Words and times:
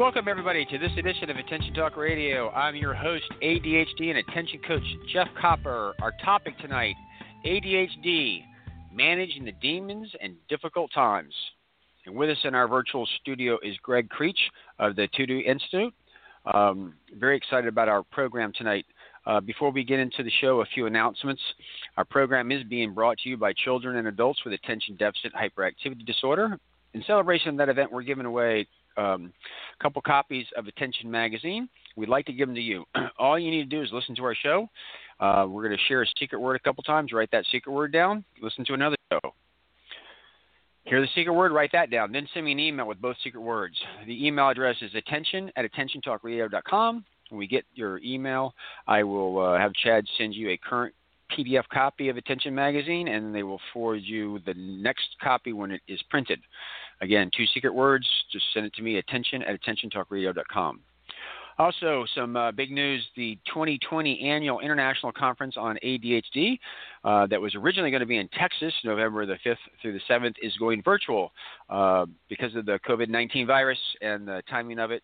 Welcome, 0.00 0.28
everybody, 0.28 0.64
to 0.64 0.78
this 0.78 0.92
edition 0.96 1.28
of 1.28 1.36
Attention 1.36 1.74
Talk 1.74 1.94
Radio. 1.94 2.48
I'm 2.52 2.74
your 2.74 2.94
host, 2.94 3.26
ADHD 3.42 4.08
and 4.08 4.16
attention 4.16 4.58
coach 4.66 4.82
Jeff 5.12 5.28
Copper. 5.38 5.92
Our 6.00 6.14
topic 6.24 6.56
tonight 6.56 6.94
ADHD, 7.44 8.42
managing 8.90 9.44
the 9.44 9.52
demons 9.52 10.10
and 10.22 10.36
difficult 10.48 10.90
times. 10.94 11.34
And 12.06 12.16
with 12.16 12.30
us 12.30 12.38
in 12.44 12.54
our 12.54 12.66
virtual 12.66 13.06
studio 13.20 13.58
is 13.62 13.76
Gregg 13.82 14.08
Krech 14.08 14.32
of 14.78 14.96
the 14.96 15.06
ToDo 15.08 15.44
Institute. 15.44 15.92
Um, 16.46 16.94
very 17.18 17.36
excited 17.36 17.68
about 17.68 17.90
our 17.90 18.02
program 18.02 18.54
tonight. 18.56 18.86
Uh, 19.26 19.40
before 19.40 19.70
we 19.70 19.84
get 19.84 20.00
into 20.00 20.22
the 20.22 20.32
show, 20.40 20.62
a 20.62 20.66
few 20.74 20.86
announcements. 20.86 21.42
Our 21.98 22.06
program 22.06 22.50
is 22.52 22.64
being 22.64 22.94
brought 22.94 23.18
to 23.18 23.28
you 23.28 23.36
by 23.36 23.52
children 23.52 23.98
and 23.98 24.08
adults 24.08 24.46
with 24.46 24.54
attention 24.54 24.96
deficit 24.96 25.34
hyperactivity 25.34 26.06
disorder. 26.06 26.58
In 26.94 27.04
celebration 27.06 27.50
of 27.50 27.56
that 27.58 27.68
event, 27.68 27.92
we're 27.92 28.02
giving 28.02 28.24
away 28.24 28.66
um, 28.96 29.32
a 29.78 29.82
couple 29.82 30.02
copies 30.02 30.46
of 30.56 30.66
Attention 30.66 31.10
Magazine. 31.10 31.68
We'd 31.96 32.08
like 32.08 32.26
to 32.26 32.32
give 32.32 32.48
them 32.48 32.54
to 32.54 32.60
you. 32.60 32.84
All 33.18 33.38
you 33.38 33.50
need 33.50 33.70
to 33.70 33.76
do 33.76 33.82
is 33.82 33.90
listen 33.92 34.14
to 34.16 34.24
our 34.24 34.34
show. 34.34 34.68
Uh, 35.18 35.46
we're 35.48 35.66
going 35.66 35.76
to 35.76 35.84
share 35.88 36.02
a 36.02 36.06
secret 36.18 36.38
word 36.38 36.56
a 36.56 36.60
couple 36.60 36.82
times. 36.82 37.12
Write 37.12 37.30
that 37.32 37.44
secret 37.52 37.72
word 37.72 37.92
down. 37.92 38.24
Listen 38.42 38.64
to 38.66 38.74
another 38.74 38.96
show. 39.12 39.34
Hear 40.84 41.00
the 41.00 41.08
secret 41.14 41.34
word, 41.34 41.52
write 41.52 41.70
that 41.72 41.90
down. 41.90 42.10
Then 42.10 42.26
send 42.32 42.46
me 42.46 42.52
an 42.52 42.58
email 42.58 42.86
with 42.86 43.00
both 43.00 43.16
secret 43.22 43.40
words. 43.40 43.76
The 44.06 44.26
email 44.26 44.48
address 44.48 44.76
is 44.80 44.94
attention 44.94 45.52
at 45.56 45.70
attentiontalkradio.com. 45.70 47.04
When 47.28 47.38
we 47.38 47.46
get 47.46 47.64
your 47.74 47.98
email, 47.98 48.54
I 48.88 49.04
will 49.04 49.38
uh, 49.38 49.58
have 49.58 49.72
CHADD 49.84 50.04
send 50.18 50.34
you 50.34 50.50
a 50.50 50.56
current 50.56 50.94
PDF 51.36 51.64
copy 51.72 52.08
of 52.08 52.16
Attention 52.16 52.54
Magazine, 52.54 53.08
and 53.08 53.34
they 53.34 53.42
will 53.42 53.60
forward 53.72 54.02
you 54.02 54.40
the 54.46 54.54
next 54.54 55.16
copy 55.22 55.52
when 55.52 55.70
it 55.70 55.80
is 55.88 56.00
printed. 56.10 56.40
Again, 57.00 57.30
two 57.36 57.46
secret 57.54 57.74
words. 57.74 58.06
Just 58.32 58.44
send 58.52 58.66
it 58.66 58.74
to 58.74 58.82
me, 58.82 58.98
attention 58.98 59.42
at 59.42 59.60
attentiontalkradio.com. 59.60 60.80
Also, 61.60 62.06
some 62.14 62.36
uh, 62.36 62.50
big 62.52 62.70
news 62.70 63.06
the 63.16 63.38
2020 63.46 64.20
Annual 64.22 64.60
International 64.60 65.12
Conference 65.12 65.56
on 65.58 65.76
ADHD, 65.84 66.58
uh, 67.04 67.26
that 67.26 67.38
was 67.38 67.54
originally 67.54 67.90
going 67.90 68.00
to 68.00 68.06
be 68.06 68.16
in 68.16 68.28
Texas, 68.28 68.72
November 68.82 69.26
the 69.26 69.36
5th 69.44 69.56
through 69.82 69.92
the 69.92 70.00
7th, 70.08 70.34
is 70.40 70.56
going 70.56 70.82
virtual 70.82 71.32
uh, 71.68 72.06
because 72.30 72.54
of 72.54 72.64
the 72.64 72.78
COVID 72.88 73.10
19 73.10 73.46
virus 73.46 73.78
and 74.00 74.26
the 74.26 74.42
timing 74.48 74.78
of 74.78 74.90
it. 74.90 75.02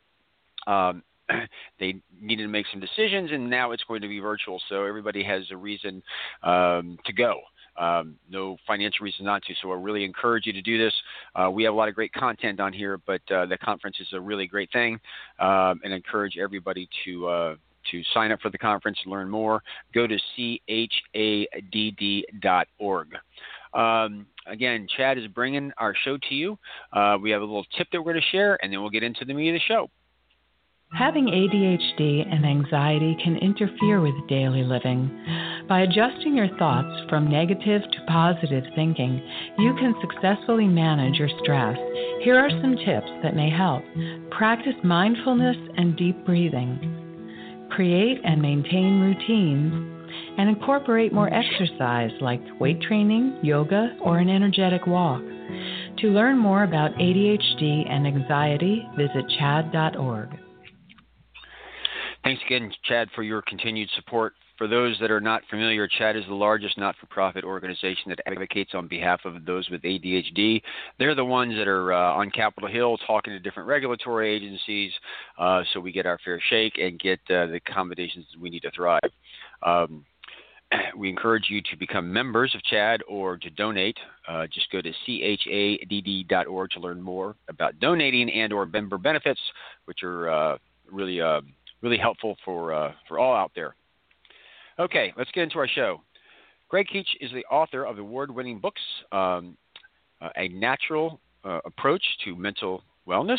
Um, 0.66 1.02
they 1.80 1.96
needed 2.20 2.42
to 2.42 2.48
make 2.48 2.66
some 2.70 2.80
decisions, 2.80 3.30
and 3.32 3.48
now 3.48 3.72
it's 3.72 3.84
going 3.84 4.02
to 4.02 4.08
be 4.08 4.18
virtual, 4.20 4.60
so 4.68 4.84
everybody 4.84 5.22
has 5.24 5.42
a 5.50 5.56
reason 5.56 6.02
um, 6.42 6.98
to 7.04 7.12
go. 7.12 7.40
Um, 7.78 8.16
no 8.30 8.56
financial 8.66 9.04
reason 9.04 9.24
not 9.26 9.42
to. 9.42 9.54
So 9.60 9.70
I 9.70 9.76
really 9.76 10.04
encourage 10.04 10.46
you 10.46 10.52
to 10.54 10.62
do 10.62 10.78
this. 10.78 10.94
Uh, 11.34 11.50
we 11.50 11.62
have 11.64 11.74
a 11.74 11.76
lot 11.76 11.88
of 11.88 11.94
great 11.94 12.12
content 12.12 12.58
on 12.58 12.72
here, 12.72 12.98
but 13.06 13.20
uh, 13.30 13.46
the 13.46 13.58
conference 13.58 13.96
is 14.00 14.08
a 14.12 14.20
really 14.20 14.46
great 14.46 14.72
thing, 14.72 14.94
um, 15.38 15.80
and 15.84 15.92
I 15.92 15.96
encourage 15.96 16.38
everybody 16.38 16.88
to. 17.04 17.28
Uh, 17.28 17.56
to 17.92 18.02
sign 18.12 18.32
up 18.32 18.40
for 18.40 18.50
the 18.50 18.58
conference 18.58 18.98
and 19.04 19.12
learn 19.12 19.30
more, 19.30 19.62
go 19.94 20.08
to 20.08 20.18
chadd.org. 21.14 21.46
Um, 23.74 24.26
again, 24.46 24.88
CHADD 24.98 25.24
is 25.24 25.28
bringing 25.28 25.70
our 25.78 25.94
show 26.04 26.18
to 26.28 26.34
you. 26.34 26.58
Uh, 26.92 27.16
we 27.22 27.30
have 27.30 27.42
a 27.42 27.44
little 27.44 27.66
tip 27.78 27.86
that 27.92 28.02
we're 28.02 28.12
going 28.12 28.22
to 28.22 28.36
share, 28.36 28.58
and 28.62 28.72
then 28.72 28.80
we'll 28.80 28.90
get 28.90 29.04
into 29.04 29.24
the 29.24 29.34
meat 29.34 29.50
of 29.50 29.54
the 29.54 29.60
show. 29.68 29.88
Having 30.92 31.26
ADHD 31.26 32.32
and 32.32 32.46
anxiety 32.46 33.16
can 33.22 33.36
interfere 33.36 34.00
with 34.00 34.14
daily 34.28 34.62
living. 34.62 35.10
By 35.68 35.80
adjusting 35.80 36.34
your 36.36 36.48
thoughts 36.58 37.10
from 37.10 37.28
negative 37.28 37.82
to 37.82 38.06
positive 38.06 38.64
thinking, 38.74 39.20
you 39.58 39.74
can 39.74 39.94
successfully 40.00 40.66
manage 40.66 41.18
your 41.18 41.28
stress. 41.42 41.76
Here 42.22 42.38
are 42.38 42.48
some 42.48 42.76
tips 42.76 43.10
that 43.22 43.34
may 43.34 43.50
help. 43.50 43.82
Practice 44.30 44.76
mindfulness 44.84 45.56
and 45.76 45.96
deep 45.96 46.24
breathing. 46.24 47.68
Create 47.70 48.20
and 48.24 48.40
maintain 48.40 49.00
routines 49.00 50.08
and 50.38 50.48
incorporate 50.48 51.12
more 51.12 51.32
exercise 51.34 52.12
like 52.20 52.40
weight 52.60 52.80
training, 52.80 53.38
yoga, 53.42 53.96
or 54.00 54.18
an 54.18 54.30
energetic 54.30 54.86
walk. 54.86 55.20
To 55.98 56.08
learn 56.08 56.38
more 56.38 56.62
about 56.62 56.94
ADHD 56.94 57.90
and 57.90 58.06
anxiety, 58.06 58.86
visit 58.96 59.24
chadd.org. 59.38 60.45
Thanks 62.26 62.42
again, 62.44 62.72
CHADD, 62.90 63.06
for 63.14 63.22
your 63.22 63.40
continued 63.40 63.88
support. 63.94 64.32
For 64.58 64.66
those 64.66 64.96
that 65.00 65.12
are 65.12 65.20
not 65.20 65.42
familiar, 65.48 65.86
CHADD 65.86 66.16
is 66.16 66.26
the 66.26 66.34
largest 66.34 66.76
not 66.76 66.96
for 66.96 67.06
profit 67.06 67.44
organization 67.44 68.08
that 68.08 68.18
advocates 68.26 68.72
on 68.74 68.88
behalf 68.88 69.20
of 69.24 69.44
those 69.44 69.70
with 69.70 69.82
ADHD. 69.82 70.60
They're 70.98 71.14
the 71.14 71.24
ones 71.24 71.54
that 71.54 71.68
are 71.68 71.92
uh, 71.92 72.14
on 72.14 72.32
Capitol 72.32 72.68
Hill 72.68 72.98
talking 73.06 73.32
to 73.32 73.38
different 73.38 73.68
regulatory 73.68 74.34
agencies 74.34 74.90
uh, 75.38 75.62
so 75.72 75.78
we 75.78 75.92
get 75.92 76.04
our 76.04 76.18
fair 76.24 76.42
shake 76.50 76.78
and 76.78 76.98
get 76.98 77.20
uh, 77.30 77.46
the 77.46 77.60
accommodations 77.64 78.26
we 78.40 78.50
need 78.50 78.62
to 78.62 78.72
thrive. 78.72 79.08
Um, 79.62 80.04
we 80.98 81.08
encourage 81.08 81.44
you 81.48 81.62
to 81.70 81.76
become 81.78 82.12
members 82.12 82.52
of 82.56 82.60
CHADD 82.62 83.02
or 83.08 83.36
to 83.36 83.50
donate. 83.50 83.98
Uh, 84.26 84.48
just 84.52 84.68
go 84.72 84.80
to 84.82 84.92
chadd.org 85.06 86.70
to 86.72 86.80
learn 86.80 87.00
more 87.00 87.36
about 87.48 87.78
donating 87.78 88.28
and 88.32 88.52
or 88.52 88.66
member 88.66 88.98
benefits, 88.98 89.40
which 89.84 90.02
are 90.02 90.28
uh, 90.28 90.58
really 90.90 91.20
uh, 91.20 91.40
really 91.82 91.98
helpful 91.98 92.36
for 92.44 92.72
uh, 92.72 92.92
for 93.08 93.18
all 93.18 93.34
out 93.34 93.52
there. 93.54 93.74
Okay, 94.78 95.12
let's 95.16 95.30
get 95.32 95.44
into 95.44 95.58
our 95.58 95.68
show. 95.68 96.00
Gregg 96.68 96.88
Krech 96.92 97.06
is 97.20 97.30
the 97.32 97.44
author 97.46 97.84
of 97.84 97.98
award-winning 97.98 98.58
books, 98.58 98.80
um, 99.12 99.56
uh, 100.20 100.30
A 100.36 100.48
Natural 100.48 101.20
uh, 101.44 101.60
Approach 101.64 102.02
to 102.24 102.34
Mental 102.34 102.82
Wellness, 103.06 103.38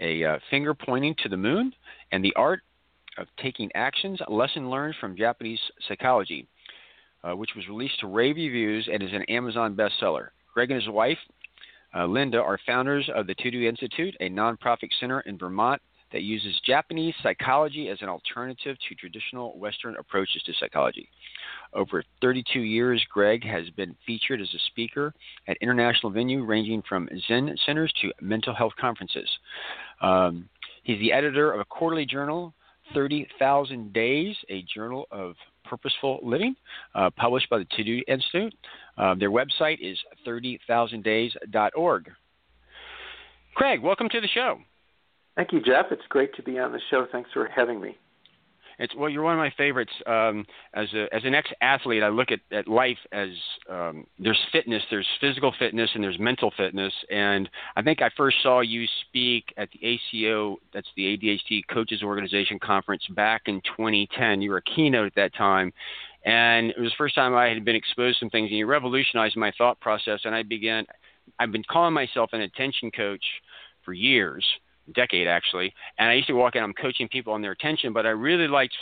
A 0.00 0.24
uh, 0.24 0.38
Finger 0.50 0.74
Pointing 0.74 1.14
to 1.22 1.28
the 1.28 1.36
Moon, 1.36 1.72
and 2.10 2.24
The 2.24 2.34
Art 2.34 2.60
of 3.18 3.28
Taking 3.40 3.70
Actions, 3.74 4.18
a 4.26 4.32
lesson 4.32 4.68
learned 4.68 4.96
from 5.00 5.16
Japanese 5.16 5.60
psychology, 5.86 6.46
uh, 7.22 7.36
which 7.36 7.50
was 7.54 7.68
released 7.68 8.00
to 8.00 8.08
rave 8.08 8.36
reviews 8.36 8.88
and 8.92 9.02
is 9.02 9.12
an 9.12 9.22
Amazon 9.28 9.76
bestseller. 9.76 10.28
Gregg 10.52 10.70
and 10.72 10.82
his 10.82 10.90
wife, 10.92 11.18
uh, 11.94 12.04
Linda, 12.06 12.38
are 12.38 12.58
founders 12.66 13.08
of 13.14 13.26
the 13.26 13.34
ToDo 13.36 13.68
Institute, 13.68 14.16
a 14.20 14.28
nonprofit 14.28 14.90
center 14.98 15.20
in 15.20 15.38
Vermont 15.38 15.80
that 16.12 16.22
uses 16.22 16.60
Japanese 16.66 17.14
psychology 17.22 17.88
as 17.88 17.98
an 18.02 18.08
alternative 18.08 18.76
to 18.88 18.94
traditional 18.94 19.58
Western 19.58 19.96
approaches 19.96 20.42
to 20.44 20.52
psychology. 20.58 21.08
Over 21.72 22.02
32 22.20 22.60
years, 22.60 23.04
Gregg 23.12 23.44
has 23.44 23.70
been 23.70 23.94
featured 24.06 24.40
as 24.40 24.48
a 24.54 24.58
speaker 24.70 25.14
at 25.46 25.56
international 25.60 26.12
venues 26.12 26.46
ranging 26.46 26.82
from 26.88 27.08
Zen 27.28 27.56
centers 27.64 27.92
to 28.02 28.12
mental 28.20 28.54
health 28.54 28.72
conferences. 28.80 29.28
Um, 30.00 30.48
he's 30.82 30.98
the 30.98 31.12
editor 31.12 31.52
of 31.52 31.60
a 31.60 31.64
quarterly 31.64 32.06
journal, 32.06 32.54
30,000 32.94 33.92
Days, 33.92 34.36
a 34.48 34.62
journal 34.62 35.06
of 35.10 35.34
purposeful 35.64 36.18
living, 36.22 36.56
uh, 36.94 37.10
published 37.10 37.48
by 37.48 37.58
the 37.58 37.64
ToDo 37.66 38.02
Institute. 38.08 38.54
Uh, 38.98 39.14
their 39.14 39.30
website 39.30 39.78
is 39.80 39.96
30,000days.org. 40.26 42.10
Craig, 43.54 43.80
welcome 43.82 44.08
to 44.08 44.20
the 44.20 44.28
show. 44.28 44.58
Thank 45.40 45.54
you, 45.54 45.62
Jeff. 45.62 45.86
It's 45.90 46.02
great 46.10 46.34
to 46.34 46.42
be 46.42 46.58
on 46.58 46.70
the 46.72 46.80
show. 46.90 47.06
Thanks 47.10 47.30
for 47.32 47.48
having 47.48 47.80
me. 47.80 47.96
It's 48.78 48.94
well, 48.94 49.08
you're 49.08 49.22
one 49.22 49.32
of 49.32 49.38
my 49.38 49.50
favorites. 49.56 49.92
Um, 50.06 50.44
as 50.74 50.86
a 50.92 51.06
as 51.14 51.22
an 51.24 51.34
ex 51.34 51.48
athlete, 51.62 52.02
I 52.02 52.10
look 52.10 52.28
at, 52.30 52.40
at 52.52 52.68
life 52.68 52.98
as 53.10 53.30
um, 53.70 54.04
there's 54.18 54.38
fitness, 54.52 54.82
there's 54.90 55.06
physical 55.18 55.54
fitness, 55.58 55.88
and 55.94 56.04
there's 56.04 56.18
mental 56.18 56.52
fitness. 56.58 56.92
And 57.10 57.48
I 57.74 57.80
think 57.80 58.02
I 58.02 58.10
first 58.18 58.36
saw 58.42 58.60
you 58.60 58.84
speak 59.08 59.46
at 59.56 59.70
the 59.70 59.82
ACO, 59.82 60.58
that's 60.74 60.88
the 60.94 61.16
ADHD 61.16 61.62
Coaches 61.72 62.02
Organization 62.02 62.58
conference 62.58 63.06
back 63.16 63.44
in 63.46 63.62
2010. 63.78 64.42
You 64.42 64.50
were 64.50 64.58
a 64.58 64.74
keynote 64.76 65.06
at 65.06 65.14
that 65.14 65.34
time, 65.34 65.72
and 66.26 66.68
it 66.68 66.78
was 66.78 66.90
the 66.90 66.96
first 66.98 67.14
time 67.14 67.34
I 67.34 67.46
had 67.46 67.64
been 67.64 67.76
exposed 67.76 68.18
to 68.18 68.26
some 68.26 68.30
things, 68.30 68.50
and 68.50 68.58
you 68.58 68.66
revolutionized 68.66 69.38
my 69.38 69.52
thought 69.56 69.80
process. 69.80 70.20
And 70.24 70.34
I 70.34 70.42
began. 70.42 70.84
I've 71.38 71.50
been 71.50 71.64
calling 71.64 71.94
myself 71.94 72.28
an 72.34 72.42
attention 72.42 72.90
coach 72.90 73.24
for 73.86 73.94
years 73.94 74.44
decade 74.94 75.28
actually. 75.28 75.72
And 75.98 76.08
I 76.08 76.14
used 76.14 76.28
to 76.28 76.34
walk 76.34 76.56
in, 76.56 76.62
I'm 76.62 76.74
coaching 76.74 77.08
people 77.08 77.32
on 77.32 77.42
their 77.42 77.52
attention, 77.52 77.92
but 77.92 78.06
I 78.06 78.10
really 78.10 78.48
liked 78.48 78.74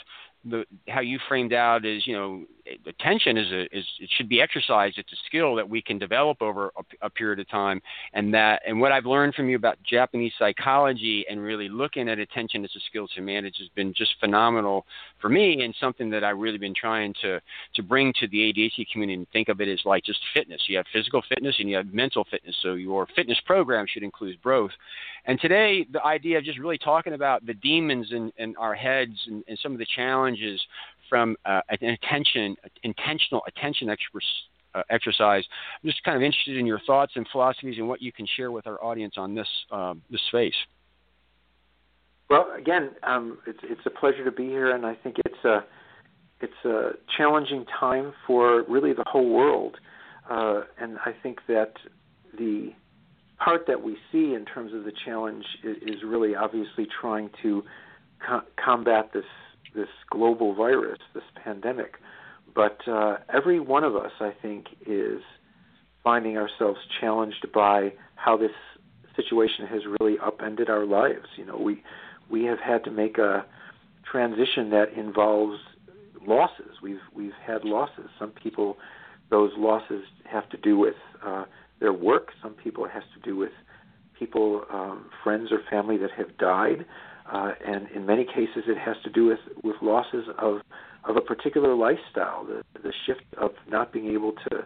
the 0.45 0.65
how 0.89 1.01
you 1.01 1.19
framed 1.29 1.53
out 1.53 1.85
is 1.85 2.07
you 2.07 2.15
know 2.15 2.45
attention 2.87 3.37
is 3.37 3.51
a 3.51 3.63
is 3.77 3.85
it 3.99 4.09
should 4.17 4.29
be 4.29 4.41
exercised. 4.41 4.99
It's 4.99 5.13
a 5.13 5.17
skill 5.27 5.55
that 5.57 5.69
we 5.69 5.83
can 5.83 5.99
develop 5.99 6.41
over 6.41 6.71
a, 6.77 7.07
a, 7.07 7.11
period 7.11 7.41
of 7.41 7.49
time, 7.49 7.81
and 8.13 8.33
that 8.35 8.63
and 8.67 8.81
what 8.81 8.93
I've 8.93 9.07
learned 9.07 9.35
from 9.35 9.49
you 9.49 9.57
about 9.57 9.79
Japanese 9.83 10.33
psychology 10.39 11.25
and 11.29 11.41
really 11.41 11.69
looking 11.69 12.09
at 12.09 12.19
attention 12.19 12.65
as 12.65 12.71
a 12.77 12.81
skill 12.89 13.09
to 13.17 13.21
manage 13.21 13.57
has 13.59 13.69
been 13.75 13.93
just 13.95 14.15
phenomenal 14.21 14.87
for 15.21 15.29
me, 15.29 15.63
and 15.63 15.75
something 15.81 16.11
that 16.11 16.25
I've 16.25 16.39
really 16.39 16.59
been 16.59 16.75
trying 16.75 17.15
to 17.23 17.41
to 17.75 17.83
bring 17.83 18.13
to 18.21 18.29
the 18.29 18.53
ADHD 18.53 18.87
community 18.93 19.15
and 19.19 19.29
think 19.31 19.49
of 19.49 19.61
it 19.61 19.69
as 19.69 19.81
like 19.85 20.05
just 20.05 20.21
fitness. 20.35 20.63
You 20.69 20.77
have 20.77 20.87
physical 20.93 21.23
fitness 21.29 21.57
and 21.59 21.69
you 21.69 21.77
have 21.77 21.93
mental 21.93 22.25
fitness. 22.31 22.57
So 22.63 22.75
your 22.75 23.07
fitness 23.15 23.39
program 23.47 23.87
should 23.89 24.03
include 24.03 24.39
both. 24.43 24.71
And 25.27 25.41
today, 25.41 25.87
the 25.93 26.05
idea 26.05 26.39
of 26.39 26.45
just 26.45 26.59
really 26.59 26.79
talking 26.79 27.13
about 27.13 27.45
the 27.45 27.55
demons 27.55 28.09
in, 28.13 28.33
in 28.39 28.57
our 28.57 28.75
heads 28.75 29.13
and, 29.27 29.45
and 29.49 29.59
some 29.63 29.73
of 29.73 29.79
the 29.79 29.87
challenges 29.97 30.61
from 31.09 31.37
uh, 31.45 31.61
an 31.69 31.89
attention, 31.91 32.57
intentional 32.83 33.43
attention 33.47 33.89
uh, 34.75 34.83
exercise. 34.91 35.45
I'm 35.83 35.89
just 35.89 36.03
kind 36.05 36.17
of 36.17 36.23
interested 36.23 36.57
in 36.57 36.67
your 36.67 36.81
thoughts 36.87 37.13
and 37.17 37.27
philosophies 37.33 37.79
and 37.79 37.89
what 37.89 38.03
you 38.03 38.13
can 38.13 38.27
share 38.37 38.51
with 38.51 38.67
our 38.67 38.83
audience 38.83 39.15
on 39.17 39.35
this 39.35 39.49
um, 39.71 40.03
this 40.11 40.21
space. 40.29 40.55
Well, 42.31 42.47
again, 42.57 42.91
um, 43.05 43.39
it's 43.47 43.61
it's 43.63 43.81
a 43.87 43.91
pleasure 43.91 44.25
to 44.25 44.33
be 44.33 44.47
here, 44.47 44.75
and 44.75 44.85
I 44.85 44.95
think 44.95 45.17
it's 45.25 45.45
a 45.45 45.65
it's 46.41 46.65
a 46.65 46.91
challenging 47.17 47.65
time 47.81 48.13
for 48.27 48.65
really 48.69 48.93
the 48.93 49.05
whole 49.07 49.29
world, 49.29 49.77
uh, 50.31 50.63
and 50.79 50.99
I 51.05 51.13
think 51.23 51.41
that 51.49 51.73
the 52.37 52.73
part 53.39 53.67
that 53.67 53.83
we 53.83 53.97
see 54.13 54.35
in 54.35 54.45
terms 54.45 54.73
of 54.75 54.85
the 54.85 54.93
challenge 55.05 55.45
is, 55.65 55.77
is 55.83 56.03
really 56.05 56.35
obviously 56.35 56.87
trying 57.01 57.31
to 57.43 57.63
co- 58.27 58.43
combat 58.63 59.11
this 59.15 59.25
this 59.75 59.89
global 60.11 60.55
virus, 60.55 60.99
this 61.15 61.25
pandemic. 61.43 61.95
But 62.55 62.79
uh, 62.89 63.19
every 63.33 63.61
one 63.61 63.85
of 63.85 63.97
us, 63.97 64.13
I 64.21 64.33
think, 64.43 64.67
is 64.87 65.21
finding 66.03 66.37
ourselves 66.37 66.79
challenged 67.01 67.47
by 67.55 67.93
how 68.17 68.37
this 68.37 68.51
situation 69.17 69.67
has 69.67 69.83
really 70.01 70.17
upended 70.19 70.69
our 70.69 70.85
lives. 70.87 71.27
You 71.37 71.47
know, 71.47 71.57
we 71.57 71.83
we 72.31 72.45
have 72.45 72.59
had 72.59 72.85
to 72.85 72.91
make 72.91 73.19
a 73.19 73.45
transition 74.11 74.71
that 74.71 74.93
involves 74.97 75.59
losses. 76.27 76.73
We've 76.83 77.01
we've 77.15 77.39
had 77.45 77.65
losses. 77.65 78.09
Some 78.19 78.31
people, 78.31 78.77
those 79.31 79.53
losses 79.57 80.05
have 80.31 80.49
to 80.51 80.57
do 80.57 80.79
with 80.79 80.97
uh, 81.25 81.45
their 81.81 81.93
work. 81.93 82.29
Some 82.43 82.55
people 82.55 82.85
it 82.85 82.91
has 82.91 83.05
to 83.15 83.21
do 83.29 83.37
with 83.37 83.53
people, 84.19 84.65
um, 84.73 85.11
friends 85.23 85.51
or 85.53 85.61
family 85.71 85.97
that 85.99 86.11
have 86.17 86.37
died 86.39 86.85
uh, 87.31 87.53
and 87.67 87.89
in 87.95 88.07
many 88.07 88.25
cases 88.25 88.65
it 88.67 88.79
has 88.79 88.97
to 89.05 89.11
do 89.11 89.27
with, 89.27 89.39
with 89.63 89.77
losses 89.83 90.27
of 90.39 90.61
of 91.05 91.17
a 91.17 91.21
particular 91.21 91.75
lifestyle, 91.75 92.45
the 92.45 92.63
the 92.83 92.93
shift 93.07 93.25
of 93.41 93.53
not 93.69 93.93
being 93.93 94.09
able 94.09 94.33
to 94.33 94.65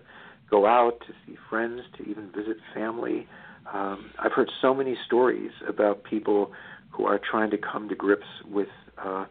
go 0.51 0.67
out 0.67 1.01
to 1.07 1.13
see 1.27 1.37
friends, 1.49 1.83
to 1.97 2.05
even 2.05 2.31
visit 2.35 2.57
family. 2.75 3.27
Um, 3.73 4.11
I've 4.19 4.33
heard 4.33 4.51
so 4.61 4.75
many 4.75 4.97
stories 5.07 5.51
about 5.69 6.05
people 6.05 6.53
who 6.91 7.07
are 7.07 7.19
trying 7.19 7.51
to 7.51 7.59
come 7.59 7.89
to 7.89 7.95
grips 7.95 8.27
with 8.51 8.69
uh, 9.03 9.25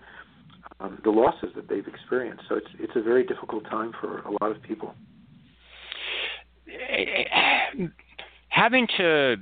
um, 0.79 0.99
the 1.03 1.11
losses 1.11 1.49
that 1.55 1.67
they've 1.69 1.87
experienced. 1.87 2.43
So 2.49 2.55
it's 2.55 2.67
it's 2.79 2.93
a 2.95 3.01
very 3.01 3.25
difficult 3.25 3.65
time 3.65 3.93
for 3.99 4.19
a 4.19 4.31
lot 4.31 4.51
of 4.51 4.61
people. 4.63 4.95
Having 8.49 8.87
to 8.97 9.37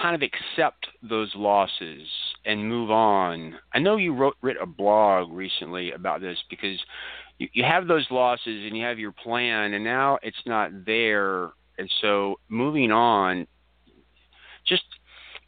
kind 0.00 0.14
of 0.14 0.22
accept 0.22 0.86
those 1.02 1.32
losses 1.34 2.06
and 2.44 2.68
move 2.68 2.90
on. 2.90 3.54
I 3.72 3.78
know 3.78 3.96
you 3.96 4.14
wrote 4.14 4.36
wrote 4.42 4.56
a 4.60 4.66
blog 4.66 5.32
recently 5.32 5.92
about 5.92 6.20
this 6.20 6.38
because 6.50 6.78
you, 7.38 7.48
you 7.52 7.64
have 7.64 7.86
those 7.86 8.06
losses 8.10 8.66
and 8.66 8.76
you 8.76 8.84
have 8.84 8.98
your 8.98 9.12
plan, 9.12 9.74
and 9.74 9.84
now 9.84 10.18
it's 10.22 10.36
not 10.46 10.84
there, 10.84 11.50
and 11.78 11.90
so 12.00 12.36
moving 12.48 12.92
on. 12.92 13.46
Just 14.66 14.84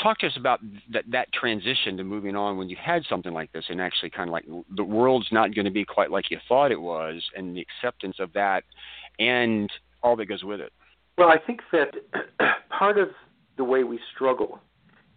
talk 0.02 0.18
to 0.18 0.26
us 0.26 0.36
about 0.36 0.60
that 0.92 1.04
that 1.10 1.32
transition 1.32 1.96
to 1.96 2.04
moving 2.04 2.36
on 2.36 2.56
when 2.56 2.68
you 2.68 2.76
had 2.80 3.02
something 3.08 3.32
like 3.32 3.52
this, 3.52 3.64
and 3.68 3.80
actually 3.80 4.10
kind 4.10 4.28
of 4.28 4.32
like 4.32 4.46
the 4.76 4.84
world's 4.84 5.28
not 5.32 5.54
going 5.54 5.64
to 5.64 5.70
be 5.70 5.84
quite 5.84 6.10
like 6.10 6.30
you 6.30 6.38
thought 6.48 6.70
it 6.70 6.80
was, 6.80 7.22
and 7.36 7.56
the 7.56 7.60
acceptance 7.60 8.16
of 8.20 8.32
that, 8.32 8.64
and 9.18 9.70
all 10.02 10.16
that 10.16 10.26
goes 10.26 10.44
with 10.44 10.60
it. 10.60 10.72
Well, 11.16 11.28
I 11.28 11.38
think 11.38 11.60
that 11.72 11.94
part 12.70 12.98
of 12.98 13.08
the 13.56 13.64
way 13.64 13.84
we 13.84 13.98
struggle 14.14 14.60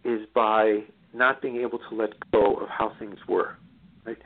is 0.04 0.26
by 0.34 0.80
not 1.14 1.40
being 1.40 1.56
able 1.56 1.78
to 1.78 1.94
let 1.94 2.12
go 2.32 2.54
of 2.56 2.68
how 2.68 2.92
things 2.98 3.18
were, 3.28 3.56
right? 4.04 4.18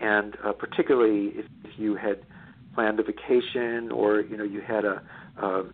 And 0.00 0.36
uh, 0.44 0.52
particularly 0.52 1.32
if, 1.34 1.46
you 1.76 1.96
had 1.96 2.20
planned 2.72 3.00
a 3.00 3.02
vacation 3.02 3.90
or 3.90 4.20
you 4.20 4.36
know 4.36 4.44
you 4.44 4.60
had 4.60 4.84
a, 4.84 5.02
a 5.42 5.64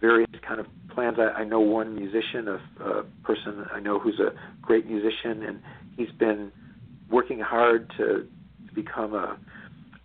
various 0.00 0.30
kind 0.46 0.60
of 0.60 0.66
plans. 0.94 1.18
I, 1.18 1.40
I 1.40 1.44
know 1.44 1.60
one 1.60 1.94
musician, 1.94 2.48
a, 2.48 2.84
a 2.84 3.04
person 3.24 3.66
I 3.72 3.80
know 3.80 3.98
who's 3.98 4.20
a 4.20 4.32
great 4.62 4.86
musician, 4.86 5.42
and 5.42 5.60
he's 5.96 6.10
been 6.18 6.52
working 7.10 7.40
hard 7.40 7.90
to, 7.98 8.26
to 8.68 8.74
become 8.74 9.14
a 9.14 9.38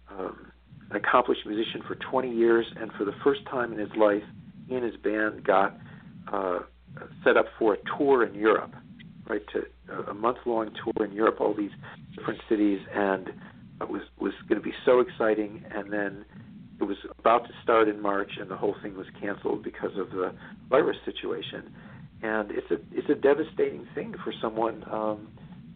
um, 0.10 0.52
an 0.90 0.96
accomplished 0.98 1.46
musician 1.46 1.82
for 1.88 1.96
20 1.96 2.32
years, 2.32 2.66
and 2.80 2.92
for 2.94 3.06
the 3.06 3.14
first 3.24 3.42
time 3.50 3.74
in 3.74 3.80
his 3.80 3.90
life, 3.98 4.22
he 4.68 4.76
and 4.76 4.84
his 4.84 4.96
band 4.98 5.44
got 5.44 5.76
uh, 6.32 6.60
set 7.24 7.38
up 7.38 7.46
for 7.58 7.74
a 7.74 7.78
tour 7.98 8.24
in 8.24 8.36
Europe, 8.36 8.72
right? 9.28 9.42
To 9.54 9.64
a 10.10 10.14
month 10.14 10.38
long 10.46 10.70
tour 10.84 11.06
in 11.06 11.14
Europe, 11.14 11.42
all 11.42 11.54
these 11.54 11.72
different 12.16 12.40
cities, 12.50 12.80
and 12.94 13.30
it 13.82 13.90
was 13.90 14.02
was 14.20 14.34
going 14.48 14.62
to 14.62 14.64
be 14.64 14.74
so 14.86 15.00
exciting. 15.00 15.64
And 15.72 15.92
then 15.92 16.26
it 16.86 16.90
was 16.90 17.18
about 17.20 17.46
to 17.48 17.54
start 17.64 17.88
in 17.88 18.02
March, 18.02 18.32
and 18.40 18.50
the 18.50 18.58
whole 18.58 18.76
thing 18.82 18.96
was 18.96 19.08
canceled 19.20 19.64
because 19.64 19.98
of 19.98 20.10
the 20.12 20.34
virus 20.70 20.98
situation. 21.06 21.74
And 22.22 22.52
it's 22.52 22.70
a 22.72 22.78
it's 22.92 23.10
a 23.10 23.16
devastating 23.16 23.88
thing 23.94 24.16
for 24.24 24.34
someone. 24.42 24.84
Um, 24.92 25.28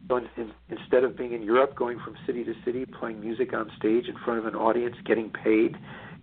going 0.08 0.28
in, 0.38 0.52
instead 0.70 1.04
of 1.04 1.16
being 1.16 1.34
in 1.34 1.44
Europe, 1.44 1.76
going 1.76 2.00
from 2.00 2.16
city 2.26 2.44
to 2.44 2.54
city, 2.66 2.86
playing 3.00 3.20
music 3.20 3.54
on 3.54 3.72
stage 3.78 4.06
in 4.08 4.16
front 4.26 4.40
of 4.40 4.48
an 4.48 4.56
audience, 4.56 4.96
getting 5.06 5.30
paid, 5.30 5.76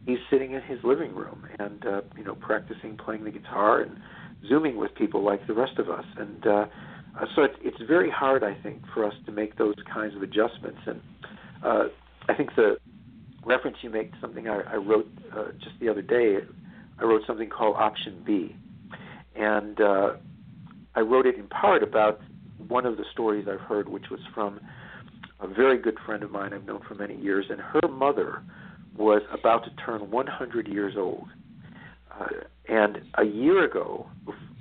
he's 0.07 0.19
sitting 0.29 0.53
in 0.53 0.63
his 0.63 0.79
living 0.83 1.15
room 1.15 1.47
and 1.59 1.87
uh, 1.87 2.01
you 2.17 2.25
know 2.25 2.35
practicing 2.35 2.97
playing 2.97 3.25
the 3.25 3.31
guitar 3.31 3.81
and 3.81 3.97
zooming 4.49 4.77
with 4.77 4.95
people 4.95 5.25
like 5.25 5.47
the 5.47 5.55
rest 5.55 5.79
of 5.79 5.89
us. 5.89 6.05
And 6.17 6.47
uh, 6.47 6.51
uh, 6.51 7.27
so 7.35 7.43
it's, 7.43 7.57
it's 7.63 7.81
very 7.87 8.11
hard, 8.11 8.45
I 8.45 8.55
think, 8.63 8.83
for 8.93 9.05
us 9.05 9.15
to 9.27 9.33
make 9.33 9.57
those 9.57 9.77
kinds 9.93 10.15
of 10.15 10.23
adjustments. 10.23 10.81
And 10.87 11.01
uh, 11.65 11.85
I 12.29 12.35
think 12.35 12.51
the 12.57 12.77
reference 13.47 13.79
you 13.81 13.91
make 13.91 14.13
to 14.13 14.19
something 14.21 14.49
I, 14.49 14.61
I 14.73 14.77
wrote 14.77 15.09
uh, 15.35 15.53
just 15.63 15.79
the 15.81 15.89
other 15.89 16.03
day, 16.03 16.39
I 16.99 17.05
wrote 17.05 17.23
something 17.27 17.49
called 17.49 17.77
Option 17.77 18.23
B. 18.27 18.57
And 19.35 19.81
uh, 19.81 20.15
I 20.95 21.01
wrote 21.01 21.27
it 21.27 21.37
in 21.37 21.47
part 21.47 21.83
about 21.83 22.21
one 22.69 22.85
of 22.85 22.97
the 22.97 23.05
stories 23.13 23.47
I've 23.51 23.61
heard, 23.61 23.89
which 23.89 24.07
was 24.11 24.21
from 24.35 24.61
a 25.41 25.47
very 25.47 25.79
good 25.79 25.99
friend 26.05 26.23
of 26.23 26.31
mine 26.31 26.53
I've 26.53 26.65
known 26.65 26.81
for 26.89 26.95
many 26.95 27.17
years, 27.17 27.47
and 27.49 27.61
her 27.61 27.89
mother 27.89 28.43
was 28.97 29.23
about 29.33 29.65
to 29.65 29.71
turn 29.85 30.11
100 30.11 30.69
years 30.69 30.95
old. 30.97 31.29
Uh, 32.19 32.27
and 32.69 33.03
a 33.19 33.25
year 33.25 33.65
ago, 33.65 34.07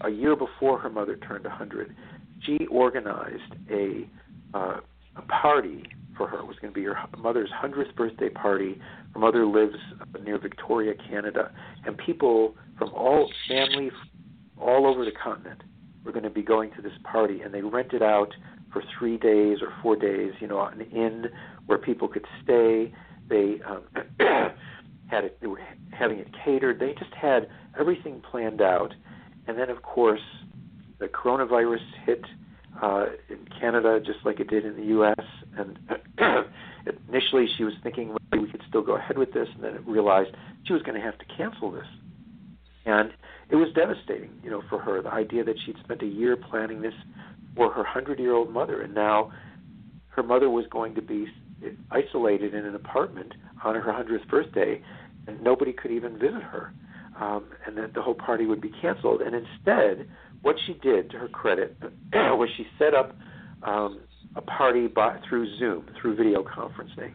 a 0.01 0.09
year 0.09 0.35
before 0.35 0.77
her 0.77 0.89
mother 0.89 1.15
turned 1.15 1.45
100, 1.45 1.95
she 2.45 2.67
organized 2.67 3.55
a 3.71 4.07
uh, 4.53 4.79
a 5.17 5.21
party 5.23 5.83
for 6.17 6.27
her. 6.27 6.39
It 6.39 6.47
was 6.47 6.57
going 6.61 6.73
to 6.73 6.79
be 6.79 6.85
her 6.85 6.97
mother's 7.17 7.49
100th 7.49 7.95
birthday 7.95 8.29
party. 8.29 8.79
Her 9.13 9.19
mother 9.19 9.45
lives 9.45 9.75
near 10.23 10.37
Victoria, 10.37 10.93
Canada, 11.09 11.51
and 11.85 11.97
people 11.97 12.55
from 12.77 12.89
all 12.93 13.29
family 13.47 13.91
all 14.59 14.87
over 14.87 15.05
the 15.05 15.11
continent 15.11 15.61
were 16.03 16.11
going 16.11 16.23
to 16.23 16.29
be 16.29 16.43
going 16.43 16.71
to 16.75 16.81
this 16.81 16.93
party, 17.03 17.41
and 17.41 17.53
they 17.53 17.61
rented 17.61 18.03
out 18.03 18.33
for 18.71 18.83
three 18.97 19.17
days 19.17 19.59
or 19.61 19.73
four 19.81 19.95
days, 19.95 20.33
you 20.39 20.47
know, 20.47 20.61
an 20.61 20.81
inn 20.81 21.25
where 21.65 21.77
people 21.77 22.07
could 22.07 22.25
stay. 22.43 22.93
They 23.27 23.59
um, 23.65 23.83
had 25.07 25.23
it, 25.23 25.37
they 25.41 25.47
were 25.47 25.61
having 25.91 26.19
it 26.19 26.27
catered. 26.43 26.79
They 26.79 26.93
just 26.93 27.13
had 27.13 27.49
everything 27.79 28.21
planned 28.29 28.61
out, 28.61 28.93
and 29.47 29.57
then 29.57 29.69
of 29.69 29.81
course 29.81 30.21
the 30.99 31.07
coronavirus 31.07 31.81
hit 32.05 32.23
uh, 32.81 33.05
in 33.29 33.39
Canada 33.59 33.99
just 33.99 34.19
like 34.25 34.39
it 34.39 34.49
did 34.49 34.65
in 34.65 34.75
the 34.75 34.85
U.S. 34.85 35.25
And 35.57 35.79
initially 37.09 37.47
she 37.57 37.63
was 37.63 37.73
thinking 37.83 38.15
maybe 38.31 38.43
we 38.43 38.51
could 38.51 38.63
still 38.67 38.81
go 38.81 38.95
ahead 38.95 39.17
with 39.17 39.33
this, 39.33 39.47
and 39.55 39.63
then 39.63 39.75
it 39.75 39.87
realized 39.87 40.31
she 40.65 40.73
was 40.73 40.81
going 40.81 40.99
to 40.99 41.05
have 41.05 41.17
to 41.19 41.25
cancel 41.37 41.71
this. 41.71 41.87
And 42.85 43.11
it 43.49 43.55
was 43.55 43.69
devastating, 43.73 44.31
you 44.43 44.49
know, 44.49 44.61
for 44.69 44.79
her. 44.79 45.01
The 45.01 45.11
idea 45.11 45.43
that 45.43 45.55
she'd 45.65 45.77
spent 45.83 46.01
a 46.01 46.07
year 46.07 46.35
planning 46.35 46.81
this 46.81 46.93
for 47.55 47.71
her 47.71 47.83
hundred-year-old 47.83 48.51
mother, 48.51 48.81
and 48.81 48.93
now 48.93 49.31
her 50.09 50.23
mother 50.23 50.49
was 50.49 50.65
going 50.69 50.95
to 50.95 51.01
be 51.01 51.27
isolated 51.91 52.53
in 52.53 52.65
an 52.65 52.75
apartment 52.75 53.33
on 53.63 53.75
her 53.75 53.91
hundredth 53.91 54.27
birthday, 54.27 54.81
and 55.27 55.41
nobody 55.41 55.73
could 55.73 55.91
even 55.91 56.13
visit 56.13 56.41
her, 56.43 56.73
um, 57.19 57.45
and 57.65 57.77
that 57.77 57.93
the 57.93 58.01
whole 58.01 58.13
party 58.13 58.45
would 58.45 58.61
be 58.61 58.71
canceled. 58.81 59.21
And 59.21 59.35
instead, 59.35 60.07
what 60.45 60.57
she 60.67 60.73
did, 60.73 61.09
to 61.09 61.17
her 61.17 61.27
credit, 61.27 61.75
was 62.13 62.47
she 62.55 62.67
set 62.77 62.93
up 62.93 63.15
um, 63.63 64.01
a 64.35 64.41
party 64.41 64.85
by, 64.85 65.17
through 65.27 65.57
Zoom, 65.57 65.87
through 65.99 66.15
video 66.15 66.43
conferencing, 66.43 67.13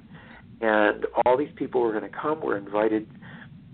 and 0.60 1.06
all 1.24 1.36
these 1.38 1.52
people 1.54 1.80
were 1.80 1.92
going 1.92 2.10
to 2.10 2.18
come. 2.18 2.40
Were 2.40 2.58
invited 2.58 3.06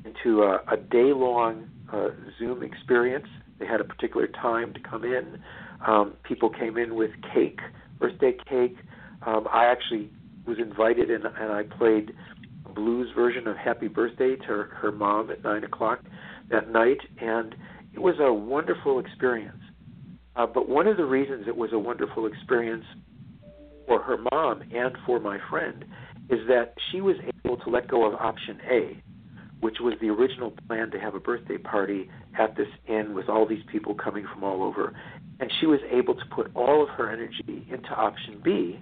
into 0.04 0.42
a, 0.42 0.60
a 0.70 0.76
day-long 0.76 1.70
uh, 1.90 2.08
Zoom 2.38 2.62
experience. 2.62 3.26
They 3.58 3.64
had 3.66 3.80
a 3.80 3.84
particular 3.84 4.26
time 4.26 4.75
to 4.75 4.80
come 4.80 5.04
in. 5.04 5.40
Um, 5.86 6.12
people 6.22 6.50
came 6.50 6.76
in 6.76 6.94
with 6.94 7.12
cake, 7.32 7.60
birthday 7.98 8.36
cake. 8.50 8.76
Um, 9.26 9.48
I 9.50 9.64
actually 9.64 10.10
was 10.46 10.58
invited, 10.58 11.10
and, 11.10 11.25
and 11.25 11.50
I 11.50 11.62
played 11.62 12.12
blues 12.75 13.08
version 13.16 13.48
of 13.48 13.56
Happy 13.56 13.88
Birthday 13.88 14.36
to 14.36 14.44
her, 14.44 14.64
her 14.82 14.92
mom 14.92 15.30
at 15.30 15.42
nine 15.42 15.64
o'clock 15.64 16.00
that 16.50 16.70
night, 16.70 16.98
and 17.22 17.56
it 17.96 18.02
was 18.02 18.16
a 18.20 18.30
wonderful 18.30 18.98
experience. 18.98 19.56
Uh, 20.36 20.46
but 20.46 20.68
one 20.68 20.86
of 20.86 20.98
the 20.98 21.04
reasons 21.04 21.48
it 21.48 21.56
was 21.56 21.72
a 21.72 21.78
wonderful 21.78 22.26
experience 22.26 22.84
for 23.86 24.02
her 24.02 24.18
mom 24.30 24.60
and 24.74 24.94
for 25.06 25.18
my 25.18 25.38
friend 25.48 25.86
is 26.28 26.40
that 26.46 26.74
she 26.90 27.00
was 27.00 27.16
able 27.42 27.56
to 27.56 27.70
let 27.70 27.88
go 27.88 28.04
of 28.06 28.12
option 28.20 28.58
A, 28.70 29.02
which 29.60 29.76
was 29.80 29.94
the 30.02 30.10
original 30.10 30.52
plan 30.68 30.90
to 30.90 31.00
have 31.00 31.14
a 31.14 31.20
birthday 31.20 31.56
party 31.56 32.10
at 32.38 32.54
this 32.54 32.68
inn 32.86 33.14
with 33.14 33.30
all 33.30 33.46
these 33.46 33.64
people 33.72 33.94
coming 33.94 34.26
from 34.30 34.44
all 34.44 34.62
over. 34.62 34.94
And 35.40 35.50
she 35.58 35.66
was 35.66 35.80
able 35.90 36.14
to 36.14 36.24
put 36.34 36.50
all 36.54 36.82
of 36.82 36.90
her 36.90 37.10
energy 37.10 37.66
into 37.70 37.88
option 37.88 38.42
B, 38.44 38.78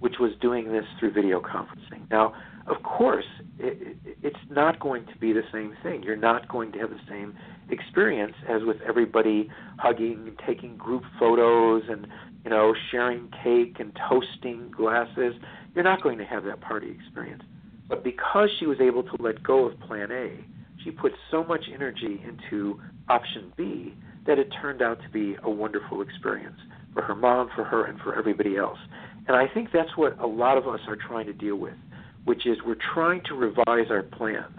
which 0.00 0.14
was 0.20 0.32
doing 0.40 0.72
this 0.72 0.84
through 0.98 1.12
video 1.12 1.40
conferencing. 1.40 2.08
Now, 2.10 2.34
of 2.66 2.82
course, 2.82 3.24
it, 3.58 3.96
it's 4.22 4.36
not 4.50 4.80
going 4.80 5.06
to 5.06 5.16
be 5.18 5.32
the 5.32 5.44
same 5.52 5.74
thing. 5.82 6.02
You're 6.02 6.16
not 6.16 6.48
going 6.48 6.72
to 6.72 6.78
have 6.78 6.90
the 6.90 7.00
same 7.08 7.34
experience 7.70 8.34
as 8.48 8.62
with 8.64 8.76
everybody 8.86 9.48
hugging 9.78 10.24
and 10.26 10.40
taking 10.46 10.76
group 10.76 11.02
photos 11.18 11.84
and 11.88 12.06
you 12.44 12.50
know 12.50 12.74
sharing 12.90 13.30
cake 13.42 13.76
and 13.78 13.96
toasting 14.08 14.70
glasses. 14.76 15.34
You're 15.74 15.84
not 15.84 16.02
going 16.02 16.18
to 16.18 16.24
have 16.24 16.44
that 16.44 16.60
party 16.60 16.90
experience. 16.90 17.42
But 17.88 18.02
because 18.02 18.50
she 18.58 18.66
was 18.66 18.80
able 18.80 19.04
to 19.04 19.16
let 19.20 19.42
go 19.42 19.66
of 19.66 19.78
plan 19.80 20.10
A, 20.10 20.44
she 20.82 20.90
put 20.90 21.12
so 21.30 21.44
much 21.44 21.64
energy 21.72 22.20
into 22.26 22.80
option 23.08 23.52
B 23.56 23.94
that 24.26 24.38
it 24.38 24.52
turned 24.60 24.82
out 24.82 25.00
to 25.02 25.08
be 25.08 25.36
a 25.44 25.50
wonderful 25.50 26.02
experience 26.02 26.58
for 26.96 27.02
her 27.02 27.14
mom, 27.14 27.50
for 27.54 27.62
her, 27.62 27.84
and 27.84 28.00
for 28.00 28.18
everybody 28.18 28.56
else. 28.56 28.78
And 29.28 29.36
I 29.36 29.46
think 29.52 29.68
that's 29.70 29.94
what 29.96 30.18
a 30.18 30.26
lot 30.26 30.56
of 30.56 30.66
us 30.66 30.80
are 30.88 30.96
trying 30.96 31.26
to 31.26 31.34
deal 31.34 31.56
with, 31.56 31.74
which 32.24 32.46
is 32.46 32.56
we're 32.64 32.78
trying 32.94 33.20
to 33.26 33.34
revise 33.34 33.90
our 33.90 34.02
plans. 34.02 34.58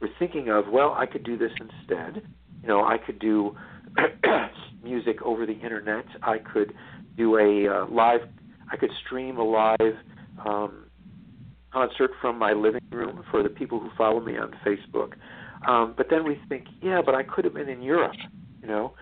We're 0.00 0.10
thinking 0.18 0.50
of, 0.50 0.68
well, 0.68 0.94
I 0.98 1.06
could 1.06 1.24
do 1.24 1.38
this 1.38 1.52
instead. 1.58 2.22
You 2.60 2.68
know, 2.68 2.84
I 2.84 2.98
could 2.98 3.18
do 3.18 3.56
music 4.84 5.22
over 5.22 5.46
the 5.46 5.58
internet. 5.58 6.04
I 6.22 6.38
could 6.38 6.74
do 7.16 7.38
a 7.38 7.74
uh, 7.74 7.86
live. 7.86 8.20
I 8.70 8.76
could 8.76 8.90
stream 9.06 9.38
a 9.38 9.44
live 9.44 9.94
um, 10.44 10.84
concert 11.72 12.10
from 12.20 12.38
my 12.38 12.52
living 12.52 12.82
room 12.90 13.24
for 13.30 13.42
the 13.42 13.48
people 13.48 13.80
who 13.80 13.88
follow 13.96 14.20
me 14.20 14.36
on 14.36 14.54
Facebook. 14.66 15.12
Um, 15.66 15.94
but 15.96 16.08
then 16.10 16.26
we 16.26 16.38
think, 16.50 16.66
yeah, 16.82 17.00
but 17.04 17.14
I 17.14 17.22
could 17.22 17.44
have 17.44 17.54
been 17.54 17.68
in 17.68 17.80
Europe, 17.80 18.16
you 18.60 18.68
know, 18.68 18.94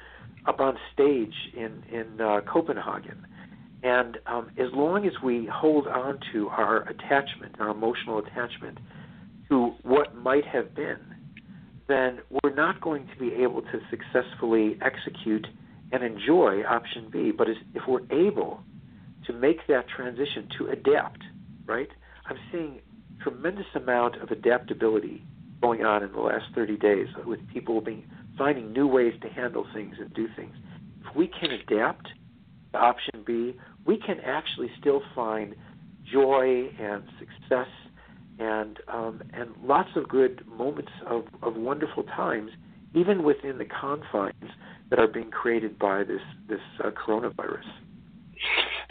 up 0.46 0.60
on 0.60 0.76
stage 0.92 1.34
in 1.54 1.82
in 1.92 2.20
uh, 2.20 2.40
Copenhagen. 2.42 3.26
And 3.82 4.18
um, 4.26 4.50
as 4.58 4.68
long 4.74 5.06
as 5.06 5.12
we 5.22 5.46
hold 5.46 5.86
on 5.86 6.18
to 6.32 6.48
our 6.48 6.82
attachment, 6.88 7.56
our 7.58 7.70
emotional 7.70 8.18
attachment 8.18 8.78
to 9.48 9.72
what 9.82 10.14
might 10.14 10.44
have 10.44 10.74
been, 10.74 10.98
then 11.88 12.20
we're 12.30 12.54
not 12.54 12.80
going 12.80 13.08
to 13.08 13.16
be 13.18 13.34
able 13.42 13.62
to 13.62 13.80
successfully 13.88 14.78
execute 14.82 15.46
and 15.92 16.02
enjoy 16.02 16.62
option 16.64 17.08
B. 17.10 17.32
But 17.36 17.48
if 17.48 17.82
we're 17.88 18.04
able 18.10 18.62
to 19.26 19.32
make 19.32 19.66
that 19.66 19.88
transition 19.88 20.48
to 20.58 20.68
adapt, 20.68 21.22
right? 21.66 21.88
I'm 22.26 22.38
seeing 22.52 22.80
tremendous 23.22 23.66
amount 23.74 24.16
of 24.16 24.30
adaptability 24.30 25.24
going 25.60 25.84
on 25.84 26.02
in 26.02 26.12
the 26.12 26.20
last 26.20 26.44
30 26.54 26.76
days 26.76 27.08
with 27.26 27.46
people 27.48 27.80
being 27.80 28.04
finding 28.40 28.72
new 28.72 28.86
ways 28.86 29.12
to 29.20 29.28
handle 29.28 29.66
things 29.74 29.96
and 30.00 30.12
do 30.14 30.26
things. 30.34 30.54
If 31.06 31.14
we 31.14 31.28
can 31.28 31.50
adapt 31.50 32.06
to 32.72 32.78
option 32.78 33.22
B, 33.26 33.54
we 33.84 33.98
can 33.98 34.18
actually 34.24 34.70
still 34.80 35.02
find 35.14 35.54
joy 36.10 36.70
and 36.80 37.02
success 37.18 37.68
and 38.38 38.78
um, 38.88 39.20
and 39.34 39.50
lots 39.62 39.90
of 39.94 40.08
good 40.08 40.42
moments 40.48 40.90
of, 41.06 41.24
of 41.42 41.56
wonderful 41.56 42.04
times, 42.04 42.50
even 42.94 43.24
within 43.24 43.58
the 43.58 43.66
confines 43.66 44.50
that 44.88 44.98
are 44.98 45.06
being 45.06 45.30
created 45.30 45.78
by 45.78 46.02
this 46.02 46.22
this 46.48 46.60
uh, 46.82 46.90
coronavirus. 46.92 47.68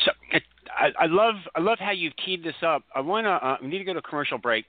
So 0.05 0.11
I, 0.79 0.89
I 0.99 1.07
love 1.07 1.35
I 1.55 1.61
love 1.61 1.79
how 1.79 1.91
you've 1.91 2.13
keyed 2.23 2.43
this 2.43 2.61
up. 2.63 2.83
I 2.95 3.01
want 3.01 3.25
to 3.25 3.31
uh, 3.31 3.57
we 3.63 3.67
need 3.69 3.79
to 3.79 3.83
go 3.83 3.95
to 3.95 4.01
commercial 4.03 4.37
break, 4.37 4.65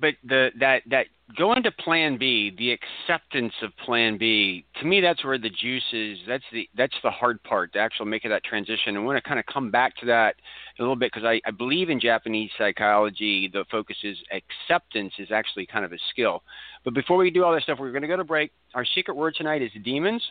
but 0.00 0.14
the 0.24 0.50
that 0.60 0.82
that 0.90 1.06
going 1.36 1.62
to 1.62 1.70
Plan 1.72 2.18
B, 2.18 2.52
the 2.58 2.72
acceptance 2.72 3.54
of 3.62 3.70
Plan 3.84 4.18
B, 4.18 4.64
to 4.80 4.86
me 4.86 5.00
that's 5.00 5.24
where 5.24 5.38
the 5.38 5.50
juice 5.50 5.82
is. 5.92 6.18
That's 6.26 6.44
the 6.52 6.68
that's 6.76 6.94
the 7.02 7.10
hard 7.10 7.42
part, 7.42 7.72
to 7.72 7.78
actually 7.78 8.10
making 8.10 8.30
that 8.30 8.44
transition. 8.44 8.96
I 8.96 9.00
want 9.00 9.22
to 9.22 9.26
kind 9.26 9.40
of 9.40 9.46
come 9.46 9.70
back 9.70 9.96
to 9.98 10.06
that 10.06 10.36
a 10.78 10.82
little 10.82 10.96
bit 10.96 11.12
because 11.12 11.26
I, 11.26 11.40
I 11.46 11.50
believe 11.50 11.90
in 11.90 12.00
Japanese 12.00 12.50
psychology. 12.58 13.48
The 13.52 13.64
focus 13.70 13.96
is 14.02 14.16
acceptance 14.30 15.12
is 15.18 15.28
actually 15.30 15.66
kind 15.66 15.84
of 15.84 15.92
a 15.92 15.98
skill. 16.10 16.42
But 16.84 16.94
before 16.94 17.16
we 17.16 17.30
do 17.30 17.44
all 17.44 17.52
that 17.52 17.62
stuff, 17.62 17.78
we're 17.80 17.92
going 17.92 18.02
to 18.02 18.08
go 18.08 18.16
to 18.16 18.24
break. 18.24 18.52
Our 18.74 18.84
secret 18.84 19.14
word 19.16 19.34
tonight 19.36 19.62
is 19.62 19.70
demons. 19.84 20.22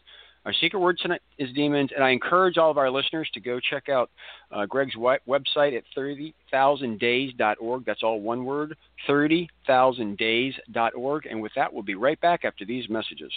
Our 0.45 0.53
secret 0.53 0.79
word 0.79 0.97
tonight 0.99 1.21
is 1.37 1.53
demons, 1.53 1.91
and 1.95 2.03
I 2.03 2.09
encourage 2.09 2.57
all 2.57 2.71
of 2.71 2.79
our 2.79 2.89
listeners 2.89 3.29
to 3.35 3.39
go 3.39 3.59
check 3.59 3.89
out 3.89 4.09
uh, 4.51 4.65
Gregg's 4.65 4.95
website 4.95 5.77
at 5.77 5.83
30,000days.org. 5.95 7.85
That's 7.85 8.01
all 8.01 8.21
one 8.21 8.43
word, 8.43 8.75
30,000days.org. 9.07 11.25
And 11.27 11.43
with 11.43 11.51
that, 11.55 11.71
we'll 11.71 11.83
be 11.83 11.93
right 11.93 12.19
back 12.21 12.43
after 12.43 12.65
these 12.65 12.89
messages. 12.89 13.31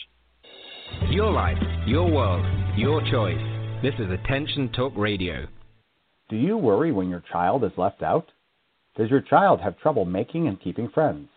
Your 1.11 1.31
life, 1.31 1.59
your 1.87 2.11
world, 2.11 2.47
your 2.77 3.03
choice. 3.11 3.37
This 3.83 3.93
is 3.99 4.11
Attention 4.11 4.73
Talk 4.73 4.95
Radio. 4.97 5.47
Do 6.31 6.37
you 6.37 6.57
worry 6.57 6.91
when 6.91 7.11
your 7.11 7.23
child 7.31 7.65
is 7.65 7.73
left 7.77 8.03
out? 8.03 8.31
Does 8.97 9.11
your 9.11 9.21
child 9.21 9.61
have 9.61 9.79
trouble 9.79 10.07
making 10.07 10.49
and 10.49 10.59
keeping 10.59 10.89
friends? 10.89 11.29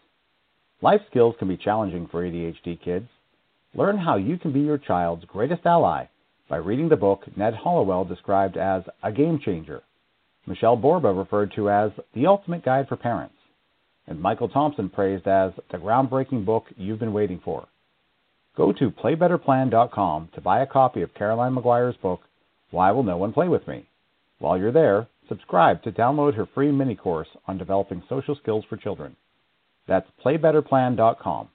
Life 0.81 1.01
skills 1.09 1.36
can 1.39 1.50
be 1.50 1.57
challenging 1.57 2.07
for 2.09 2.24
ADHD 2.24 2.81
kids. 2.81 3.09
Learn 3.77 4.00
how 4.00 4.15
you 4.17 4.39
can 4.39 4.51
be 4.51 4.62
your 4.62 4.79
child's 4.79 5.24
greatest 5.25 5.63
ally 5.63 6.05
by 6.50 6.57
reading 6.57 6.89
the 6.89 6.96
book 6.96 7.25
Ned 7.38 7.53
Hallowell 7.53 8.05
described 8.05 8.57
as 8.57 8.81
a 9.03 9.12
game 9.12 9.39
changer, 9.46 9.84
Michelle 10.48 10.75
Borba 10.75 11.13
referred 11.13 11.53
to 11.55 11.69
as 11.69 11.91
the 12.15 12.25
ultimate 12.25 12.65
guide 12.65 12.88
for 12.88 12.96
parents, 12.96 13.36
and 14.07 14.19
Michael 14.19 14.50
Thompson 14.50 14.89
praised 14.89 15.27
as 15.27 15.51
the 15.72 15.77
groundbreaking 15.77 16.43
book 16.43 16.65
you've 16.75 16.98
been 16.98 17.13
waiting 17.13 17.39
for. 17.46 17.67
Go 18.55 18.74
to 18.74 18.89
playbetterplan.com 18.89 20.29
to 20.34 20.41
buy 20.41 20.62
a 20.62 20.67
copy 20.67 21.03
of 21.03 21.13
Caroline 21.13 21.53
Maguire's 21.53 21.98
book, 21.98 22.22
Why 22.72 22.89
Will 22.89 23.03
No 23.03 23.17
One 23.17 23.31
Play 23.31 23.48
With 23.48 23.67
Me? 23.67 23.88
While 24.39 24.57
you're 24.57 24.72
there, 24.72 25.07
subscribe 25.29 25.84
to 25.84 25.91
download 25.91 26.34
her 26.34 26.48
free 26.55 26.72
mini 26.72 26.96
course 26.96 27.27
on 27.48 27.60
developing 27.60 28.01
social 28.10 28.36
skills 28.41 28.65
for 28.67 28.77
children. 28.77 29.15
That's 29.88 30.10
playbetterplan.com. 30.25 31.50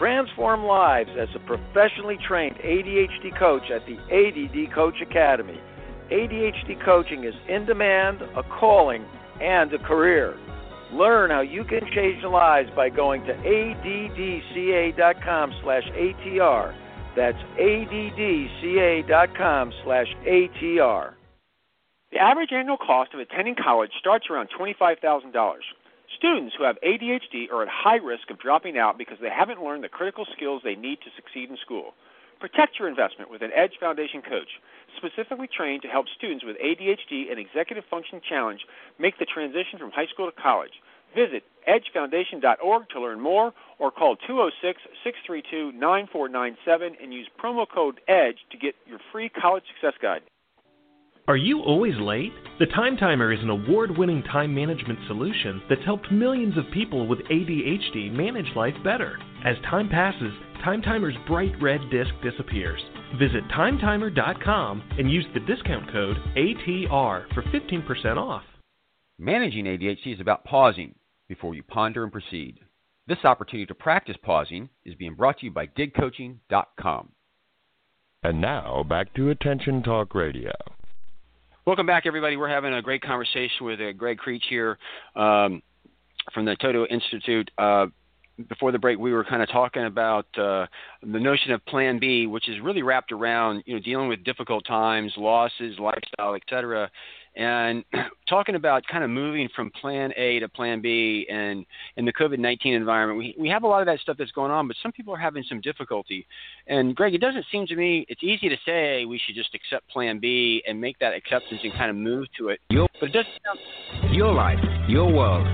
Transform 0.00 0.64
lives 0.64 1.10
as 1.18 1.28
a 1.34 1.38
professionally 1.40 2.16
trained 2.26 2.56
ADHD 2.56 3.38
coach 3.38 3.70
at 3.70 3.84
the 3.84 3.98
ADD 4.08 4.72
Coach 4.74 4.94
Academy. 5.02 5.60
ADHD 6.10 6.82
coaching 6.82 7.24
is 7.24 7.34
in 7.50 7.66
demand, 7.66 8.22
a 8.34 8.42
calling, 8.42 9.04
and 9.42 9.70
a 9.74 9.78
career. 9.78 10.38
Learn 10.90 11.30
how 11.30 11.42
you 11.42 11.64
can 11.64 11.82
change 11.94 12.24
lives 12.24 12.70
by 12.74 12.88
going 12.88 13.26
to 13.26 13.34
addca.com 13.34 15.52
slash 15.62 15.84
ATR. 15.84 16.74
That's 17.14 17.38
addca.com 17.58 19.72
slash 19.84 20.08
ATR. 20.26 21.12
The 22.10 22.18
average 22.18 22.52
annual 22.52 22.78
cost 22.78 23.12
of 23.12 23.20
attending 23.20 23.54
college 23.54 23.90
starts 23.98 24.30
around 24.30 24.48
$25,000. 24.58 25.58
Students 26.20 26.54
who 26.54 26.64
have 26.64 26.76
ADHD 26.84 27.50
are 27.50 27.62
at 27.62 27.68
high 27.72 27.96
risk 27.96 28.28
of 28.30 28.38
dropping 28.38 28.76
out 28.76 28.98
because 28.98 29.16
they 29.22 29.30
haven't 29.30 29.64
learned 29.64 29.82
the 29.82 29.88
critical 29.88 30.26
skills 30.36 30.60
they 30.62 30.74
need 30.74 30.98
to 31.00 31.08
succeed 31.16 31.48
in 31.48 31.56
school. 31.56 31.94
Protect 32.38 32.78
your 32.78 32.88
investment 32.88 33.30
with 33.30 33.40
an 33.40 33.48
Edge 33.56 33.72
Foundation 33.80 34.20
coach, 34.20 34.60
specifically 34.98 35.48
trained 35.48 35.80
to 35.80 35.88
help 35.88 36.04
students 36.14 36.44
with 36.44 36.58
ADHD 36.60 37.30
and 37.30 37.40
executive 37.40 37.84
function 37.88 38.20
challenge 38.20 38.60
make 38.98 39.18
the 39.18 39.24
transition 39.24 39.78
from 39.78 39.92
high 39.92 40.08
school 40.12 40.30
to 40.30 40.36
college. 40.36 40.76
Visit 41.16 41.42
edgefoundation.org 41.66 42.90
to 42.90 43.00
learn 43.00 43.18
more 43.18 43.54
or 43.78 43.90
call 43.90 44.16
206 44.16 44.78
632 45.02 45.72
9497 45.72 46.96
and 47.02 47.14
use 47.14 47.28
promo 47.42 47.64
code 47.66 47.98
EDGE 48.08 48.44
to 48.52 48.58
get 48.58 48.74
your 48.86 48.98
free 49.10 49.30
college 49.30 49.64
success 49.72 49.96
guide. 50.02 50.20
Are 51.30 51.36
you 51.36 51.60
always 51.60 51.94
late? 52.00 52.32
The 52.58 52.66
Time 52.66 52.96
Timer 52.96 53.32
is 53.32 53.38
an 53.40 53.50
award 53.50 53.96
winning 53.96 54.20
time 54.24 54.52
management 54.52 54.98
solution 55.06 55.62
that's 55.68 55.84
helped 55.84 56.10
millions 56.10 56.58
of 56.58 56.64
people 56.74 57.06
with 57.06 57.20
ADHD 57.20 58.10
manage 58.10 58.52
life 58.56 58.74
better. 58.82 59.16
As 59.44 59.54
time 59.70 59.88
passes, 59.88 60.32
Time 60.64 60.82
Timer's 60.82 61.14
bright 61.28 61.52
red 61.62 61.82
disc 61.88 62.10
disappears. 62.20 62.80
Visit 63.16 63.44
timetimer.com 63.56 64.82
and 64.98 65.08
use 65.08 65.24
the 65.32 65.38
discount 65.38 65.92
code 65.92 66.16
ATR 66.36 67.32
for 67.32 67.42
15% 67.42 68.16
off. 68.16 68.42
Managing 69.16 69.66
ADHD 69.66 70.14
is 70.14 70.20
about 70.20 70.42
pausing, 70.42 70.96
before 71.28 71.54
you 71.54 71.62
ponder 71.62 72.02
and 72.02 72.10
proceed. 72.10 72.58
This 73.06 73.24
opportunity 73.24 73.66
to 73.66 73.74
practice 73.76 74.16
pausing 74.20 74.68
is 74.84 74.96
being 74.96 75.14
brought 75.14 75.38
to 75.38 75.46
you 75.46 75.52
by 75.52 75.68
digcoaching.com. 75.68 77.12
And 78.24 78.40
now 78.40 78.82
back 78.82 79.14
to 79.14 79.30
Attention 79.30 79.84
Talk 79.84 80.16
Radio. 80.16 80.50
Welcome 81.70 81.86
back, 81.86 82.04
everybody. 82.04 82.36
We're 82.36 82.48
having 82.48 82.74
a 82.74 82.82
great 82.82 83.00
conversation 83.00 83.64
with 83.64 83.80
uh, 83.80 83.92
Gregg 83.92 84.18
Krech 84.18 84.40
here 84.50 84.76
um, 85.14 85.62
from 86.34 86.44
the 86.44 86.56
ToDo 86.56 86.84
Institute. 86.90 87.48
Uh, 87.56 87.86
before 88.48 88.72
the 88.72 88.78
break, 88.80 88.98
we 88.98 89.12
were 89.12 89.22
kind 89.22 89.40
of 89.40 89.48
talking 89.50 89.84
about 89.84 90.26
uh, 90.36 90.66
the 91.00 91.20
notion 91.20 91.52
of 91.52 91.64
Plan 91.66 92.00
B, 92.00 92.26
which 92.26 92.48
is 92.48 92.56
really 92.60 92.82
wrapped 92.82 93.12
around 93.12 93.62
you 93.66 93.74
know 93.74 93.80
dealing 93.80 94.08
with 94.08 94.24
difficult 94.24 94.66
times, 94.66 95.12
losses, 95.16 95.78
lifestyle, 95.78 96.34
etc 96.34 96.90
and 97.36 97.84
talking 98.28 98.54
about 98.54 98.82
kind 98.90 99.04
of 99.04 99.10
moving 99.10 99.48
from 99.54 99.70
plan 99.80 100.12
A 100.16 100.40
to 100.40 100.48
plan 100.48 100.80
B 100.80 101.26
and 101.30 101.64
in 101.96 102.04
the 102.04 102.12
COVID 102.12 102.38
19 102.38 102.74
environment, 102.74 103.18
we, 103.18 103.34
we 103.38 103.48
have 103.48 103.62
a 103.62 103.66
lot 103.66 103.80
of 103.80 103.86
that 103.86 104.00
stuff 104.00 104.16
that's 104.18 104.32
going 104.32 104.50
on, 104.50 104.66
but 104.66 104.76
some 104.82 104.92
people 104.92 105.14
are 105.14 105.18
having 105.18 105.44
some 105.48 105.60
difficulty. 105.60 106.26
And 106.66 106.94
Gregg, 106.94 107.14
it 107.14 107.20
doesn't 107.20 107.44
seem 107.50 107.66
to 107.66 107.76
me, 107.76 108.06
it's 108.08 108.22
easy 108.22 108.48
to 108.48 108.56
say 108.64 109.04
we 109.04 109.20
should 109.24 109.34
just 109.34 109.54
accept 109.54 109.88
plan 109.90 110.18
B 110.18 110.62
and 110.66 110.80
make 110.80 110.98
that 110.98 111.14
acceptance 111.14 111.60
and 111.62 111.72
kind 111.72 111.90
of 111.90 111.96
move 111.96 112.26
to 112.38 112.48
it. 112.48 112.60
Your, 112.70 112.88
but 113.00 113.10
it 113.10 113.12
doesn't 113.12 113.32
sound. 113.44 114.14
Your 114.14 114.32
life, 114.32 114.58
your 114.88 115.12
world. 115.12 115.46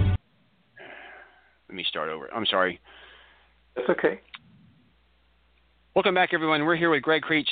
Let 1.68 1.75
me 1.75 1.85
start 1.88 2.09
over. 2.09 2.33
I'm 2.33 2.47
sorry. 2.47 2.80
That's 3.75 3.88
okay. 3.90 4.21
Welcome 5.95 6.14
back, 6.14 6.30
everyone. 6.33 6.64
We're 6.64 6.76
here 6.76 6.90
with 6.90 7.02
Gregg 7.02 7.23
Krech 7.23 7.45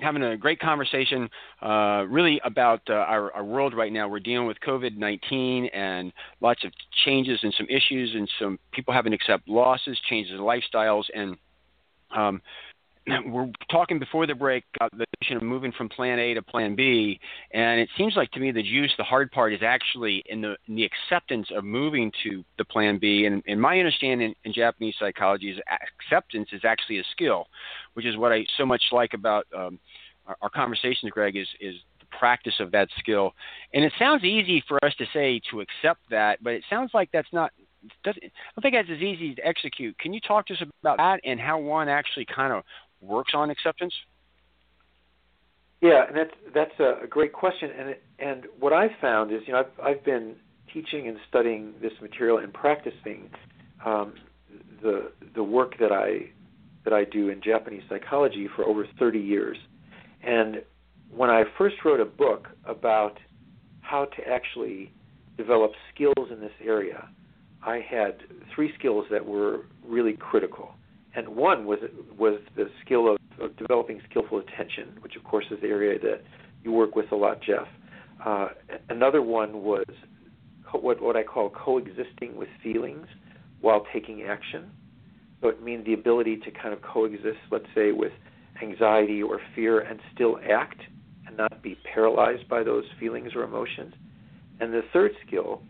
having 0.00 0.22
a 0.22 0.36
great 0.36 0.60
conversation, 0.60 1.28
uh, 1.62 2.04
really 2.08 2.40
about 2.44 2.80
uh, 2.88 2.94
our, 2.94 3.32
our, 3.32 3.44
world 3.44 3.74
right 3.74 3.92
now. 3.92 4.08
We're 4.08 4.20
dealing 4.20 4.46
with 4.46 4.58
COVID 4.60 4.96
19 4.96 5.66
and 5.66 6.12
lots 6.40 6.64
of 6.64 6.72
changes 7.04 7.40
and 7.42 7.54
some 7.56 7.66
issues, 7.68 8.14
and 8.14 8.30
some 8.38 8.58
people 8.72 8.94
having 8.94 9.12
to 9.12 9.16
accept 9.16 9.48
losses, 9.48 9.98
changes 10.08 10.32
in 10.32 10.40
lifestyles, 10.40 11.04
and 11.14 11.36
um, 12.16 12.42
we're 13.26 13.50
talking 13.70 13.98
before 13.98 14.26
the 14.26 14.34
break 14.34 14.64
about 14.76 14.90
the 14.92 15.04
notion 15.22 15.36
of 15.36 15.42
moving 15.42 15.72
from 15.72 15.88
plan 15.88 16.18
A 16.18 16.34
to 16.34 16.42
plan 16.42 16.74
B, 16.74 17.18
and 17.52 17.80
it 17.80 17.88
seems 17.96 18.14
like 18.16 18.30
to 18.32 18.40
me 18.40 18.50
the 18.52 18.62
juice, 18.62 18.92
the 18.98 19.04
hard 19.04 19.30
part, 19.32 19.52
is 19.52 19.60
actually 19.62 20.22
in 20.26 20.40
the 20.40 20.56
in 20.68 20.74
the 20.74 20.84
acceptance 20.84 21.48
of 21.54 21.64
moving 21.64 22.12
to 22.24 22.44
the 22.58 22.64
plan 22.64 22.98
B. 22.98 23.24
And, 23.26 23.42
and 23.46 23.60
my 23.60 23.78
understanding 23.78 24.34
in 24.44 24.52
Japanese 24.52 24.94
psychology 24.98 25.50
is 25.50 25.58
acceptance 26.00 26.48
is 26.52 26.62
actually 26.64 26.98
a 26.98 27.04
skill, 27.12 27.46
which 27.94 28.06
is 28.06 28.16
what 28.16 28.32
I 28.32 28.44
so 28.56 28.66
much 28.66 28.82
like 28.92 29.14
about 29.14 29.46
um, 29.56 29.78
our, 30.26 30.36
our 30.42 30.50
conversations, 30.50 31.10
Gregg, 31.10 31.36
is 31.36 31.48
is 31.60 31.76
the 32.00 32.06
practice 32.18 32.54
of 32.60 32.70
that 32.72 32.88
skill. 32.98 33.32
And 33.72 33.84
it 33.84 33.92
sounds 33.98 34.24
easy 34.24 34.62
for 34.68 34.78
us 34.84 34.94
to 34.98 35.06
say 35.12 35.40
to 35.50 35.60
accept 35.60 36.00
that, 36.10 36.42
but 36.42 36.52
it 36.52 36.64
sounds 36.68 36.90
like 36.92 37.10
that's 37.12 37.32
not 37.32 37.52
I 38.04 38.12
don't 38.12 38.62
think 38.62 38.74
that's 38.74 38.90
as 38.90 39.02
easy 39.02 39.34
to 39.34 39.46
execute. 39.46 39.98
Can 39.98 40.12
you 40.12 40.20
talk 40.20 40.46
to 40.48 40.54
us 40.54 40.62
about 40.82 40.98
that 40.98 41.20
and 41.24 41.40
how 41.40 41.58
one 41.58 41.88
actually 41.88 42.26
kind 42.26 42.52
of 42.52 42.62
works 43.00 43.32
on 43.34 43.50
acceptance? 43.50 43.94
Yeah, 45.80 46.06
and 46.06 46.16
that's 46.16 46.34
that's 46.54 46.80
a, 46.80 47.06
great 47.06 47.32
question. 47.32 47.70
And 47.70 47.96
and 48.18 48.46
what 48.58 48.72
I've 48.72 48.90
found 49.00 49.32
is, 49.32 49.40
you 49.46 49.54
know, 49.54 49.60
I've 49.60 49.96
I've 49.96 50.04
been 50.04 50.36
teaching 50.72 51.08
and 51.08 51.16
studying 51.28 51.74
this 51.80 51.92
material 52.02 52.38
and 52.38 52.52
practicing 52.52 53.30
um, 53.84 54.14
the 54.82 55.10
the 55.34 55.42
work 55.42 55.78
that 55.80 55.90
I 55.90 56.30
that 56.84 56.92
I 56.92 57.04
do 57.04 57.28
in 57.28 57.40
Japanese 57.42 57.82
psychology 57.88 58.48
for 58.54 58.64
over 58.64 58.86
30 58.98 59.18
years. 59.18 59.56
And 60.22 60.62
when 61.14 61.28
I 61.28 61.44
first 61.58 61.76
wrote 61.84 62.00
a 62.00 62.06
book 62.06 62.48
about 62.64 63.18
how 63.80 64.06
to 64.06 64.28
actually 64.28 64.92
develop 65.36 65.72
skills 65.94 66.30
in 66.30 66.40
this 66.40 66.52
area, 66.64 67.08
I 67.62 67.84
had 67.86 68.22
three 68.54 68.72
skills 68.78 69.06
that 69.10 69.24
were 69.24 69.66
really 69.84 70.14
critical 70.14 70.74
and 71.14 71.28
one 71.28 71.66
was 71.66 71.78
was 72.18 72.40
the 72.56 72.70
skill 72.84 73.12
of, 73.12 73.18
of 73.40 73.56
developing 73.56 74.00
skillful 74.08 74.38
attention, 74.38 74.96
which 75.00 75.16
of 75.16 75.24
course 75.24 75.46
is 75.50 75.60
the 75.60 75.68
area 75.68 75.98
that 75.98 76.22
you 76.62 76.72
work 76.72 76.94
with 76.94 77.10
a 77.12 77.16
lot, 77.16 77.40
Jeff. 77.42 77.66
Uh, 78.24 78.48
another 78.88 79.22
one 79.22 79.62
was 79.62 79.84
co- 80.70 80.78
what 80.78 81.02
what 81.02 81.16
I 81.16 81.22
call 81.22 81.50
coexisting 81.50 82.36
with 82.36 82.48
feelings 82.62 83.06
while 83.60 83.86
taking 83.92 84.22
action. 84.22 84.70
So 85.40 85.48
it 85.48 85.62
means 85.62 85.86
the 85.86 85.94
ability 85.94 86.36
to 86.38 86.50
kind 86.50 86.74
of 86.74 86.82
coexist, 86.82 87.38
let's 87.50 87.64
say, 87.74 87.92
with 87.92 88.12
anxiety 88.62 89.22
or 89.22 89.40
fear 89.54 89.80
and 89.80 89.98
still 90.14 90.38
act 90.50 90.80
and 91.26 91.36
not 91.36 91.62
be 91.62 91.78
paralyzed 91.94 92.46
by 92.48 92.62
those 92.62 92.84
feelings 92.98 93.34
or 93.34 93.42
emotions. 93.42 93.94
And 94.60 94.72
the 94.74 94.82
third 94.92 95.12
skill 95.26 95.62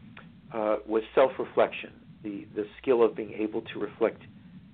uh, 0.53 0.77
was 0.87 1.03
self-reflection, 1.15 1.93
the 2.25 2.47
the 2.57 2.67
skill 2.83 3.05
of 3.05 3.15
being 3.15 3.33
able 3.33 3.63
to 3.63 3.79
reflect 3.79 4.23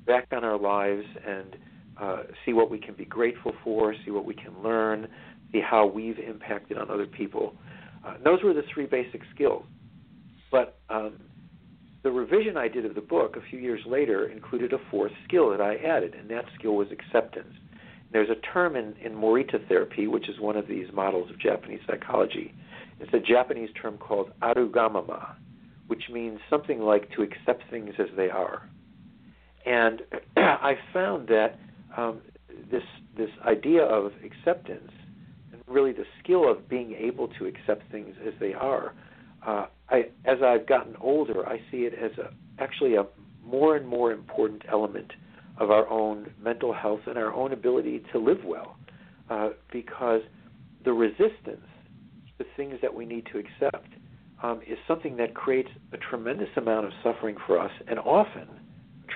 back 0.07 0.29
on 0.33 0.45
our 0.45 0.59
lives 0.59 1.05
and 1.27 1.57
uh, 2.01 2.23
see 2.45 2.53
what 2.53 2.71
we 2.71 2.79
can 2.79 2.95
be 2.95 3.05
grateful 3.05 3.53
for, 3.65 3.95
see 4.05 4.11
what 4.11 4.25
we 4.25 4.35
can 4.35 4.63
learn, 4.63 5.09
see 5.53 5.61
how 5.61 5.87
we've 5.87 6.19
impacted 6.19 6.79
on 6.79 6.91
other 6.91 7.07
people. 7.07 7.55
Uh, 8.07 8.15
those 8.23 8.43
were 8.43 8.55
the 8.55 8.63
three 8.73 8.87
basic 8.87 9.23
skills. 9.35 9.65
But 10.51 10.79
um, 10.89 11.19
the 12.03 12.11
revision 12.11 12.57
I 12.57 12.69
did 12.69 12.85
of 12.87 12.95
the 12.95 13.01
book 13.01 13.37
a 13.37 13.51
few 13.51 13.59
years 13.59 13.81
later 13.87 14.29
included 14.29 14.73
a 14.73 14.79
fourth 14.91 15.13
skill 15.27 15.51
that 15.51 15.61
I 15.61 15.77
added, 15.77 16.15
and 16.15 16.31
that 16.31 16.45
skill 16.59 16.77
was 16.77 16.89
acceptance. 16.93 17.53
There's 18.13 18.31
a 18.31 18.41
term 18.53 18.77
in, 18.77 18.95
in 19.05 19.13
Morita 19.13 19.67
therapy, 19.67 20.07
which 20.07 20.29
is 20.29 20.39
one 20.39 20.57
of 20.57 20.69
these 20.69 20.87
models 20.93 21.31
of 21.31 21.41
Japanese 21.41 21.81
psychology. 21.87 22.55
It's 23.01 23.13
a 23.13 23.19
Japanese 23.19 23.71
term 23.81 23.99
called 23.99 24.31
arugamama, 24.41 25.35
which 25.89 26.05
means 26.13 26.39
something 26.49 26.81
like 26.81 27.11
to 27.17 27.23
accept 27.23 27.65
things 27.71 27.95
as 27.99 28.07
they 28.17 28.31
are. 28.31 28.69
And 29.67 30.03
I 30.37 30.75
found 30.95 31.29
that 31.29 31.59
um, 31.97 32.23
this 32.71 32.83
this 33.17 33.31
idea 33.45 33.83
of 33.83 34.13
acceptance 34.25 34.93
and 35.53 35.61
really 35.67 35.93
the 35.93 36.05
skill 36.23 36.51
of 36.51 36.69
being 36.69 36.93
able 36.93 37.29
to 37.29 37.47
accept 37.47 37.91
things 37.91 38.15
as 38.27 38.35
they 38.39 38.53
are, 38.53 38.95
uh, 39.47 39.67
I, 39.89 40.07
as 40.25 40.39
I've 40.45 40.67
gotten 40.67 40.97
older, 41.01 41.49
I 41.49 41.59
see 41.71 41.79
it 41.79 41.95
as 41.95 42.11
a, 42.19 42.31
actually 42.63 42.97
a 42.97 43.07
more 43.45 43.77
and 43.77 43.87
more 43.87 44.13
important 44.13 44.63
element 44.71 45.13
of 45.59 45.71
our 45.71 45.89
own 45.89 46.31
mental 46.43 46.75
health 46.75 47.01
and 47.07 47.17
our 47.17 47.33
own 47.33 47.53
ability 47.53 48.03
to 48.13 48.19
live 48.19 48.45
well, 48.45 48.77
uh, 49.31 49.51
because 49.73 50.21
the 50.85 50.93
resistance 50.93 51.67
to 52.39 52.45
things 52.57 52.75
that 52.83 52.93
we 52.93 53.07
need 53.07 53.27
to 53.33 53.39
accept 53.39 53.89
um, 54.43 54.61
is 54.67 54.77
something 54.87 55.17
that 55.17 55.35
creates 55.35 55.71
a 55.93 55.97
tremendous 55.97 56.51
amount 56.57 56.85
of 56.85 56.93
suffering 57.03 57.37
for 57.47 57.59
us, 57.59 57.71
and 57.89 57.99
often 58.01 58.47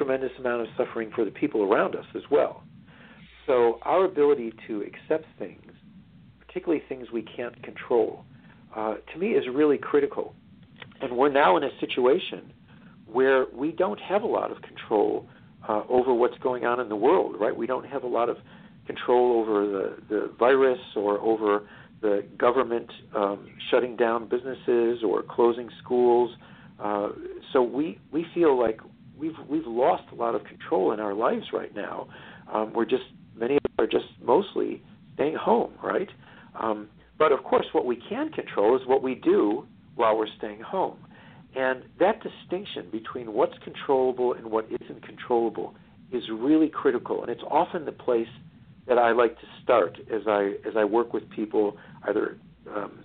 tremendous 0.01 0.31
amount 0.39 0.63
of 0.63 0.69
suffering 0.79 1.11
for 1.15 1.27
the 1.27 1.31
people 1.31 1.63
around 1.63 1.95
us 1.95 2.07
as 2.17 2.23
well. 2.31 2.63
So 3.47 3.79
our 3.83 4.07
ability 4.07 4.55
to 4.67 4.83
accept 4.83 5.27
things, 5.39 5.73
particularly 6.47 6.83
things 6.89 7.09
we 7.13 7.23
can't 7.23 7.63
control, 7.63 8.25
uh, 8.75 8.95
to 9.13 9.19
me 9.19 9.33
is 9.33 9.45
really 9.53 9.77
critical. 9.77 10.35
And 11.03 11.19
we're 11.19 11.31
now 11.31 11.59
in 11.59 11.65
a 11.65 11.71
situation 11.81 12.53
where 13.07 13.45
we 13.53 13.73
don't 13.73 14.01
have 14.01 14.23
a 14.23 14.27
lot 14.27 14.51
of 14.51 14.63
control 14.63 15.27
uh, 15.69 15.83
over 15.89 16.15
what's 16.15 16.39
going 16.39 16.65
on 16.65 16.81
in 16.81 16.89
the 16.89 16.97
world, 16.97 17.35
right? 17.39 17.55
We 17.55 17.67
don't 17.67 17.87
have 17.87 18.03
a 18.03 18.09
lot 18.09 18.31
of 18.31 18.39
control 18.87 19.41
over 19.41 19.67
the, 19.67 19.97
the 20.09 20.33
virus 20.39 20.81
or 20.97 21.19
over 21.19 21.69
the 22.01 22.25
government 22.39 22.91
um, 23.15 23.49
shutting 23.71 23.97
down 23.97 24.29
businesses 24.29 25.03
or 25.05 25.23
closing 25.23 25.69
schools. 25.83 26.31
Uh, 26.79 27.11
so 27.53 27.63
we, 27.63 27.99
we 28.11 28.25
feel 28.35 28.59
like 28.59 28.81
we've 29.21 29.37
we've 29.49 29.67
lost 29.67 30.05
a 30.13 30.15
lot 30.15 30.35
of 30.35 30.45
control 30.45 30.93
in 30.93 31.01
our 31.01 31.15
lives 31.15 31.47
right 31.53 31.75
now. 31.75 32.09
Um, 32.53 32.73
we're 32.73 32.87
just 32.87 33.05
many 33.37 33.57
of 33.57 33.61
us 33.65 33.73
are 33.79 33.87
just 33.87 34.07
mostly 34.23 34.83
staying 35.15 35.37
home, 35.37 35.73
right? 35.83 36.09
Um, 36.59 36.89
but 37.19 37.33
of 37.33 37.45
course, 37.45 37.67
what 37.73 37.85
we 37.85 38.03
can 38.09 38.31
control 38.31 38.77
is 38.77 38.83
what 38.87 39.03
we 39.03 39.15
do 39.15 39.67
while 39.95 40.17
we're 40.17 40.35
staying 40.39 40.61
home, 40.61 40.97
and 41.55 41.83
that 41.99 42.23
distinction 42.23 42.87
between 42.91 43.33
what's 43.33 43.55
controllable 43.63 44.33
and 44.33 44.51
what 44.51 44.67
isn't 44.81 45.05
controllable 45.05 45.75
is 46.11 46.23
really 46.33 46.69
critical, 46.69 47.23
and 47.23 47.31
it's 47.31 47.43
often 47.49 47.85
the 47.85 47.93
place 47.93 48.29
that 48.89 48.99
I 48.99 49.13
like 49.13 49.37
to 49.37 49.47
start 49.63 49.99
as 50.13 50.23
I 50.27 50.55
as 50.67 50.75
I 50.77 50.85
work 50.85 51.13
with 51.13 51.29
people, 51.31 51.77
either 52.09 52.39
um, 52.75 53.05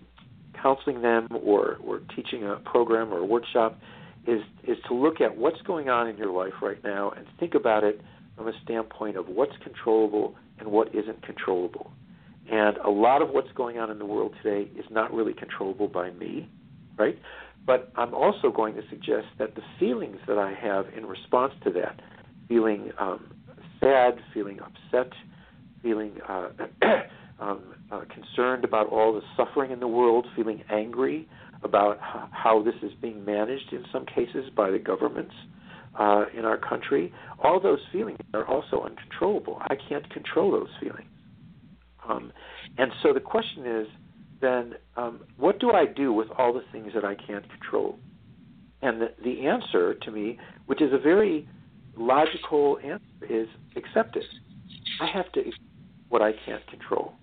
counseling 0.62 1.02
them 1.02 1.28
or 1.44 1.78
or 1.86 2.02
teaching 2.16 2.44
a 2.44 2.56
program 2.58 3.14
or 3.14 3.20
a 3.20 3.26
workshop 3.26 3.78
is 4.28 4.42
is 4.68 4.78
to 4.88 4.94
look 4.94 5.22
at 5.22 5.38
what's 5.38 5.62
going 5.62 5.90
on 5.90 6.08
in 6.08 6.18
your 6.18 6.32
life 6.32 6.54
right 6.62 6.84
now 6.84 7.12
and 7.12 7.26
think 7.40 7.54
about 7.54 7.84
it 7.84 8.02
from 8.36 8.48
a 8.48 8.54
standpoint 8.64 9.18
of 9.18 9.28
what's 9.28 9.56
controllable 9.64 10.36
and 10.60 10.70
what 10.70 10.94
isn't 10.94 11.22
controllable. 11.24 11.92
And 12.52 12.78
a 12.78 12.90
lot 12.90 13.22
of 13.22 13.30
what's 13.30 13.52
going 13.56 13.80
on 13.80 13.90
in 13.90 13.98
the 13.98 14.06
world 14.06 14.34
today 14.44 14.70
is 14.78 14.86
not 14.92 15.14
really 15.14 15.34
controllable 15.34 15.88
by 15.88 16.12
me, 16.12 16.50
right? 16.98 17.18
But 17.66 17.92
I'm 17.96 18.14
also 18.14 18.52
going 18.52 18.76
to 18.76 18.82
suggest 18.90 19.28
that 19.40 19.56
the 19.56 19.64
feelings 19.80 20.18
that 20.28 20.38
I 20.38 20.54
have 20.54 20.86
in 20.96 21.06
response 21.06 21.54
to 21.64 21.72
that, 21.72 22.00
feeling 22.48 22.92
um, 23.00 23.32
sad, 23.80 24.20
feeling 24.34 24.60
upset, 24.60 25.12
feeling 25.82 26.14
uh, 26.28 26.50
um, 27.40 27.64
uh, 27.92 28.02
concerned 28.14 28.64
about 28.64 28.90
all 28.90 29.14
the 29.14 29.22
suffering 29.36 29.72
in 29.72 29.80
the 29.80 29.88
world, 29.88 30.28
feeling 30.36 30.64
angry, 30.70 31.28
about 31.66 31.98
how 32.00 32.64
this 32.64 32.76
is 32.82 32.92
being 33.02 33.26
managed 33.26 33.74
in 33.74 33.84
some 33.92 34.06
cases 34.06 34.50
by 34.56 34.70
the 34.72 34.80
governments 34.80 35.34
uh, 36.00 36.26
in 36.38 36.46
our 36.46 36.58
country. 36.58 37.12
All 37.44 37.60
those 37.60 37.80
feelings 37.92 38.20
are 38.34 38.46
also 38.46 38.84
uncontrollable. 38.84 39.58
I 39.62 39.76
can't 39.90 40.10
control 40.12 40.52
those 40.52 40.70
feelings. 40.80 41.10
Um, 42.08 42.32
and 42.78 42.92
so 43.02 43.14
the 43.14 43.20
question 43.20 43.66
is 43.66 43.88
then, 44.42 44.76
um, 44.96 45.22
what 45.38 45.60
do 45.60 45.72
I 45.72 45.86
do 45.86 46.14
with 46.14 46.28
all 46.38 46.54
the 46.54 46.64
things 46.72 46.92
that 46.94 47.04
I 47.04 47.16
can't 47.16 47.46
control? 47.50 47.98
And 48.82 49.02
the, 49.02 49.08
the 49.24 49.48
answer 49.48 49.96
to 49.96 50.12
me, 50.12 50.38
which 50.68 50.82
is 50.82 50.94
a 50.94 51.00
very 51.00 51.48
logical 51.98 52.78
answer, 52.84 53.04
is 53.28 53.48
accept 53.76 54.16
it. 54.16 54.24
I 55.02 55.08
have 55.08 55.32
to 55.32 55.40
accept 55.40 55.60
what 56.10 56.22
I 56.22 56.32
can't 56.46 56.66
control. 56.68 57.14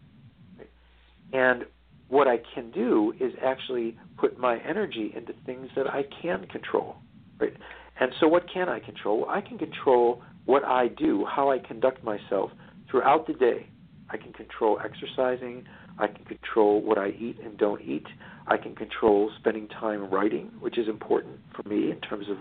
And 1.32 1.64
what 2.12 2.28
I 2.28 2.36
can 2.54 2.70
do 2.70 3.14
is 3.18 3.32
actually 3.42 3.96
put 4.18 4.38
my 4.38 4.58
energy 4.68 5.14
into 5.16 5.32
things 5.46 5.68
that 5.74 5.86
I 5.86 6.02
can 6.20 6.46
control. 6.46 6.96
Right? 7.40 7.54
And 7.98 8.12
so, 8.20 8.28
what 8.28 8.44
can 8.52 8.68
I 8.68 8.80
control? 8.80 9.24
I 9.30 9.40
can 9.40 9.56
control 9.56 10.20
what 10.44 10.62
I 10.62 10.88
do, 10.88 11.24
how 11.24 11.50
I 11.50 11.58
conduct 11.58 12.04
myself 12.04 12.50
throughout 12.90 13.26
the 13.26 13.32
day. 13.32 13.66
I 14.10 14.18
can 14.18 14.34
control 14.34 14.78
exercising. 14.84 15.64
I 15.98 16.06
can 16.08 16.26
control 16.26 16.82
what 16.82 16.98
I 16.98 17.08
eat 17.18 17.38
and 17.42 17.56
don't 17.56 17.80
eat. 17.80 18.06
I 18.46 18.58
can 18.58 18.74
control 18.74 19.30
spending 19.38 19.68
time 19.68 20.10
writing, 20.10 20.50
which 20.60 20.76
is 20.76 20.88
important 20.88 21.40
for 21.56 21.66
me 21.66 21.90
in 21.90 21.98
terms 22.00 22.26
of 22.28 22.36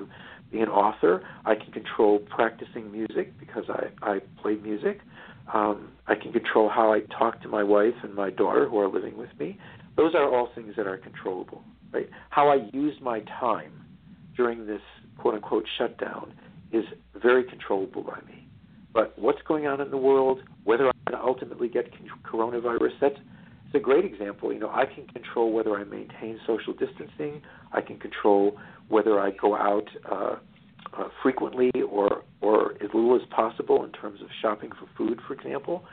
being 0.51 0.63
an 0.63 0.69
author. 0.69 1.23
I 1.45 1.55
can 1.55 1.71
control 1.71 2.19
practicing 2.19 2.91
music 2.91 3.39
because 3.39 3.63
I, 3.69 3.85
I 4.01 4.19
play 4.41 4.55
music. 4.55 4.99
Um, 5.53 5.89
I 6.07 6.15
can 6.15 6.31
control 6.31 6.69
how 6.69 6.93
I 6.93 7.01
talk 7.17 7.41
to 7.41 7.47
my 7.47 7.63
wife 7.63 7.93
and 8.03 8.13
my 8.13 8.29
daughter 8.29 8.67
who 8.67 8.79
are 8.79 8.87
living 8.87 9.17
with 9.17 9.29
me. 9.39 9.57
Those 9.97 10.15
are 10.15 10.33
all 10.33 10.49
things 10.55 10.73
that 10.77 10.87
are 10.87 10.97
controllable, 10.97 11.63
right? 11.91 12.09
How 12.29 12.49
I 12.49 12.69
use 12.73 12.95
my 13.01 13.21
time 13.39 13.73
during 14.35 14.65
this 14.65 14.81
quote 15.17 15.35
unquote 15.35 15.65
shutdown 15.77 16.33
is 16.71 16.85
very 17.21 17.43
controllable 17.43 18.03
by 18.03 18.19
me. 18.27 18.47
But 18.93 19.17
what's 19.17 19.41
going 19.47 19.67
on 19.67 19.81
in 19.81 19.91
the 19.91 19.97
world, 19.97 20.41
whether 20.63 20.87
I'm 20.87 20.93
going 21.07 21.19
to 21.19 21.25
ultimately 21.25 21.69
get 21.69 21.91
coronavirus, 22.23 22.91
that's 22.99 23.15
it's 23.73 23.75
a 23.75 23.79
great 23.79 24.03
example. 24.03 24.51
You 24.51 24.59
know, 24.59 24.69
I 24.69 24.83
can 24.85 25.07
control 25.07 25.53
whether 25.53 25.77
I 25.77 25.85
maintain 25.85 26.37
social 26.45 26.73
distancing. 26.73 27.41
I 27.71 27.79
can 27.79 27.97
control 27.99 28.57
whether 28.89 29.17
I 29.17 29.31
go 29.31 29.55
out 29.55 29.87
uh, 30.11 30.35
uh, 30.97 31.07
frequently 31.21 31.71
or 31.89 32.23
or 32.41 32.73
as 32.73 32.89
little 32.93 33.15
as 33.15 33.21
possible 33.29 33.83
in 33.83 33.91
terms 33.91 34.21
of 34.21 34.27
shopping 34.41 34.71
for 34.71 34.87
food, 34.97 35.19
for 35.27 35.33
example. 35.33 35.83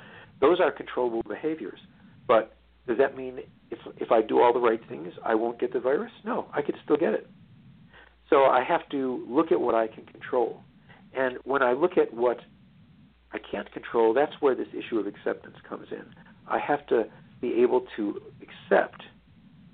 Those 0.41 0.61
are 0.61 0.71
controllable 0.71 1.23
behaviors. 1.29 1.81
But 2.27 2.57
does 2.87 2.99
that 2.99 3.17
mean 3.17 3.41
if 3.71 3.79
if 3.97 4.11
I 4.11 4.23
do 4.23 4.41
all 4.41 4.53
the 4.53 4.61
right 4.61 4.81
things, 4.89 5.13
I 5.25 5.35
won't 5.35 5.61
get 5.61 5.73
the 5.73 5.81
virus? 5.81 6.13
No, 6.25 6.47
I 6.53 6.63
could 6.63 6.77
still 6.85 6.97
get 6.97 7.15
it. 7.15 7.29
So 8.31 8.45
I 8.45 8.63
have 8.63 8.89
to 8.91 9.25
look 9.29 9.53
at 9.53 9.61
what 9.61 9.75
I 9.75 9.87
can 9.87 10.05
control. 10.05 10.61
And 11.15 11.39
when 11.45 11.63
I 11.63 11.73
look 11.73 11.97
at 11.97 12.13
what 12.13 12.39
I 13.33 13.39
can't 13.39 13.71
control, 13.73 14.13
that's 14.13 14.33
where 14.41 14.55
this 14.55 14.69
issue 14.73 14.99
of 14.99 15.07
acceptance 15.07 15.57
comes 15.69 15.89
in. 15.91 16.05
I 16.47 16.59
have 16.59 16.87
to 16.89 17.05
be 17.41 17.55
able 17.63 17.87
to 17.97 18.21
accept 18.43 19.03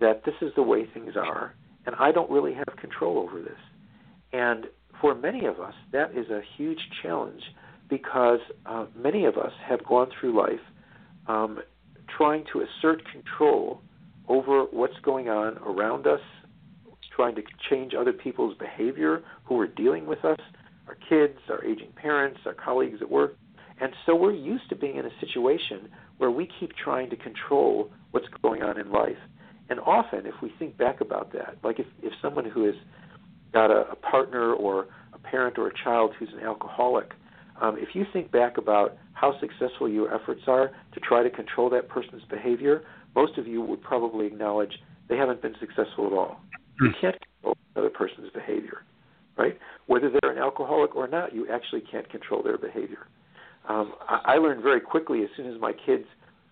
that 0.00 0.24
this 0.24 0.34
is 0.40 0.52
the 0.56 0.62
way 0.62 0.86
things 0.92 1.14
are, 1.16 1.54
and 1.86 1.94
I 1.96 2.12
don't 2.12 2.30
really 2.30 2.54
have 2.54 2.76
control 2.80 3.18
over 3.18 3.40
this. 3.40 3.58
And 4.32 4.66
for 5.00 5.14
many 5.14 5.46
of 5.46 5.60
us, 5.60 5.74
that 5.92 6.16
is 6.16 6.30
a 6.30 6.40
huge 6.56 6.80
challenge 7.02 7.42
because 7.88 8.40
uh, 8.66 8.86
many 8.96 9.24
of 9.24 9.36
us 9.36 9.52
have 9.68 9.84
gone 9.84 10.08
through 10.18 10.38
life 10.38 10.60
um, 11.26 11.60
trying 12.16 12.44
to 12.52 12.62
assert 12.62 13.02
control 13.10 13.80
over 14.28 14.64
what's 14.64 14.98
going 15.02 15.28
on 15.28 15.58
around 15.58 16.06
us, 16.06 16.20
trying 17.14 17.34
to 17.34 17.42
change 17.70 17.92
other 17.94 18.12
people's 18.12 18.56
behavior 18.56 19.22
who 19.44 19.58
are 19.60 19.66
dealing 19.66 20.06
with 20.06 20.24
us, 20.24 20.38
our 20.88 20.96
kids, 21.08 21.38
our 21.48 21.64
aging 21.64 21.92
parents, 21.96 22.40
our 22.46 22.54
colleagues 22.54 22.98
at 23.00 23.10
work. 23.10 23.36
And 23.80 23.92
so 24.06 24.14
we're 24.14 24.32
used 24.32 24.68
to 24.68 24.76
being 24.76 24.96
in 24.96 25.06
a 25.06 25.20
situation 25.20 25.88
where 26.18 26.30
we 26.30 26.48
keep 26.60 26.72
trying 26.76 27.10
to 27.10 27.16
control 27.16 27.90
what's 28.12 28.26
going 28.42 28.62
on 28.62 28.78
in 28.78 28.90
life. 28.90 29.16
And 29.68 29.80
often, 29.80 30.26
if 30.26 30.34
we 30.42 30.52
think 30.58 30.76
back 30.76 31.00
about 31.00 31.32
that, 31.32 31.56
like 31.64 31.78
if, 31.80 31.86
if 32.02 32.12
someone 32.22 32.44
who 32.44 32.64
has 32.66 32.74
got 33.54 33.70
a, 33.70 33.90
a 33.92 33.96
partner 33.96 34.52
or 34.52 34.86
a 35.14 35.18
parent 35.18 35.56
or 35.56 35.68
a 35.68 35.72
child 35.82 36.12
who's 36.18 36.28
an 36.34 36.40
alcoholic, 36.40 37.12
um, 37.60 37.76
if 37.78 37.94
you 37.94 38.04
think 38.12 38.30
back 38.30 38.58
about 38.58 38.96
how 39.12 39.38
successful 39.40 39.88
your 39.88 40.12
efforts 40.14 40.42
are 40.46 40.72
to 40.92 41.00
try 41.00 41.22
to 41.22 41.30
control 41.30 41.70
that 41.70 41.88
person's 41.88 42.24
behavior, 42.28 42.82
most 43.14 43.38
of 43.38 43.46
you 43.46 43.62
would 43.62 43.80
probably 43.80 44.26
acknowledge 44.26 44.72
they 45.08 45.16
haven't 45.16 45.40
been 45.40 45.54
successful 45.60 46.06
at 46.06 46.12
all. 46.12 46.40
You 46.80 46.88
hmm. 46.88 47.00
can't 47.00 47.16
control 47.20 47.56
another 47.74 47.90
person's 47.90 48.30
behavior, 48.34 48.82
right? 49.38 49.56
Whether 49.86 50.10
they're 50.10 50.32
an 50.32 50.38
alcoholic 50.38 50.96
or 50.96 51.06
not, 51.06 51.34
you 51.34 51.46
actually 51.50 51.82
can't 51.82 52.08
control 52.10 52.42
their 52.42 52.58
behavior. 52.58 53.06
Um, 53.68 53.94
I, 54.08 54.34
I 54.34 54.38
learned 54.38 54.62
very 54.62 54.80
quickly 54.80 55.22
as 55.22 55.28
soon 55.36 55.52
as 55.52 55.60
my 55.60 55.72
kids 55.86 56.04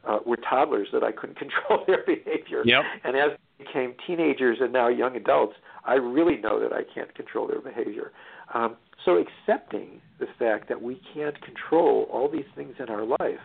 uh, 0.08 0.18
were 0.24 0.38
toddlers 0.48 0.88
that 0.92 1.02
I 1.02 1.12
couldn't 1.12 1.38
control 1.44 1.84
their 1.86 2.04
behavior. 2.06 2.62
Yep. 2.64 2.82
And 3.04 3.16
as 3.16 3.30
they 3.58 3.64
became 3.64 3.94
teenagers 4.06 4.58
and 4.60 4.72
now 4.72 4.88
young 4.88 5.16
adults, 5.16 5.54
I 5.84 5.94
really 5.94 6.36
know 6.36 6.60
that 6.60 6.72
I 6.72 6.82
can't 6.94 7.14
control 7.14 7.46
their 7.46 7.60
behavior. 7.60 8.12
Um, 8.54 8.76
so 9.04 9.16
accepting 9.16 10.00
the 10.20 10.26
fact 10.38 10.68
that 10.68 10.80
we 10.80 11.00
can't 11.14 11.40
control 11.42 12.08
all 12.12 12.30
these 12.30 12.44
things 12.54 12.74
in 12.78 12.88
our 12.88 13.04
life 13.04 13.40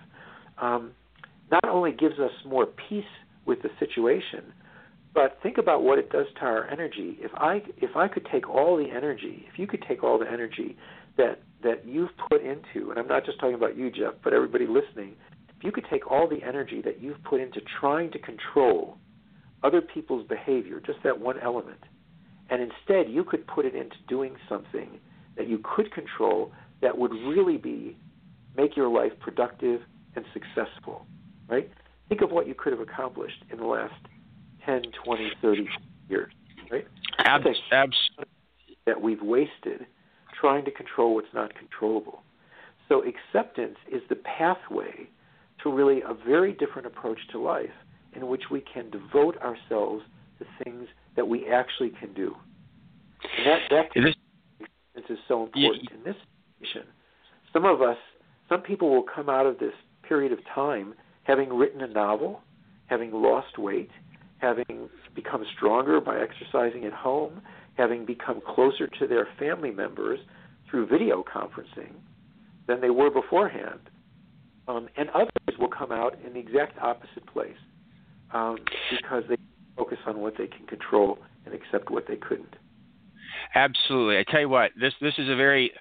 um, 0.61 0.91
not 1.51 1.65
only 1.65 1.91
gives 1.91 2.19
us 2.19 2.31
more 2.45 2.67
peace 2.89 3.05
with 3.45 3.61
the 3.61 3.69
situation, 3.79 4.53
but 5.13 5.39
think 5.41 5.57
about 5.57 5.83
what 5.83 5.97
it 5.97 6.11
does 6.11 6.27
to 6.35 6.41
our 6.41 6.69
energy. 6.69 7.17
If 7.19 7.31
I 7.35 7.61
if 7.77 7.95
I 7.95 8.07
could 8.07 8.27
take 8.31 8.47
all 8.47 8.77
the 8.77 8.89
energy, 8.95 9.45
if 9.51 9.57
you 9.57 9.65
could 9.65 9.83
take 9.87 10.03
all 10.03 10.19
the 10.19 10.31
energy 10.31 10.77
that 11.17 11.39
that 11.63 11.87
you've 11.87 12.11
put 12.29 12.41
into, 12.43 12.91
and 12.91 12.99
I'm 12.99 13.07
not 13.07 13.25
just 13.25 13.39
talking 13.39 13.55
about 13.55 13.75
you, 13.75 13.89
Jeff, 13.89 14.13
but 14.23 14.33
everybody 14.33 14.67
listening, 14.67 15.15
if 15.57 15.63
you 15.63 15.71
could 15.71 15.85
take 15.89 16.09
all 16.11 16.27
the 16.27 16.45
energy 16.45 16.81
that 16.83 17.01
you've 17.01 17.23
put 17.23 17.41
into 17.41 17.61
trying 17.79 18.11
to 18.11 18.19
control 18.19 18.97
other 19.63 19.81
people's 19.81 20.27
behavior, 20.27 20.79
just 20.85 20.99
that 21.03 21.19
one 21.19 21.39
element, 21.39 21.79
and 22.49 22.61
instead 22.61 23.09
you 23.09 23.23
could 23.23 23.45
put 23.47 23.65
it 23.65 23.75
into 23.75 23.95
doing 24.07 24.35
something 24.47 24.99
that 25.35 25.47
you 25.47 25.59
could 25.63 25.91
control 25.91 26.51
that 26.81 26.97
would 26.97 27.11
really 27.11 27.57
be 27.57 27.97
make 28.55 28.75
your 28.75 28.89
life 28.89 29.11
productive 29.19 29.81
and 30.15 30.25
successful, 30.33 31.05
right? 31.47 31.69
Think 32.09 32.21
of 32.21 32.31
what 32.31 32.47
you 32.47 32.55
could 32.55 32.73
have 32.73 32.81
accomplished 32.81 33.43
in 33.51 33.57
the 33.57 33.65
last 33.65 33.93
10, 34.65 34.81
20, 35.03 35.31
30 35.41 35.67
years, 36.09 36.31
right? 36.71 36.87
Abs- 37.71 37.95
that 38.85 39.01
we've 39.01 39.21
wasted 39.21 39.85
trying 40.39 40.65
to 40.65 40.71
control 40.71 41.15
what's 41.15 41.33
not 41.33 41.53
controllable. 41.55 42.23
So 42.87 43.03
acceptance 43.03 43.77
is 43.91 44.01
the 44.09 44.15
pathway 44.15 45.09
to 45.63 45.71
really 45.71 46.01
a 46.01 46.13
very 46.13 46.53
different 46.53 46.87
approach 46.87 47.19
to 47.31 47.39
life 47.39 47.69
in 48.13 48.27
which 48.27 48.43
we 48.49 48.61
can 48.61 48.89
devote 48.89 49.37
ourselves 49.37 50.03
to 50.39 50.45
things 50.63 50.87
that 51.17 51.27
we 51.27 51.47
actually 51.47 51.89
can 51.99 52.13
do. 52.13 52.33
And 53.37 53.45
that, 53.45 53.59
that 53.69 54.07
is, 54.07 54.15
is 55.09 55.17
so 55.27 55.43
important 55.43 55.89
in 55.91 56.03
this 56.03 56.15
situation. 56.59 56.87
Some 57.51 57.65
of 57.65 57.81
us, 57.81 57.97
some 58.47 58.61
people 58.61 58.89
will 58.89 59.03
come 59.03 59.29
out 59.29 59.45
of 59.45 59.59
this 59.59 59.73
period 60.07 60.31
of 60.31 60.39
time 60.53 60.93
having 61.23 61.49
written 61.49 61.81
a 61.81 61.87
novel, 61.87 62.41
having 62.85 63.11
lost 63.11 63.57
weight, 63.57 63.89
having 64.37 64.89
become 65.15 65.43
stronger 65.55 65.99
by 65.99 66.19
exercising 66.19 66.85
at 66.85 66.93
home, 66.93 67.41
having 67.75 68.05
become 68.05 68.41
closer 68.47 68.87
to 68.87 69.07
their 69.07 69.27
family 69.39 69.71
members 69.71 70.19
through 70.69 70.87
video 70.87 71.23
conferencing 71.23 71.93
than 72.67 72.79
they 72.79 72.89
were 72.89 73.09
beforehand. 73.09 73.79
Um, 74.67 74.87
and 74.97 75.09
others 75.09 75.57
will 75.59 75.69
come 75.69 75.91
out 75.91 76.17
in 76.25 76.33
the 76.33 76.39
exact 76.39 76.77
opposite 76.79 77.25
place 77.25 77.55
um, 78.33 78.57
because 78.91 79.23
they 79.29 79.37
focus 79.77 79.99
on 80.05 80.19
what 80.19 80.37
they 80.37 80.47
can 80.47 80.65
control 80.65 81.19
and 81.45 81.53
accept 81.53 81.89
what 81.89 82.07
they 82.07 82.15
couldn't. 82.15 82.55
Absolutely. 83.55 84.17
I 84.17 84.23
tell 84.29 84.41
you 84.41 84.49
what, 84.49 84.71
this 84.79 84.93
this 84.99 85.13
is 85.17 85.29
a 85.29 85.35
very 85.35 85.71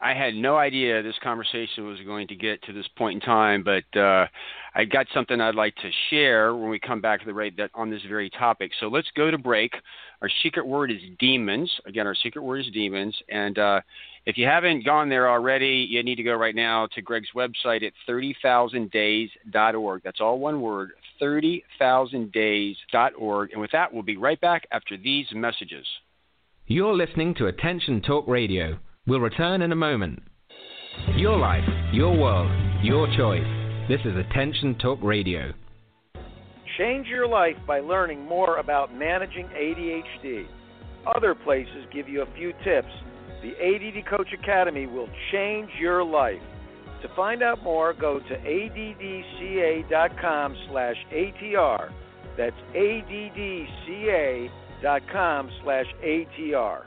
I 0.00 0.12
had 0.12 0.34
no 0.34 0.56
idea 0.56 1.02
this 1.02 1.18
conversation 1.22 1.86
was 1.86 1.98
going 2.04 2.28
to 2.28 2.36
get 2.36 2.62
to 2.64 2.72
this 2.72 2.86
point 2.98 3.14
in 3.14 3.20
time, 3.20 3.64
but 3.64 3.98
uh, 3.98 4.26
I 4.74 4.84
got 4.84 5.06
something 5.14 5.40
I'd 5.40 5.54
like 5.54 5.74
to 5.76 5.90
share 6.10 6.54
when 6.54 6.68
we 6.68 6.78
come 6.78 7.00
back 7.00 7.20
to 7.20 7.26
the 7.26 7.32
rate 7.32 7.56
that 7.56 7.70
on 7.74 7.88
this 7.90 8.02
very 8.06 8.28
topic. 8.28 8.72
So 8.78 8.88
let's 8.88 9.08
go 9.16 9.30
to 9.30 9.38
break. 9.38 9.72
Our 10.20 10.28
secret 10.42 10.66
word 10.66 10.90
is 10.90 10.98
demons. 11.18 11.72
Again, 11.86 12.06
our 12.06 12.14
secret 12.14 12.42
word 12.42 12.60
is 12.60 12.66
demons. 12.72 13.16
And 13.30 13.58
uh, 13.58 13.80
if 14.26 14.36
you 14.36 14.44
haven't 14.44 14.84
gone 14.84 15.08
there 15.08 15.30
already, 15.30 15.86
you 15.88 16.02
need 16.02 16.16
to 16.16 16.24
go 16.24 16.34
right 16.34 16.56
now 16.56 16.88
to 16.94 17.00
Gregg's 17.00 17.30
website 17.34 17.82
at 17.86 17.94
30,000days.org. 18.08 20.02
That's 20.02 20.20
all 20.20 20.40
one 20.40 20.60
word, 20.60 20.90
30,000days.org. 21.22 23.52
And 23.52 23.60
with 23.60 23.70
that, 23.70 23.94
we'll 23.94 24.02
be 24.02 24.16
right 24.16 24.40
back 24.40 24.66
after 24.72 24.96
these 24.96 25.26
messages. 25.32 25.86
You're 26.66 26.94
listening 26.94 27.36
to 27.36 27.46
Attention 27.46 28.02
Talk 28.02 28.26
Radio. 28.26 28.80
We'll 29.06 29.20
return 29.20 29.62
in 29.62 29.70
a 29.70 29.76
moment. 29.76 30.24
Your 31.14 31.38
life, 31.38 31.62
your 31.92 32.18
world, 32.18 32.50
your 32.82 33.06
choice. 33.16 33.46
This 33.88 34.00
is 34.04 34.16
Attention 34.16 34.74
Talk 34.82 34.98
Radio. 35.02 35.52
change 36.76 37.06
your 37.06 37.28
life 37.28 37.54
by 37.64 37.78
learning 37.78 38.26
more 38.26 38.58
about 38.58 38.92
managing 38.92 39.46
ADHD. 39.46 40.48
Other 41.14 41.36
places 41.36 41.86
give 41.94 42.08
you 42.08 42.22
a 42.22 42.34
few 42.34 42.52
tips. 42.64 42.90
The 43.46 43.54
ADD 43.64 44.06
Coach 44.10 44.32
Academy 44.32 44.86
will 44.86 45.08
change 45.30 45.70
your 45.78 46.02
life. 46.02 46.42
To 47.02 47.08
find 47.14 47.44
out 47.44 47.62
more, 47.62 47.94
go 47.94 48.18
to 48.18 48.34
addca.com 48.38 49.76
slash 50.68 50.96
ATR. 51.14 51.92
That's 52.36 52.56
addca.com 52.74 54.50
slash 55.62 55.86
ATR. 56.04 56.86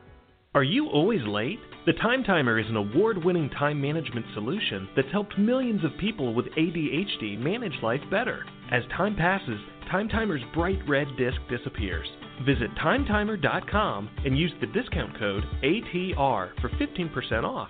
Are 0.54 0.64
you 0.64 0.88
always 0.88 1.22
late? 1.26 1.60
The 1.86 1.94
Time 1.94 2.26
Timer 2.26 2.60
is 2.60 2.68
an 2.68 2.76
award 2.76 3.24
winning 3.24 3.50
time 3.52 3.80
management 3.80 4.26
solution 4.34 4.90
that's 4.98 5.12
helped 5.14 5.38
millions 5.38 5.86
of 5.86 5.92
people 5.98 6.34
with 6.34 6.48
ADHD 6.58 7.40
manage 7.40 7.82
life 7.82 8.02
better. 8.12 8.44
As 8.70 8.84
time 8.98 9.16
passes, 9.16 9.62
Time 9.90 10.08
Timer's 10.08 10.44
bright 10.54 10.80
red 10.88 11.08
disc 11.18 11.38
disappears. 11.50 12.08
Visit 12.46 12.70
timetimer.com 12.76 14.10
and 14.24 14.38
use 14.38 14.52
the 14.62 14.68
discount 14.68 15.18
code 15.18 15.44
ATR 15.64 16.52
for 16.62 16.70
15% 16.70 17.44
off. 17.44 17.70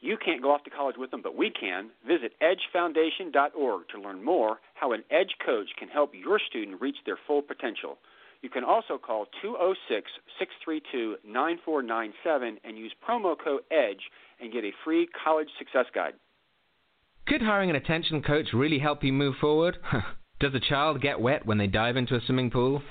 You 0.00 0.16
can't 0.22 0.42
go 0.42 0.52
off 0.52 0.62
to 0.64 0.70
college 0.70 0.96
with 0.96 1.10
them, 1.10 1.22
but 1.22 1.36
we 1.36 1.50
can. 1.50 1.90
Visit 2.06 2.34
edgefoundation.org 2.40 3.88
to 3.88 4.00
learn 4.00 4.22
more 4.22 4.58
how 4.74 4.92
an 4.92 5.02
Edge 5.10 5.34
coach 5.44 5.68
can 5.76 5.88
help 5.88 6.12
your 6.14 6.38
student 6.38 6.80
reach 6.80 6.98
their 7.04 7.18
full 7.26 7.42
potential. 7.42 7.98
You 8.42 8.50
can 8.50 8.62
also 8.62 8.98
call 8.98 9.26
206 9.42 10.10
632 10.38 11.16
9497 11.26 12.58
and 12.62 12.78
use 12.78 12.92
promo 13.02 13.34
code 13.42 13.62
EDGE 13.72 14.02
and 14.40 14.52
get 14.52 14.64
a 14.64 14.70
free 14.84 15.08
college 15.24 15.48
success 15.58 15.86
guide. 15.92 16.12
Could 17.26 17.40
hiring 17.40 17.70
an 17.70 17.76
attention 17.76 18.22
coach 18.22 18.48
really 18.52 18.78
help 18.78 19.02
you 19.02 19.12
move 19.12 19.34
forward? 19.40 19.78
Does 20.44 20.54
a 20.54 20.60
child 20.60 21.00
get 21.00 21.18
wet 21.18 21.46
when 21.46 21.56
they 21.56 21.66
dive 21.66 21.96
into 21.96 22.16
a 22.16 22.20
swimming 22.26 22.50
pool? 22.50 22.82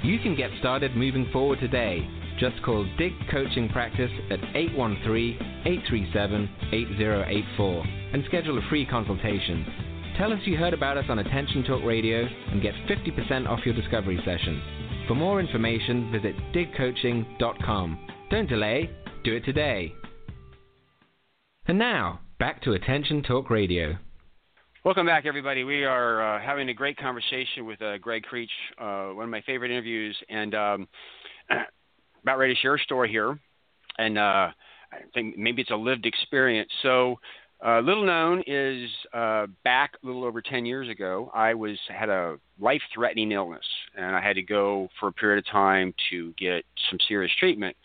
You 0.00 0.20
can 0.20 0.36
get 0.36 0.52
started 0.60 0.94
moving 0.94 1.28
forward 1.32 1.58
today. 1.58 2.08
Just 2.38 2.62
call 2.62 2.86
Dig 2.96 3.10
Coaching 3.32 3.68
Practice 3.68 4.12
at 4.30 4.38
813 4.54 5.34
837 5.66 6.48
8084 6.70 7.84
and 8.12 8.22
schedule 8.26 8.58
a 8.58 8.68
free 8.70 8.86
consultation. 8.86 9.66
Tell 10.16 10.32
us 10.32 10.38
you 10.44 10.56
heard 10.56 10.72
about 10.72 10.96
us 10.96 11.06
on 11.08 11.18
Attention 11.18 11.64
Talk 11.64 11.82
Radio 11.82 12.24
and 12.52 12.62
get 12.62 12.74
50% 12.88 13.48
off 13.48 13.66
your 13.66 13.74
discovery 13.74 14.20
session. 14.24 14.62
For 15.08 15.16
more 15.16 15.40
information, 15.40 16.12
visit 16.12 16.36
digcoaching.com. 16.54 18.06
Don't 18.30 18.48
delay, 18.48 18.88
do 19.24 19.34
it 19.34 19.44
today. 19.44 19.92
And 21.66 21.76
now, 21.76 22.20
back 22.38 22.62
to 22.62 22.74
Attention 22.74 23.24
Talk 23.24 23.50
Radio. 23.50 23.98
Welcome 24.82 25.04
back, 25.04 25.26
everybody. 25.26 25.62
We 25.62 25.84
are 25.84 26.36
uh, 26.36 26.40
having 26.40 26.70
a 26.70 26.72
great 26.72 26.96
conversation 26.96 27.66
with 27.66 27.82
uh, 27.82 27.98
Gregg 27.98 28.24
Krech, 28.24 28.48
uh, 28.78 29.14
one 29.14 29.24
of 29.24 29.30
my 29.30 29.42
favorite 29.42 29.70
interviews, 29.70 30.16
and 30.30 30.54
um, 30.54 30.88
about 32.22 32.38
ready 32.38 32.54
to 32.54 32.60
share 32.60 32.76
a 32.76 32.78
story 32.78 33.10
here. 33.10 33.38
And 33.98 34.16
uh, 34.16 34.48
I 34.90 35.02
think 35.12 35.36
maybe 35.36 35.60
it's 35.60 35.70
a 35.70 35.76
lived 35.76 36.06
experience. 36.06 36.70
So, 36.82 37.16
uh, 37.62 37.80
little 37.80 38.06
known 38.06 38.42
is 38.46 38.88
uh, 39.12 39.48
back 39.64 39.92
a 40.02 40.06
little 40.06 40.24
over 40.24 40.40
10 40.40 40.64
years 40.64 40.88
ago, 40.88 41.30
I 41.34 41.52
was 41.52 41.78
had 41.90 42.08
a 42.08 42.38
life-threatening 42.58 43.32
illness, 43.32 43.66
and 43.98 44.16
I 44.16 44.22
had 44.22 44.36
to 44.36 44.42
go 44.42 44.88
for 44.98 45.08
a 45.08 45.12
period 45.12 45.44
of 45.44 45.52
time 45.52 45.92
to 46.08 46.32
get 46.38 46.64
some 46.88 46.98
serious 47.06 47.32
treatment. 47.38 47.76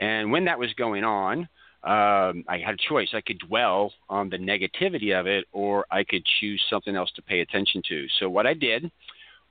And 0.00 0.32
when 0.32 0.46
that 0.46 0.58
was 0.58 0.72
going 0.72 1.04
on, 1.04 1.48
um, 1.82 2.44
I 2.46 2.58
had 2.64 2.74
a 2.74 2.88
choice. 2.88 3.08
I 3.14 3.22
could 3.22 3.38
dwell 3.38 3.92
on 4.08 4.28
the 4.28 4.36
negativity 4.36 5.18
of 5.18 5.26
it, 5.26 5.46
or 5.52 5.86
I 5.90 6.04
could 6.04 6.24
choose 6.40 6.62
something 6.68 6.94
else 6.94 7.10
to 7.16 7.22
pay 7.22 7.40
attention 7.40 7.82
to. 7.88 8.06
So 8.18 8.28
what 8.28 8.46
I 8.46 8.54
did 8.54 8.90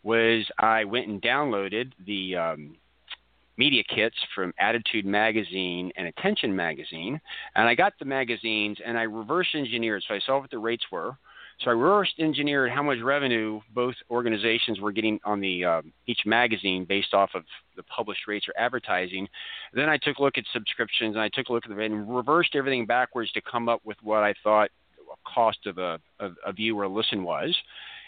was 0.04 0.46
I 0.60 0.84
went 0.84 1.08
and 1.08 1.22
downloaded 1.22 1.92
the 2.06 2.36
um, 2.36 2.76
media 3.58 3.84
kits 3.84 4.16
from 4.34 4.54
ADDitude 4.62 5.06
Magazine 5.06 5.92
and 5.98 6.08
Attention 6.08 6.56
Magazine, 6.56 7.20
and 7.56 7.68
I 7.68 7.76
got 7.76 7.94
the 8.00 8.06
magazines 8.06 8.78
and 8.86 8.98
I 8.98 9.04
reverse 9.04 9.48
engineered. 9.56 10.04
So 10.08 10.14
I 10.14 10.20
saw 10.26 10.40
what 10.40 10.52
the 10.52 10.60
rates 10.60 10.86
were. 10.92 11.18
So 11.62 11.72
I 11.72 11.74
reverse 11.74 12.14
engineered 12.20 12.72
how 12.72 12.82
much 12.82 13.00
revenue 13.04 13.60
both 13.74 13.96
organizations 14.10 14.80
were 14.80 14.94
getting 14.94 15.20
on 15.26 15.42
the 15.42 15.66
uh, 15.66 15.82
each 16.08 16.22
magazine 16.26 16.86
based 16.86 17.14
off 17.14 17.32
of 17.36 17.44
the 17.76 17.84
published 17.84 18.28
rates 18.28 18.48
or 18.48 18.54
advertising. 18.58 19.28
Then 19.74 19.90
I 19.90 19.98
took 19.98 20.18
a 20.20 20.24
look 20.24 20.38
at 20.38 20.46
subscriptions 20.54 21.16
and 21.16 21.22
I 21.22 21.30
took 21.30 21.50
a 21.50 21.54
look 21.54 21.66
at 21.66 21.76
the 21.76 21.82
and 21.82 22.16
reversed 22.16 22.56
everything 22.56 22.86
backwards 22.86 23.32
to 23.34 23.42
come 23.42 23.68
up 23.68 23.82
with 23.84 23.98
what 24.02 24.24
I 24.24 24.34
thought 24.42 24.70
cost 25.28 25.66
of 25.66 25.78
a, 25.80 26.00
a 26.46 26.54
view 26.54 26.80
or 26.80 26.84
a 26.84 26.90
listen 26.90 27.24
was. 27.24 27.56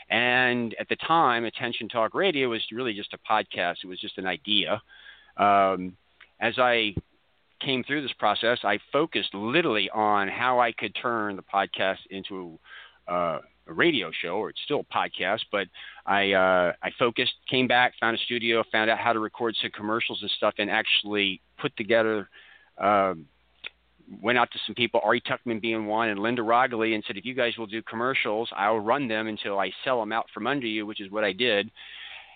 And 0.09 0.75
at 0.79 0.87
the 0.89 0.95
time, 0.97 1.45
Attention 1.45 1.89
Talk 1.89 2.13
Radio 2.13 2.49
was 2.49 2.61
really 2.71 2.93
just 2.93 3.13
a 3.13 3.17
podcast. 3.29 3.77
It 3.83 3.87
was 3.87 3.99
just 3.99 4.17
an 4.17 4.27
idea 4.27 4.81
um, 5.37 5.95
as 6.39 6.55
I 6.57 6.95
came 7.61 7.83
through 7.83 8.01
this 8.01 8.13
process, 8.17 8.59
I 8.63 8.79
focused 8.91 9.33
literally 9.33 9.89
on 9.91 10.27
how 10.27 10.59
I 10.59 10.71
could 10.71 10.95
turn 10.99 11.35
the 11.35 11.43
podcast 11.43 11.99
into 12.09 12.57
uh, 13.07 13.39
a 13.67 13.73
radio 13.73 14.11
show, 14.21 14.37
or 14.37 14.49
it's 14.49 14.59
still 14.65 14.85
a 14.89 14.93
podcast. 14.93 15.41
But 15.51 15.67
I 16.05 16.33
uh, 16.33 16.73
I 16.81 16.91
focused, 16.97 17.33
came 17.49 17.67
back, 17.67 17.93
found 17.99 18.15
a 18.15 18.19
studio, 18.19 18.63
found 18.71 18.89
out 18.89 18.99
how 18.99 19.13
to 19.13 19.19
record 19.19 19.55
some 19.61 19.71
commercials 19.71 20.19
and 20.21 20.31
stuff, 20.31 20.55
and 20.57 20.69
actually 20.69 21.41
put 21.59 21.75
together. 21.77 22.29
Um, 22.77 23.25
went 24.21 24.37
out 24.37 24.51
to 24.51 24.59
some 24.65 24.75
people, 24.75 24.99
Ari 25.05 25.21
Tuckman 25.21 25.61
being 25.61 25.85
one, 25.85 26.09
and 26.09 26.19
Linda 26.19 26.41
Roggli, 26.41 26.95
and 26.95 27.03
said, 27.07 27.15
if 27.15 27.23
you 27.23 27.33
guys 27.33 27.53
will 27.57 27.67
do 27.67 27.81
commercials, 27.81 28.49
I'll 28.53 28.79
run 28.79 29.07
them 29.07 29.27
until 29.27 29.57
I 29.57 29.71
sell 29.85 30.01
them 30.01 30.11
out 30.11 30.25
from 30.33 30.47
under 30.47 30.67
you, 30.67 30.85
which 30.85 30.99
is 30.99 31.09
what 31.09 31.23
I 31.23 31.31
did. 31.31 31.71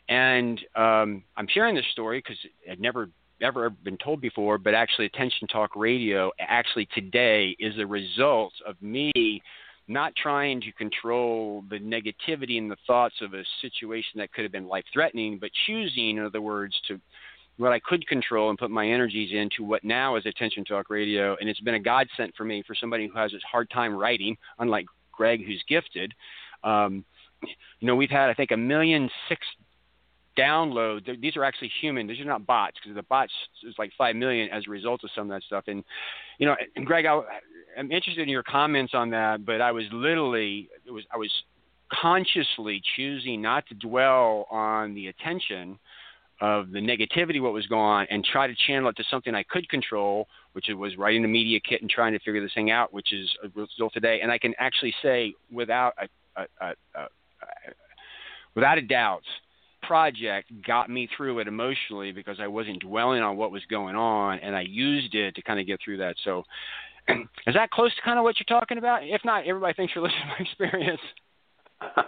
And 0.07 0.59
um, 0.75 1.23
I'm 1.35 1.47
sharing 1.49 1.75
this 1.75 1.85
story 1.91 2.19
because 2.19 2.37
had 2.67 2.79
never 2.79 3.09
ever 3.41 3.69
been 3.69 3.97
told 3.97 4.21
before, 4.21 4.57
but 4.57 4.73
actually, 4.73 5.05
Attention 5.07 5.47
Talk 5.47 5.75
Radio 5.75 6.31
actually 6.39 6.87
today 6.93 7.55
is 7.59 7.73
a 7.77 7.85
result 7.85 8.53
of 8.65 8.81
me 8.81 9.11
not 9.87 10.13
trying 10.15 10.61
to 10.61 10.71
control 10.71 11.63
the 11.69 11.79
negativity 11.79 12.57
and 12.57 12.69
the 12.69 12.77
thoughts 12.87 13.15
of 13.21 13.33
a 13.33 13.43
situation 13.61 14.17
that 14.17 14.33
could 14.33 14.43
have 14.43 14.51
been 14.51 14.67
life 14.67 14.85
threatening, 14.91 15.37
but 15.39 15.51
choosing, 15.67 16.17
in 16.17 16.25
other 16.25 16.41
words, 16.41 16.75
to 16.87 16.99
what 17.57 17.71
I 17.71 17.79
could 17.79 18.05
control 18.07 18.49
and 18.49 18.59
put 18.59 18.71
my 18.71 18.87
energies 18.87 19.31
into 19.33 19.63
what 19.63 19.83
now 19.83 20.15
is 20.15 20.25
Attention 20.25 20.65
Talk 20.65 20.89
Radio. 20.89 21.37
And 21.39 21.47
it's 21.47 21.59
been 21.61 21.75
a 21.75 21.79
godsend 21.79 22.33
for 22.35 22.43
me 22.43 22.63
for 22.65 22.75
somebody 22.75 23.07
who 23.07 23.17
has 23.17 23.33
a 23.33 23.37
hard 23.49 23.69
time 23.69 23.95
writing, 23.95 24.35
unlike 24.59 24.85
Gregg, 25.11 25.45
who's 25.45 25.63
gifted. 25.69 26.13
Um, 26.63 27.05
you 27.79 27.87
know, 27.87 27.95
we've 27.95 28.09
had, 28.09 28.29
I 28.29 28.33
think, 28.33 28.51
a 28.51 28.57
million 28.57 29.09
six 29.29 29.45
download. 30.37 31.21
These 31.21 31.37
are 31.37 31.43
actually 31.43 31.71
human. 31.81 32.07
These 32.07 32.19
are 32.19 32.25
not 32.25 32.45
bots 32.45 32.77
because 32.81 32.95
the 32.95 33.03
bots 33.03 33.31
is 33.63 33.75
like 33.77 33.91
five 33.97 34.15
million 34.15 34.49
as 34.49 34.63
a 34.67 34.69
result 34.69 35.03
of 35.03 35.09
some 35.15 35.29
of 35.29 35.35
that 35.35 35.43
stuff. 35.43 35.65
And 35.67 35.83
you 36.39 36.45
know, 36.45 36.55
and 36.75 36.85
Greg, 36.85 37.05
I, 37.05 37.21
I'm 37.77 37.91
interested 37.91 38.21
in 38.21 38.29
your 38.29 38.43
comments 38.43 38.93
on 38.93 39.09
that. 39.11 39.45
But 39.45 39.61
I 39.61 39.71
was 39.71 39.85
literally, 39.91 40.69
it 40.85 40.91
was 40.91 41.03
I 41.13 41.17
was 41.17 41.31
consciously 41.91 42.81
choosing 42.95 43.41
not 43.41 43.67
to 43.67 43.75
dwell 43.75 44.47
on 44.49 44.93
the 44.93 45.07
attention 45.07 45.77
of 46.41 46.71
the 46.71 46.79
negativity, 46.79 47.41
what 47.41 47.53
was 47.53 47.65
going 47.67 47.81
on, 47.81 48.07
and 48.09 48.25
try 48.25 48.47
to 48.47 48.55
channel 48.67 48.89
it 48.89 48.97
to 48.97 49.03
something 49.09 49.33
I 49.33 49.43
could 49.43 49.69
control, 49.69 50.27
which 50.53 50.65
was 50.69 50.97
writing 50.97 51.21
the 51.21 51.27
media 51.29 51.59
kit 51.61 51.81
and 51.81 51.89
trying 51.89 52.11
to 52.13 52.19
figure 52.19 52.41
this 52.41 52.53
thing 52.53 52.71
out, 52.71 52.93
which 52.93 53.13
is 53.13 53.29
a 53.43 53.47
result 53.59 53.93
today. 53.93 54.19
And 54.21 54.31
I 54.31 54.37
can 54.37 54.53
actually 54.59 54.93
say 55.01 55.33
without 55.51 55.93
a, 55.97 56.41
a, 56.41 56.45
a, 56.61 56.73
a 56.95 57.07
without 58.53 58.77
a 58.77 58.81
doubt 58.81 59.23
project 59.83 60.51
got 60.65 60.89
me 60.89 61.07
through 61.15 61.39
it 61.39 61.47
emotionally 61.47 62.11
because 62.11 62.37
I 62.39 62.47
wasn't 62.47 62.79
dwelling 62.79 63.21
on 63.21 63.37
what 63.37 63.51
was 63.51 63.61
going 63.69 63.95
on 63.95 64.39
and 64.39 64.55
I 64.55 64.61
used 64.61 65.13
it 65.13 65.35
to 65.35 65.41
kind 65.41 65.59
of 65.59 65.67
get 65.67 65.79
through 65.83 65.97
that. 65.97 66.15
So, 66.23 66.43
is 67.47 67.53
that 67.53 67.71
close 67.71 67.93
to 67.95 68.01
kind 68.01 68.17
of 68.17 68.23
what 68.23 68.35
you're 68.39 68.59
talking 68.59 68.77
about? 68.77 69.03
If 69.03 69.21
not, 69.23 69.45
everybody 69.45 69.73
thinks 69.73 69.93
you're 69.95 70.03
listening 70.03 70.23
to 70.23 70.27
my 70.27 70.37
experience. 70.39 71.01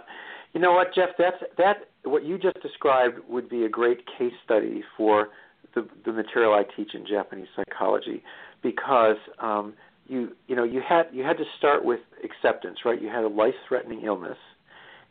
you 0.54 0.60
know 0.60 0.72
what, 0.72 0.94
Jeff? 0.94 1.10
That's 1.18 1.36
that. 1.56 1.88
What 2.04 2.24
you 2.24 2.38
just 2.38 2.60
described 2.62 3.18
would 3.28 3.48
be 3.48 3.64
a 3.64 3.68
great 3.68 4.00
case 4.18 4.32
study 4.44 4.82
for 4.96 5.28
the 5.74 5.86
the 6.04 6.12
material 6.12 6.54
I 6.54 6.64
teach 6.76 6.94
in 6.94 7.06
Japanese 7.06 7.48
psychology, 7.54 8.22
because 8.62 9.16
um, 9.38 9.74
you 10.06 10.32
you 10.46 10.56
know 10.56 10.64
you 10.64 10.82
had 10.86 11.04
you 11.12 11.22
had 11.22 11.36
to 11.38 11.44
start 11.58 11.84
with 11.84 12.00
acceptance, 12.24 12.78
right? 12.84 13.00
You 13.00 13.08
had 13.08 13.24
a 13.24 13.28
life 13.28 13.54
threatening 13.68 14.02
illness, 14.02 14.38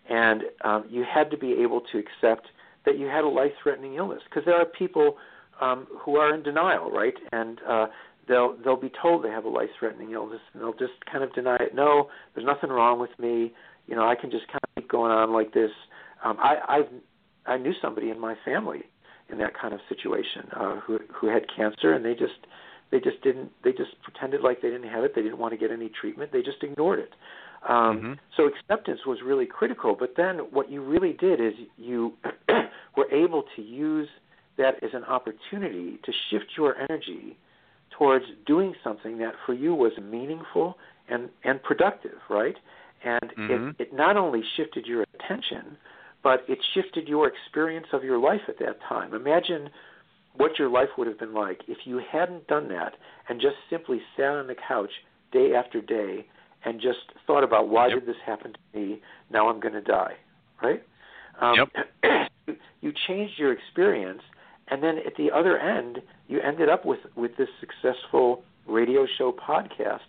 and 0.10 0.44
um, 0.64 0.86
you 0.90 1.06
had 1.10 1.30
to 1.32 1.38
be 1.38 1.54
able 1.62 1.82
to 1.92 2.00
accept 2.00 2.48
that 2.88 2.98
you 2.98 3.06
had 3.06 3.26
a 3.26 3.28
life-threatening 3.28 3.96
illness 3.96 4.22
because 4.30 4.46
there 4.46 4.56
are 4.56 4.66
people 4.66 5.18
um, 5.62 5.86
who 6.00 6.16
are 6.16 6.34
in 6.34 6.42
denial, 6.42 6.90
right? 6.90 7.14
And 7.34 7.60
uh, 7.68 7.88
they'll 8.28 8.56
they'll 8.64 8.80
be 8.80 8.92
told 9.02 9.24
they 9.24 9.30
have 9.30 9.46
a 9.46 9.50
life-threatening 9.50 10.12
illness, 10.12 10.42
and 10.54 10.62
they'll 10.62 10.74
just 10.74 10.94
kind 11.12 11.24
of 11.24 11.34
deny 11.34 11.56
it. 11.58 11.74
No, 11.74 12.10
there's 12.36 12.46
nothing 12.46 12.70
wrong 12.70 13.00
with 13.00 13.18
me. 13.20 13.54
You 13.88 13.96
know, 13.96 14.08
I 14.08 14.16
can 14.16 14.32
just 14.32 14.48
kind 14.48 14.60
of 14.64 14.76
keep 14.76 14.90
going 14.90 15.12
on 15.12 15.34
like 15.34 15.54
this. 15.54 15.72
Um, 16.24 16.38
I 16.40 16.58
I've 16.68 16.90
I 17.46 17.58
knew 17.58 17.74
somebody 17.82 18.10
in 18.10 18.20
my 18.20 18.36
family 18.46 18.84
in 19.30 19.38
that 19.40 19.54
kind 19.60 19.74
of 19.74 19.80
situation 19.90 20.44
uh, 20.56 20.80
who 20.80 21.00
who 21.14 21.28
had 21.28 21.44
cancer, 21.56 21.94
and 21.94 22.04
they 22.04 22.14
just 22.14 22.46
they 22.92 23.00
just 23.00 23.22
didn't 23.24 23.52
they 23.64 23.72
just 23.72 24.02
pretended 24.04 24.42
like 24.42 24.62
they 24.62 24.70
didn't 24.70 24.90
have 24.90 25.04
it. 25.04 25.14
They 25.16 25.22
didn't 25.22 25.40
want 25.40 25.54
to 25.54 25.58
get 25.58 25.72
any 25.72 25.90
treatment. 26.00 26.32
They 26.32 26.42
just 26.42 26.64
ignored 26.64 27.00
it. 27.00 27.14
Um, 27.68 27.76
mm-hmm. 27.76 28.14
So 28.36 28.48
acceptance 28.48 29.02
was 29.06 29.20
really 29.26 29.46
critical. 29.46 29.96
But 29.98 30.14
then 30.16 30.40
what 30.52 30.72
you 30.72 30.84
really 30.84 31.14
did 31.14 31.42
is 31.42 31.54
you 31.78 32.14
were 32.98 33.12
able 33.12 33.44
to 33.56 33.62
use 33.62 34.08
that 34.58 34.82
as 34.84 34.92
an 34.94 35.04
opportunity 35.04 36.00
to 36.04 36.12
shift 36.30 36.46
your 36.58 36.76
energy 36.78 37.38
towards 37.98 38.26
doing 38.46 38.74
something 38.84 39.18
that 39.20 39.34
for 39.46 39.54
you 39.54 39.74
was 39.74 39.94
meaningful 40.02 40.78
and, 41.10 41.30
and 41.44 41.62
productive, 41.64 42.18
right? 42.30 42.56
And 43.04 43.32
mm-hmm. 43.38 43.70
it, 43.70 43.88
it 43.88 43.94
not 43.94 44.18
only 44.18 44.42
shifted 44.56 44.86
your 44.86 45.06
attention, 45.14 45.78
but 46.24 46.44
it 46.48 46.60
shifted 46.74 47.08
your 47.08 47.28
experience 47.28 47.88
of 47.94 48.04
your 48.04 48.18
life 48.18 48.42
at 48.48 48.60
that 48.60 48.78
time. 48.88 49.14
Imagine 49.14 49.70
what 50.36 50.60
your 50.60 50.70
life 50.70 50.90
would 50.98 51.08
have 51.08 51.20
been 51.20 51.34
like 51.34 51.62
if 51.68 51.80
you 51.86 52.02
hadn't 52.12 52.48
done 52.48 52.68
that 52.70 52.94
and 53.30 53.42
just 53.42 53.56
simply 53.70 54.02
sat 54.16 54.30
on 54.30 54.48
the 54.48 54.56
couch 54.68 54.92
day 55.32 55.54
after 55.56 55.82
day 55.82 56.26
and 56.66 56.82
just 56.82 57.00
thought 57.26 57.44
about 57.44 57.70
why 57.70 57.88
yep. 57.88 58.00
did 58.00 58.08
this 58.08 58.22
happen 58.26 58.54
to 58.54 58.80
me? 58.80 59.02
Now 59.32 59.50
I'm 59.50 59.60
going 59.60 59.74
to 59.74 59.82
die, 59.82 60.14
right? 60.62 60.84
Um, 61.40 61.56
yep. 62.04 62.30
you 62.82 62.94
changed 63.08 63.34
your 63.38 63.52
experience, 63.52 64.22
and 64.70 64.84
then 64.84 64.98
at 64.98 65.16
the 65.18 65.32
other 65.32 65.58
end, 65.58 66.00
you 66.28 66.40
ended 66.42 66.70
up 66.70 66.86
with 66.86 67.00
with 67.16 67.32
this 67.38 67.50
successful 67.60 68.44
radio 68.68 69.06
show 69.18 69.32
podcast 69.32 70.00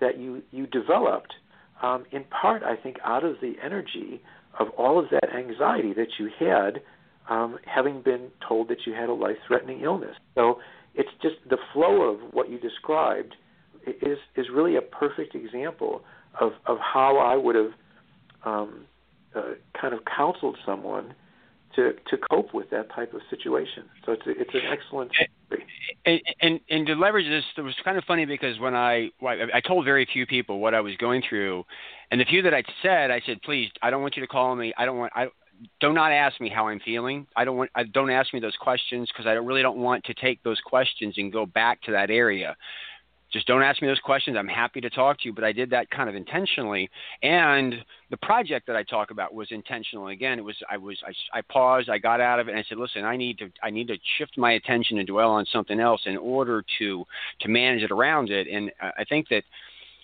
that 0.00 0.18
you 0.18 0.42
you 0.50 0.66
developed 0.66 1.34
um, 1.82 2.04
in 2.12 2.24
part, 2.24 2.62
I 2.62 2.76
think, 2.76 2.96
out 3.04 3.24
of 3.24 3.36
the 3.40 3.54
energy 3.62 4.22
of 4.58 4.68
all 4.78 4.98
of 4.98 5.06
that 5.10 5.34
anxiety 5.34 5.92
that 5.94 6.08
you 6.18 6.30
had, 6.38 6.80
um, 7.28 7.58
having 7.66 8.02
been 8.02 8.28
told 8.46 8.68
that 8.68 8.86
you 8.86 8.92
had 8.92 9.08
a 9.08 9.12
life-threatening 9.12 9.80
illness. 9.80 10.16
So 10.34 10.60
it's 10.94 11.10
just 11.20 11.36
the 11.48 11.58
flow 11.72 12.02
of 12.02 12.20
what 12.32 12.50
you 12.50 12.58
described 12.58 13.34
is 13.86 14.18
is 14.36 14.46
really 14.52 14.76
a 14.76 14.80
perfect 14.80 15.34
example 15.34 16.02
of 16.40 16.52
of 16.66 16.78
how 16.78 17.18
I 17.18 17.36
would 17.36 17.56
have 17.56 17.72
um, 18.44 18.84
uh, 19.34 19.54
kind 19.80 19.94
of 19.94 20.00
counseled 20.04 20.56
someone 20.64 21.14
to 21.76 21.92
to 22.08 22.16
cope 22.30 22.54
with 22.54 22.70
that 22.70 22.92
type 22.94 23.14
of 23.14 23.20
situation. 23.30 23.84
So 24.04 24.12
it's 24.12 24.26
a, 24.26 24.30
it's 24.30 24.54
an 24.54 24.60
excellent. 24.70 25.12
And, 26.04 26.20
and 26.40 26.60
and 26.70 26.86
to 26.86 26.94
leverage 26.94 27.28
this, 27.28 27.44
it 27.56 27.62
was 27.62 27.74
kind 27.84 27.98
of 27.98 28.04
funny 28.04 28.24
because 28.24 28.58
when 28.58 28.74
I 28.74 29.10
I 29.22 29.60
told 29.66 29.84
very 29.84 30.06
few 30.12 30.26
people 30.26 30.60
what 30.60 30.74
I 30.74 30.80
was 30.80 30.96
going 30.96 31.22
through, 31.28 31.64
and 32.10 32.20
the 32.20 32.24
few 32.24 32.42
that 32.42 32.54
I 32.54 32.62
said, 32.82 33.10
I 33.10 33.20
said, 33.26 33.40
please, 33.42 33.70
I 33.82 33.90
don't 33.90 34.02
want 34.02 34.16
you 34.16 34.22
to 34.22 34.28
call 34.28 34.54
me. 34.54 34.72
I 34.76 34.84
don't 34.84 34.98
want 34.98 35.12
I. 35.14 35.28
Do 35.80 35.92
not 35.92 36.10
ask 36.10 36.40
me 36.40 36.48
how 36.48 36.66
I'm 36.66 36.80
feeling. 36.80 37.24
I 37.36 37.44
don't 37.44 37.56
want. 37.56 37.70
I 37.74 37.84
don't 37.84 38.10
ask 38.10 38.34
me 38.34 38.40
those 38.40 38.56
questions 38.60 39.08
because 39.12 39.26
I 39.26 39.32
really 39.32 39.62
don't 39.62 39.78
want 39.78 40.02
to 40.04 40.14
take 40.14 40.42
those 40.42 40.58
questions 40.64 41.14
and 41.18 41.32
go 41.32 41.46
back 41.46 41.80
to 41.82 41.92
that 41.92 42.10
area 42.10 42.56
just 43.32 43.46
don't 43.46 43.62
ask 43.62 43.80
me 43.80 43.88
those 43.88 43.98
questions. 44.00 44.36
I'm 44.36 44.48
happy 44.48 44.80
to 44.80 44.90
talk 44.90 45.18
to 45.20 45.24
you, 45.26 45.32
but 45.32 45.44
I 45.44 45.52
did 45.52 45.70
that 45.70 45.90
kind 45.90 46.08
of 46.08 46.14
intentionally. 46.14 46.90
And 47.22 47.74
the 48.10 48.16
project 48.18 48.66
that 48.66 48.76
I 48.76 48.82
talk 48.82 49.10
about 49.10 49.32
was 49.32 49.48
intentional. 49.50 50.08
Again, 50.08 50.38
it 50.38 50.44
was 50.44 50.56
I 50.70 50.76
was 50.76 50.98
I, 51.06 51.38
I 51.38 51.42
paused, 51.42 51.88
I 51.88 51.98
got 51.98 52.20
out 52.20 52.40
of 52.40 52.48
it, 52.48 52.52
and 52.52 52.60
I 52.60 52.64
said, 52.68 52.78
listen, 52.78 53.04
I 53.04 53.16
need 53.16 53.38
to 53.38 53.50
I 53.62 53.70
need 53.70 53.88
to 53.88 53.96
shift 54.18 54.36
my 54.36 54.52
attention 54.52 54.98
and 54.98 55.06
dwell 55.06 55.30
on 55.30 55.46
something 55.52 55.80
else 55.80 56.02
in 56.04 56.16
order 56.16 56.62
to 56.78 57.04
to 57.40 57.48
manage 57.48 57.82
it 57.82 57.90
around 57.90 58.30
it. 58.30 58.46
And 58.48 58.70
uh, 58.82 58.90
I 58.98 59.04
think 59.04 59.28
that 59.28 59.44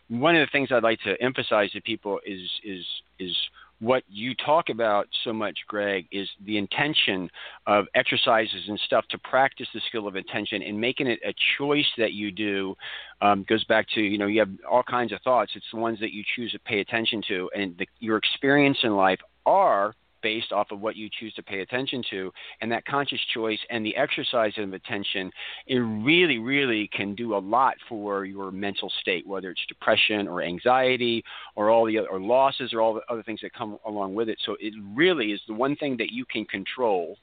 one 0.08 0.34
of 0.34 0.46
the 0.46 0.50
things 0.50 0.70
I'd 0.72 0.82
like 0.82 1.00
to 1.02 1.20
emphasize 1.22 1.70
to 1.72 1.80
people 1.82 2.20
is 2.26 2.40
is 2.64 2.84
is 3.18 3.36
what 3.80 4.02
you 4.08 4.34
talk 4.34 4.70
about 4.70 5.06
so 5.24 5.32
much, 5.32 5.58
Gregg, 5.68 6.06
is 6.10 6.28
the 6.44 6.58
intention 6.58 7.30
of 7.66 7.86
exercises 7.94 8.64
and 8.68 8.78
stuff 8.80 9.04
to 9.10 9.18
practice 9.18 9.68
the 9.72 9.80
skill 9.88 10.08
of 10.08 10.16
attention 10.16 10.62
and 10.62 10.80
making 10.80 11.06
it 11.06 11.20
a 11.24 11.32
choice 11.58 11.86
that 11.96 12.12
you 12.12 12.32
do. 12.32 12.74
Um, 13.20 13.44
goes 13.48 13.64
back 13.64 13.86
to 13.94 14.00
you 14.00 14.18
know 14.18 14.26
you 14.26 14.40
have 14.40 14.50
all 14.68 14.82
kinds 14.82 15.12
of 15.12 15.20
thoughts. 15.22 15.52
It's 15.54 15.66
the 15.72 15.78
ones 15.78 15.98
that 16.00 16.12
you 16.12 16.24
choose 16.36 16.52
to 16.52 16.58
pay 16.60 16.80
attention 16.80 17.22
to, 17.28 17.50
and 17.54 17.76
the, 17.78 17.86
your 18.00 18.16
experience 18.16 18.78
in 18.82 18.96
life 18.96 19.20
are 19.46 19.94
based 20.22 20.52
off 20.52 20.70
of 20.70 20.80
what 20.80 20.96
you 20.96 21.08
choose 21.18 21.34
to 21.34 21.42
pay 21.42 21.60
attention 21.60 22.02
to. 22.10 22.32
And 22.60 22.70
that 22.72 22.84
conscious 22.84 23.20
choice 23.34 23.58
and 23.70 23.84
the 23.84 23.96
exercise 23.96 24.52
of 24.58 24.72
attention, 24.72 25.30
it 25.66 25.78
really, 25.78 26.38
really 26.38 26.88
can 26.92 27.14
do 27.14 27.34
a 27.34 27.38
lot 27.38 27.74
for 27.88 28.24
your 28.24 28.50
mental 28.50 28.90
state, 29.00 29.26
whether 29.26 29.50
it's 29.50 29.64
depression 29.68 30.28
or 30.28 30.42
anxiety 30.42 31.22
or 31.56 31.70
all 31.70 31.86
the 31.86 31.98
other, 31.98 32.08
or 32.08 32.20
losses 32.20 32.72
or 32.72 32.80
all 32.80 32.94
the 32.94 33.02
other 33.08 33.22
things 33.22 33.40
that 33.42 33.52
come 33.52 33.78
along 33.86 34.14
with 34.14 34.28
it. 34.28 34.38
So 34.44 34.56
it 34.60 34.74
really 34.94 35.32
is 35.32 35.40
the 35.46 35.54
one 35.54 35.76
thing 35.76 35.96
that 35.98 36.10
you 36.10 36.24
can 36.24 36.44
control 36.44 37.16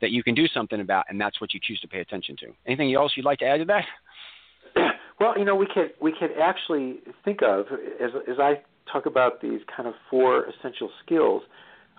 that 0.00 0.10
you 0.10 0.22
can 0.22 0.34
do 0.34 0.46
something 0.48 0.80
about, 0.80 1.04
and 1.08 1.20
that's 1.20 1.40
what 1.40 1.54
you 1.54 1.60
choose 1.62 1.80
to 1.80 1.88
pay 1.88 2.00
attention 2.00 2.36
to. 2.36 2.46
Anything 2.66 2.94
else 2.94 3.12
you'd 3.14 3.24
like 3.24 3.38
to 3.40 3.46
add 3.46 3.58
to 3.58 3.64
that? 3.66 3.84
Well, 5.20 5.38
you 5.38 5.44
know, 5.44 5.54
we 5.54 5.66
could 5.72 5.92
we 6.00 6.10
could 6.10 6.30
actually 6.40 6.96
think 7.24 7.42
of 7.42 7.66
as 8.02 8.10
as 8.28 8.40
I 8.40 8.60
talk 8.92 9.06
about 9.06 9.40
these 9.40 9.60
kind 9.74 9.88
of 9.88 9.94
four 10.10 10.46
essential 10.46 10.90
skills 11.04 11.42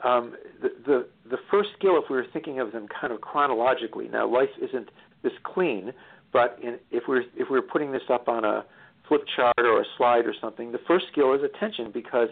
um, 0.04 0.34
the, 0.62 0.70
the 0.86 1.08
the 1.30 1.38
first 1.50 1.70
skill, 1.78 1.98
if 1.98 2.10
we 2.10 2.16
were 2.16 2.26
thinking 2.34 2.60
of 2.60 2.72
them 2.72 2.88
kind 3.00 3.13
of 3.13 3.22
chronologically, 3.22 4.08
now 4.08 4.28
life 4.28 4.50
isn't 4.62 4.89
this 5.24 5.34
clean, 5.44 5.94
but 6.32 6.60
in, 6.62 6.78
if 6.92 7.04
we're 7.08 7.22
if 7.22 7.50
we 7.50 7.60
we're 7.60 7.62
putting 7.62 7.92
this 7.92 8.04
up 8.10 8.28
on 8.28 8.44
a 8.44 8.66
flip 9.08 9.22
chart 9.36 9.54
or 9.60 9.82
a 9.82 9.86
slide 9.98 10.26
or 10.26 10.34
something, 10.39 10.72
the 10.72 10.80
first 10.88 11.06
skill 11.12 11.34
is 11.34 11.42
attention 11.44 11.92
because 11.94 12.30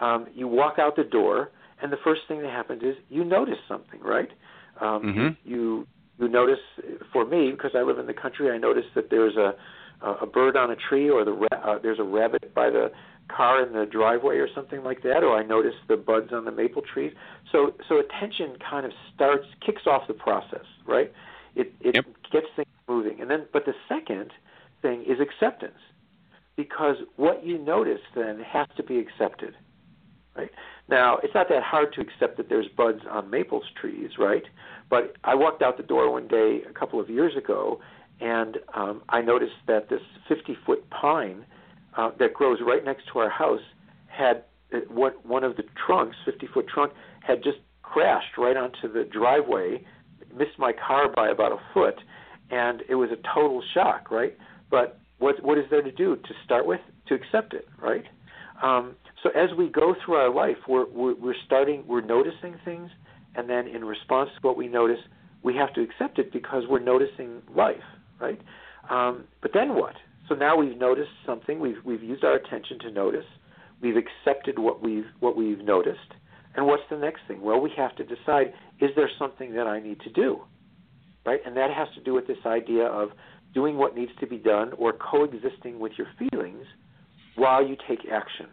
um, 0.00 0.26
you 0.34 0.48
walk 0.48 0.78
out 0.78 0.96
the 0.96 1.04
door 1.04 1.50
and 1.82 1.92
the 1.92 1.98
first 2.04 2.22
thing 2.28 2.42
that 2.42 2.50
happens 2.50 2.82
is 2.82 2.94
you 3.08 3.24
notice 3.24 3.58
something, 3.68 4.00
right? 4.00 4.28
Um, 4.80 5.02
mm-hmm. 5.02 5.28
You 5.50 5.86
you 6.18 6.28
notice, 6.28 6.60
for 7.12 7.24
me, 7.24 7.50
because 7.50 7.72
I 7.74 7.82
live 7.82 7.98
in 7.98 8.06
the 8.06 8.14
country, 8.14 8.50
I 8.50 8.58
notice 8.58 8.84
that 8.94 9.10
there's 9.10 9.36
a 9.36 9.54
a 10.20 10.26
bird 10.26 10.56
on 10.56 10.70
a 10.70 10.76
tree 10.76 11.08
or 11.08 11.24
the 11.24 11.48
uh, 11.52 11.78
there's 11.82 11.98
a 11.98 12.04
rabbit 12.04 12.54
by 12.54 12.68
the 12.68 12.90
car 13.28 13.62
in 13.62 13.72
the 13.72 13.86
driveway 13.86 14.36
or 14.36 14.48
something 14.54 14.82
like 14.82 15.02
that, 15.02 15.24
or 15.24 15.36
I 15.36 15.42
notice 15.42 15.74
the 15.88 15.96
buds 15.96 16.32
on 16.32 16.44
the 16.44 16.52
maple 16.52 16.82
trees. 16.82 17.12
So 17.50 17.74
so 17.88 17.98
attention 17.98 18.56
kind 18.58 18.84
of 18.86 18.92
starts 19.14 19.46
kicks 19.64 19.86
off 19.86 20.06
the 20.06 20.14
process, 20.14 20.66
right? 20.86 21.12
It 21.54 21.72
it 21.80 21.94
yep. 21.94 22.06
gets 22.30 22.46
things 22.56 22.68
moving, 22.88 23.20
and 23.20 23.30
then 23.30 23.46
but 23.52 23.64
the 23.64 23.74
second 23.88 24.32
thing 24.82 25.04
is 25.04 25.18
acceptance, 25.20 25.78
because 26.56 26.96
what 27.16 27.44
you 27.44 27.58
notice 27.58 28.00
then 28.14 28.40
has 28.40 28.66
to 28.76 28.82
be 28.82 28.98
accepted, 28.98 29.54
right? 30.36 30.50
Now 30.88 31.18
it's 31.18 31.34
not 31.34 31.48
that 31.48 31.62
hard 31.62 31.92
to 31.94 32.00
accept 32.00 32.36
that 32.36 32.48
there's 32.48 32.68
buds 32.68 33.00
on 33.10 33.30
maple 33.30 33.62
trees, 33.80 34.12
right? 34.18 34.44
But 34.90 35.16
I 35.24 35.34
walked 35.34 35.62
out 35.62 35.76
the 35.76 35.82
door 35.82 36.10
one 36.10 36.28
day 36.28 36.60
a 36.68 36.72
couple 36.72 37.00
of 37.00 37.08
years 37.08 37.36
ago, 37.36 37.80
and 38.20 38.58
um, 38.74 39.02
I 39.08 39.22
noticed 39.22 39.56
that 39.66 39.88
this 39.88 40.02
50 40.28 40.56
foot 40.66 40.88
pine 40.90 41.46
uh, 41.96 42.10
that 42.18 42.34
grows 42.34 42.58
right 42.64 42.84
next 42.84 43.04
to 43.12 43.18
our 43.18 43.30
house 43.30 43.60
had 44.08 44.44
uh, 44.72 44.78
what 44.88 45.24
one 45.26 45.44
of 45.44 45.56
the 45.56 45.64
trunks, 45.86 46.16
50 46.24 46.48
foot 46.52 46.66
trunk, 46.68 46.92
had 47.26 47.42
just 47.42 47.58
crashed 47.82 48.36
right 48.38 48.56
onto 48.56 48.92
the 48.92 49.04
driveway, 49.04 49.84
missed 50.36 50.58
my 50.58 50.72
car 50.72 51.08
by 51.08 51.28
about 51.28 51.52
a 51.52 51.58
foot, 51.72 52.00
and 52.50 52.82
it 52.88 52.94
was 52.94 53.10
a 53.10 53.34
total 53.34 53.62
shock, 53.72 54.10
right? 54.10 54.36
But 54.70 54.98
what 55.18 55.42
what 55.42 55.58
is 55.58 55.64
there 55.70 55.82
to 55.82 55.92
do 55.92 56.16
to 56.16 56.34
start 56.44 56.66
with? 56.66 56.80
To 57.08 57.14
accept 57.14 57.54
it, 57.54 57.68
right? 57.80 58.04
Um, 58.62 58.96
so 59.22 59.30
as 59.30 59.50
we 59.56 59.68
go 59.68 59.94
through 60.04 60.14
our 60.14 60.32
life, 60.32 60.56
we're, 60.68 60.88
we're 60.88 61.14
we're 61.14 61.34
starting, 61.46 61.84
we're 61.86 62.00
noticing 62.00 62.56
things, 62.64 62.90
and 63.34 63.48
then 63.48 63.66
in 63.68 63.84
response 63.84 64.30
to 64.34 64.46
what 64.46 64.56
we 64.56 64.68
notice, 64.68 65.00
we 65.42 65.54
have 65.56 65.72
to 65.74 65.82
accept 65.82 66.18
it 66.18 66.32
because 66.32 66.64
we're 66.68 66.80
noticing 66.80 67.42
life, 67.54 67.76
right? 68.20 68.40
Um, 68.90 69.24
but 69.40 69.52
then 69.54 69.74
what? 69.74 69.94
So 70.28 70.34
now 70.34 70.56
we've 70.56 70.78
noticed 70.78 71.10
something. 71.26 71.60
We've 71.60 71.82
we've 71.84 72.02
used 72.02 72.24
our 72.24 72.34
attention 72.34 72.78
to 72.80 72.90
notice. 72.90 73.26
We've 73.80 73.96
accepted 73.96 74.58
what 74.58 74.82
we've 74.82 75.06
what 75.20 75.36
we've 75.36 75.60
noticed. 75.60 75.98
And 76.56 76.66
what's 76.66 76.84
the 76.88 76.96
next 76.96 77.20
thing? 77.26 77.42
Well, 77.42 77.60
we 77.60 77.72
have 77.76 77.94
to 77.96 78.04
decide: 78.04 78.54
is 78.80 78.90
there 78.96 79.10
something 79.18 79.54
that 79.54 79.66
I 79.66 79.80
need 79.80 80.00
to 80.00 80.10
do? 80.10 80.40
Right, 81.26 81.40
and 81.44 81.56
that 81.56 81.70
has 81.70 81.88
to 81.94 82.00
do 82.02 82.14
with 82.14 82.26
this 82.26 82.38
idea 82.46 82.84
of 82.84 83.10
doing 83.54 83.76
what 83.76 83.94
needs 83.96 84.12
to 84.20 84.26
be 84.26 84.36
done 84.36 84.72
or 84.76 84.92
coexisting 84.92 85.78
with 85.78 85.92
your 85.96 86.08
feelings 86.18 86.66
while 87.36 87.66
you 87.66 87.76
take 87.88 88.00
action. 88.10 88.46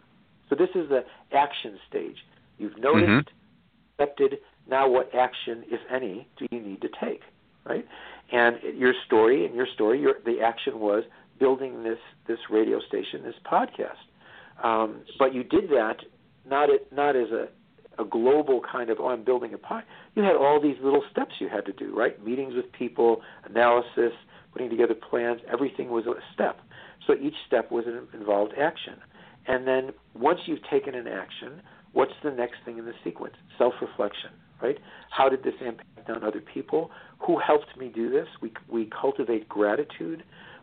So 0.48 0.54
this 0.54 0.70
is 0.74 0.88
the 0.88 1.04
action 1.36 1.78
stage. 1.88 2.16
You've 2.58 2.78
noticed, 2.78 3.08
mm-hmm. 3.08 4.02
accepted. 4.02 4.38
Now, 4.68 4.88
what 4.88 5.14
action, 5.14 5.64
if 5.66 5.80
any, 5.90 6.28
do 6.38 6.46
you 6.50 6.60
need 6.60 6.80
to 6.82 6.88
take? 7.00 7.20
Right, 7.64 7.86
and 8.32 8.56
your 8.76 8.94
story, 9.06 9.46
and 9.46 9.54
your 9.54 9.66
story, 9.74 10.00
your, 10.00 10.14
the 10.24 10.40
action 10.40 10.80
was 10.80 11.04
building 11.42 11.82
this 11.82 11.98
this 12.28 12.38
radio 12.48 12.78
station, 12.80 13.24
this 13.24 13.34
podcast. 13.50 14.02
Um, 14.62 15.02
but 15.18 15.34
you 15.34 15.42
did 15.42 15.68
that 15.70 15.96
not 16.48 16.68
not 16.92 17.16
as 17.16 17.30
a 17.30 17.48
a 18.00 18.04
global 18.04 18.60
kind 18.60 18.88
of 18.90 18.98
oh 19.00 19.08
I'm 19.08 19.24
building 19.24 19.52
a 19.52 19.58
pod. 19.58 19.82
You 20.14 20.22
had 20.22 20.36
all 20.36 20.60
these 20.62 20.76
little 20.82 21.02
steps 21.10 21.32
you 21.40 21.48
had 21.48 21.66
to 21.66 21.72
do, 21.72 21.94
right? 21.96 22.14
Meetings 22.24 22.54
with 22.54 22.70
people, 22.72 23.22
analysis, 23.44 24.12
putting 24.52 24.70
together 24.70 24.94
plans. 24.94 25.40
Everything 25.52 25.90
was 25.90 26.06
a 26.06 26.14
step. 26.32 26.60
So 27.06 27.14
each 27.20 27.34
step 27.48 27.72
was 27.72 27.84
an 27.86 28.06
involved 28.18 28.52
action. 28.56 28.94
And 29.48 29.66
then 29.66 29.90
once 30.14 30.38
you've 30.46 30.64
taken 30.70 30.94
an 30.94 31.08
action, 31.08 31.60
what's 31.92 32.12
the 32.22 32.30
next 32.30 32.58
thing 32.64 32.78
in 32.78 32.84
the 32.84 32.94
sequence? 33.02 33.34
Self-reflection, 33.58 34.30
right? 34.62 34.78
How 35.10 35.28
did 35.28 35.42
this 35.42 35.54
impact 35.60 36.08
on 36.08 36.22
other 36.22 36.40
people? 36.40 36.90
Who 37.26 37.38
helped 37.40 37.76
me 37.76 37.88
do 37.88 38.08
this? 38.08 38.28
We 38.40 38.52
we 38.68 38.88
cultivate 39.00 39.48
gratitude 39.48 40.22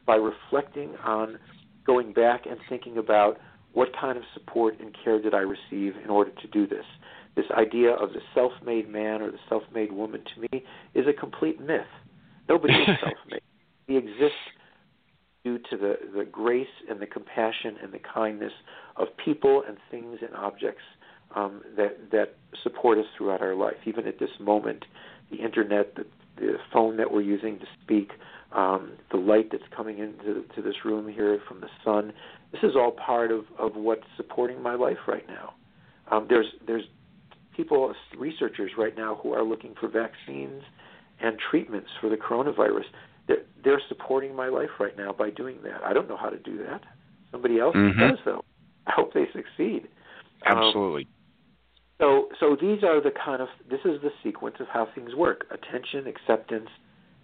by 0.10 0.16
reflecting 0.16 0.96
on 1.06 1.38
going 1.86 2.14
back 2.14 2.48
and 2.50 2.58
thinking 2.68 2.98
about 2.98 3.38
what 3.74 3.90
kind 4.02 4.18
of 4.18 4.24
support 4.34 4.74
and 4.80 4.98
care 5.04 5.22
did 5.22 5.36
I 5.36 5.42
receive 5.42 5.94
in 6.04 6.10
order 6.10 6.32
to 6.32 6.48
do 6.48 6.66
this? 6.66 6.86
This 7.36 7.46
idea 7.56 7.92
of 7.92 8.14
the 8.14 8.22
self 8.34 8.52
made 8.66 8.90
man 8.90 9.22
or 9.22 9.30
the 9.30 9.38
self 9.48 9.62
made 9.72 9.92
woman 9.92 10.24
to 10.34 10.42
me 10.42 10.64
is 10.96 11.06
a 11.06 11.14
complete 11.14 11.62
myth. 11.62 11.86
Nobody 12.50 12.74
is 12.74 12.88
self 13.04 13.20
made. 13.30 13.42
We 13.88 13.98
exist 13.98 14.34
due 15.44 15.60
to 15.70 15.78
the, 15.78 15.98
the 16.18 16.26
grace 16.26 16.68
and 16.90 17.00
the 17.00 17.06
compassion 17.06 17.76
and 17.84 17.94
the 17.94 18.00
kindness 18.00 18.54
of 18.96 19.10
people 19.24 19.62
and 19.68 19.78
things 19.92 20.18
and 20.24 20.36
objects 20.36 20.82
um, 21.36 21.62
that 21.78 22.10
that 22.12 22.36
support 22.64 22.98
us 22.98 23.06
throughout 23.16 23.44
our 23.44 23.54
life. 23.54 23.78
Even 23.86 24.08
at 24.08 24.18
this 24.18 24.32
moment, 24.40 24.86
the 25.30 25.38
internet, 25.38 25.94
the, 25.94 26.06
the 26.40 26.54
phone 26.74 26.98
that 26.98 27.12
we're 27.12 27.22
using 27.22 27.60
to 27.60 27.66
speak, 27.84 28.10
um, 28.52 28.94
the 29.12 29.18
light 29.18 29.50
that's 29.52 29.64
coming 29.76 30.00
into 30.00 30.44
to 30.56 30.62
this 30.62 30.76
room 30.84 31.08
here 31.08 31.40
from 31.48 31.62
the 31.62 31.70
sun. 31.84 32.14
This 32.52 32.64
is 32.64 32.76
all 32.76 32.92
part 32.92 33.32
of, 33.32 33.46
of 33.58 33.76
what's 33.76 34.06
supporting 34.18 34.62
my 34.62 34.76
life 34.76 34.98
right 35.08 35.28
now. 35.28 35.54
Um, 36.12 36.26
there's 36.30 36.48
there's 36.66 36.86
people, 37.56 37.94
researchers 38.18 38.72
right 38.78 38.96
now 38.96 39.20
who 39.22 39.34
are 39.34 39.44
looking 39.44 39.76
for 39.80 39.90
vaccines 39.90 40.64
and 41.20 41.38
treatments 41.52 41.90
for 42.00 42.10
the 42.10 42.16
coronavirus. 42.16 42.86
They're, 43.28 43.44
they're 43.64 43.82
supporting 43.90 44.34
my 44.34 44.48
life 44.48 44.70
right 44.80 44.98
now 44.98 45.12
by 45.12 45.30
doing 45.30 45.58
that. 45.64 45.84
I 45.84 45.92
don't 45.94 46.08
know 46.08 46.18
how 46.18 46.30
to 46.30 46.40
do 46.40 46.58
that. 46.60 46.82
Somebody 47.32 47.60
else 47.60 47.76
mm-hmm. 47.76 48.00
does, 48.00 48.18
though. 48.24 48.44
I 48.88 48.94
hope 48.96 49.14
they 49.14 49.26
succeed. 49.34 49.90
Absolutely. 50.46 51.04
Um, 51.04 51.10
so, 52.00 52.30
so 52.40 52.58
these 52.60 52.82
are 52.84 53.02
the 53.02 53.12
kind 53.12 53.42
of 53.42 53.50
this 53.70 53.82
is 53.84 54.02
the 54.02 54.12
sequence 54.24 54.56
of 54.62 54.68
how 54.68 54.88
things 54.96 55.14
work: 55.14 55.46
attention, 55.52 56.08
acceptance, 56.08 56.70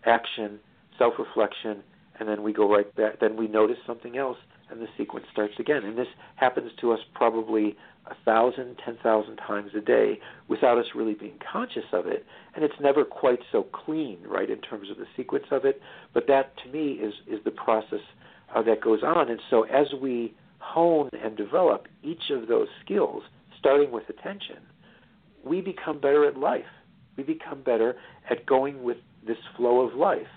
action, 0.03 0.59
self-reflection, 0.97 1.83
and 2.19 2.29
then 2.29 2.43
we 2.43 2.53
go 2.53 2.69
right 2.69 2.93
back. 2.95 3.19
Then 3.19 3.35
we 3.35 3.47
notice 3.47 3.77
something 3.85 4.17
else, 4.17 4.37
and 4.69 4.81
the 4.81 4.87
sequence 4.97 5.25
starts 5.31 5.53
again. 5.59 5.83
And 5.83 5.97
this 5.97 6.07
happens 6.35 6.71
to 6.81 6.91
us 6.91 6.99
probably 7.13 7.75
a 8.07 8.15
thousand, 8.23 8.77
ten 8.85 8.97
thousand 9.01 9.37
times 9.37 9.71
a 9.75 9.81
day 9.81 10.19
without 10.47 10.77
us 10.77 10.85
really 10.95 11.15
being 11.15 11.39
conscious 11.51 11.85
of 11.91 12.05
it. 12.05 12.25
And 12.53 12.63
it's 12.63 12.79
never 12.79 13.03
quite 13.03 13.39
so 13.51 13.63
clean, 13.63 14.19
right, 14.25 14.49
in 14.49 14.61
terms 14.61 14.89
of 14.89 14.97
the 14.97 15.07
sequence 15.17 15.45
of 15.51 15.65
it. 15.65 15.81
But 16.13 16.27
that, 16.27 16.53
to 16.63 16.71
me, 16.71 16.93
is 16.93 17.13
is 17.27 17.39
the 17.43 17.51
process 17.51 17.99
uh, 18.55 18.61
that 18.63 18.81
goes 18.81 19.01
on. 19.03 19.29
And 19.29 19.41
so 19.49 19.63
as 19.63 19.87
we 20.01 20.35
hone 20.59 21.09
and 21.23 21.35
develop 21.35 21.87
each 22.03 22.29
of 22.31 22.47
those 22.47 22.67
skills, 22.83 23.23
starting 23.59 23.91
with 23.91 24.07
attention, 24.09 24.57
we 25.43 25.61
become 25.61 25.99
better 25.99 26.25
at 26.25 26.37
life. 26.37 26.65
We 27.17 27.23
become 27.23 27.61
better 27.61 27.95
at 28.29 28.45
going 28.45 28.83
with 28.83 28.97
this 29.25 29.37
flow 29.55 29.81
of 29.81 29.95
life, 29.95 30.27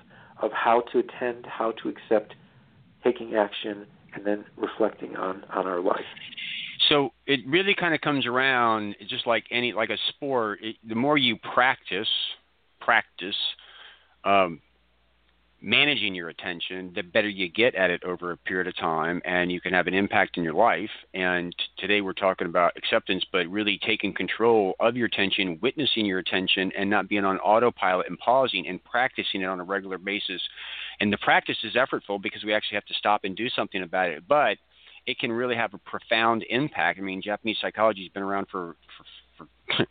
of 0.40 0.50
how 0.52 0.82
to 0.92 0.98
attend, 0.98 1.46
how 1.46 1.72
to 1.82 1.88
accept, 1.88 2.34
taking 3.04 3.34
action, 3.34 3.86
and 4.14 4.26
then 4.26 4.44
reflecting 4.56 5.16
on, 5.16 5.44
on 5.50 5.66
our 5.66 5.80
life. 5.80 6.04
So 6.88 7.10
it 7.26 7.40
really 7.46 7.74
kind 7.74 7.94
of 7.94 8.00
comes 8.00 8.26
around 8.26 8.94
just 9.08 9.26
like 9.26 9.44
any 9.50 9.72
like 9.72 9.90
a 9.90 9.98
sport. 10.08 10.60
It, 10.62 10.76
the 10.88 10.94
more 10.94 11.18
you 11.18 11.36
practice, 11.54 12.08
practice, 12.80 13.36
um, 14.24 14.60
managing 15.60 16.14
your 16.14 16.28
attention, 16.28 16.92
the 16.94 17.02
better 17.02 17.28
you 17.28 17.48
get 17.48 17.74
at 17.74 17.90
it 17.90 18.02
over 18.04 18.30
a 18.30 18.36
period 18.36 18.68
of 18.68 18.76
time, 18.76 19.20
and 19.24 19.50
you 19.50 19.60
can 19.60 19.72
have 19.72 19.86
an 19.88 19.94
impact 19.94 20.36
in 20.36 20.44
your 20.44 20.54
life. 20.54 20.90
And 21.14 21.54
today 21.78 22.00
we're 22.00 22.12
talking 22.12 22.46
about 22.46 22.76
acceptance, 22.76 23.24
but 23.32 23.48
really 23.48 23.78
taking 23.84 24.14
control 24.14 24.76
of 24.78 24.96
your 24.96 25.06
attention, 25.06 25.58
witnessing 25.60 26.06
your 26.06 26.20
attention, 26.20 26.70
and 26.78 26.88
not 26.88 27.08
being 27.08 27.24
on 27.24 27.38
autopilot 27.38 28.06
and 28.08 28.18
pausing 28.18 28.68
and 28.68 28.82
practicing 28.84 29.42
it 29.42 29.46
on 29.46 29.58
a 29.58 29.64
regular 29.64 29.98
basis. 29.98 30.40
And 31.00 31.12
the 31.12 31.18
practice 31.18 31.58
is 31.64 31.74
effortful 31.74 32.22
because 32.22 32.44
we 32.44 32.54
actually 32.54 32.76
have 32.76 32.86
to 32.86 32.94
stop 32.94 33.24
and 33.24 33.36
do 33.36 33.48
something 33.48 33.82
about 33.82 34.10
it, 34.10 34.24
but 34.28 34.58
it 35.06 35.18
can 35.18 35.32
really 35.32 35.56
have 35.56 35.74
a 35.74 35.78
profound 35.78 36.44
impact. 36.50 36.98
I 36.98 37.02
mean, 37.02 37.22
Japanese 37.22 37.56
psychology 37.60 38.04
has 38.04 38.12
been 38.12 38.22
around 38.22 38.46
for, 38.50 38.76
for, 39.36 39.46
for 39.76 39.86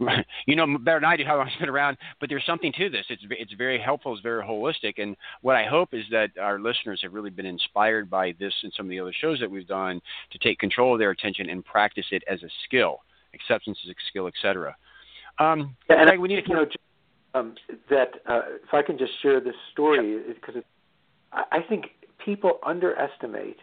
you 0.46 0.56
know 0.56 0.78
better 0.78 1.00
than 1.00 1.04
I 1.08 1.16
do 1.16 1.24
how 1.24 1.36
long 1.36 1.48
it's 1.48 1.56
been 1.56 1.68
around, 1.68 1.96
but 2.20 2.28
there's 2.28 2.44
something 2.46 2.72
to 2.78 2.90
this. 2.90 3.04
It's 3.08 3.22
it's 3.30 3.52
very 3.54 3.80
helpful. 3.80 4.12
It's 4.14 4.22
very 4.22 4.42
holistic, 4.42 4.94
and 4.98 5.16
what 5.42 5.56
I 5.56 5.66
hope 5.66 5.90
is 5.92 6.04
that 6.10 6.30
our 6.40 6.58
listeners 6.58 7.00
have 7.02 7.12
really 7.12 7.30
been 7.30 7.46
inspired 7.46 8.08
by 8.08 8.34
this 8.38 8.54
and 8.62 8.72
some 8.76 8.86
of 8.86 8.90
the 8.90 9.00
other 9.00 9.12
shows 9.20 9.40
that 9.40 9.50
we've 9.50 9.66
done 9.66 10.00
to 10.32 10.38
take 10.38 10.58
control 10.58 10.94
of 10.94 10.98
their 10.98 11.10
attention 11.10 11.50
and 11.50 11.64
practice 11.64 12.06
it 12.10 12.22
as 12.30 12.42
a 12.42 12.48
skill. 12.64 13.00
Acceptance 13.34 13.78
is 13.84 13.90
a 13.90 13.94
skill, 14.08 14.26
etc. 14.26 14.76
Um, 15.38 15.76
yeah, 15.88 16.00
and 16.00 16.08
I, 16.08 16.12
think 16.12 16.22
we 16.22 16.28
need 16.28 16.44
to 16.44 16.48
you 16.48 16.54
know 16.54 16.66
um, 17.34 17.54
that 17.88 18.10
uh, 18.26 18.40
if 18.62 18.72
I 18.72 18.82
can 18.82 18.98
just 18.98 19.12
share 19.22 19.40
this 19.40 19.54
story 19.72 20.20
because 20.34 20.54
yeah. 20.56 21.42
I 21.52 21.60
think 21.68 21.86
people 22.24 22.58
underestimate 22.66 23.58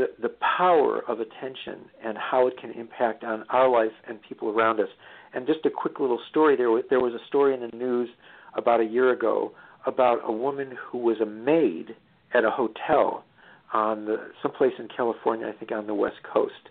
the, 0.00 0.28
the 0.28 0.34
power 0.56 1.02
of 1.06 1.20
attention 1.20 1.90
and 2.04 2.16
how 2.16 2.46
it 2.46 2.54
can 2.58 2.70
impact 2.70 3.22
on 3.22 3.44
our 3.50 3.68
life 3.68 3.92
and 4.08 4.18
people 4.26 4.48
around 4.48 4.80
us. 4.80 4.88
And 5.34 5.46
just 5.46 5.64
a 5.66 5.70
quick 5.70 6.00
little 6.00 6.20
story 6.30 6.56
there 6.56 6.70
was, 6.70 6.84
there 6.88 7.00
was 7.00 7.12
a 7.12 7.26
story 7.28 7.54
in 7.54 7.60
the 7.60 7.76
news 7.76 8.08
about 8.54 8.80
a 8.80 8.84
year 8.84 9.12
ago 9.12 9.52
about 9.86 10.20
a 10.24 10.32
woman 10.32 10.76
who 10.90 10.98
was 10.98 11.20
a 11.20 11.26
maid 11.26 11.94
at 12.32 12.44
a 12.44 12.50
hotel 12.50 13.24
on 13.72 14.06
the 14.06 14.16
someplace 14.42 14.72
in 14.78 14.88
California, 14.88 15.46
I 15.46 15.52
think 15.52 15.70
on 15.70 15.86
the 15.86 15.94
West 15.94 16.16
Coast. 16.32 16.70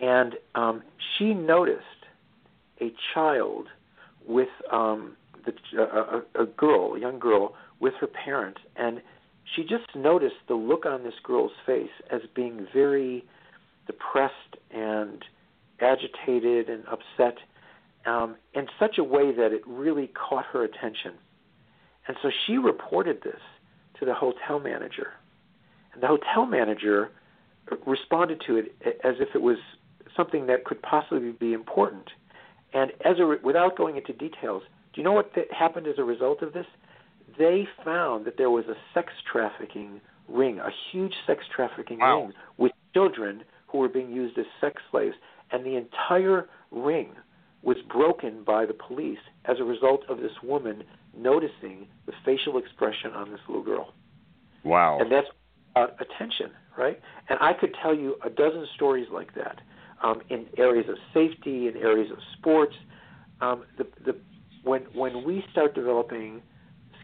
And 0.00 0.34
um, 0.54 0.82
she 1.16 1.32
noticed 1.34 1.82
a 2.80 2.92
child 3.14 3.66
with 4.26 4.48
um, 4.70 5.16
the, 5.46 5.52
a, 5.80 6.42
a 6.42 6.46
girl, 6.46 6.94
a 6.94 7.00
young 7.00 7.18
girl, 7.18 7.54
with 7.80 7.94
her 8.00 8.06
parent, 8.06 8.58
and 8.76 9.00
she 9.54 9.62
just 9.62 9.94
noticed 9.94 10.36
the 10.46 10.54
look 10.54 10.86
on 10.86 11.02
this 11.02 11.14
girl's 11.22 11.52
face 11.64 11.90
as 12.10 12.20
being 12.34 12.66
very 12.72 13.24
depressed 13.86 14.56
and 14.70 15.24
agitated 15.80 16.68
and 16.68 16.84
upset 16.86 17.38
um, 18.06 18.36
in 18.54 18.66
such 18.78 18.98
a 18.98 19.04
way 19.04 19.32
that 19.32 19.52
it 19.52 19.62
really 19.66 20.08
caught 20.08 20.44
her 20.46 20.64
attention. 20.64 21.12
And 22.06 22.16
so 22.22 22.30
she 22.46 22.58
reported 22.58 23.22
this 23.22 23.40
to 23.98 24.04
the 24.04 24.14
hotel 24.14 24.58
manager. 24.58 25.12
And 25.92 26.02
the 26.02 26.06
hotel 26.06 26.46
manager 26.46 27.10
responded 27.86 28.42
to 28.46 28.56
it 28.56 28.74
as 29.04 29.16
if 29.20 29.28
it 29.34 29.42
was 29.42 29.58
something 30.16 30.46
that 30.46 30.64
could 30.64 30.80
possibly 30.82 31.32
be 31.32 31.52
important. 31.52 32.10
And 32.72 32.92
as 33.04 33.18
a, 33.18 33.36
without 33.42 33.76
going 33.76 33.96
into 33.96 34.12
details, 34.12 34.62
do 34.92 35.00
you 35.00 35.04
know 35.04 35.12
what 35.12 35.32
happened 35.50 35.86
as 35.86 35.98
a 35.98 36.04
result 36.04 36.42
of 36.42 36.52
this? 36.52 36.66
They 37.38 37.66
found 37.84 38.24
that 38.26 38.36
there 38.36 38.50
was 38.50 38.64
a 38.66 38.74
sex 38.94 39.12
trafficking 39.30 40.00
ring, 40.28 40.58
a 40.58 40.70
huge 40.90 41.14
sex 41.26 41.44
trafficking 41.54 42.00
wow. 42.00 42.22
ring 42.22 42.32
with 42.56 42.72
children 42.94 43.44
who 43.68 43.78
were 43.78 43.88
being 43.88 44.10
used 44.10 44.38
as 44.38 44.46
sex 44.60 44.82
slaves, 44.90 45.14
and 45.50 45.64
the 45.64 45.76
entire 45.76 46.48
ring 46.70 47.10
was 47.62 47.76
broken 47.88 48.44
by 48.44 48.64
the 48.64 48.74
police 48.74 49.18
as 49.44 49.56
a 49.60 49.64
result 49.64 50.02
of 50.08 50.18
this 50.18 50.32
woman 50.42 50.84
noticing 51.16 51.86
the 52.06 52.12
facial 52.24 52.58
expression 52.58 53.12
on 53.12 53.30
this 53.30 53.40
little 53.48 53.64
girl. 53.64 53.92
Wow. 54.64 54.98
And 55.00 55.10
that's 55.10 55.26
about 55.72 55.96
attention, 56.00 56.50
right? 56.76 57.00
And 57.28 57.38
I 57.40 57.52
could 57.52 57.74
tell 57.82 57.94
you 57.94 58.16
a 58.24 58.30
dozen 58.30 58.66
stories 58.74 59.08
like 59.12 59.34
that 59.34 59.60
um, 60.02 60.22
in 60.28 60.46
areas 60.56 60.86
of 60.88 60.96
safety, 61.12 61.68
in 61.68 61.76
areas 61.76 62.10
of 62.10 62.18
sports. 62.38 62.74
Um, 63.40 63.64
the, 63.76 63.86
the, 64.04 64.16
when, 64.62 64.82
when 64.94 65.24
we 65.24 65.44
start 65.52 65.74
developing 65.74 66.42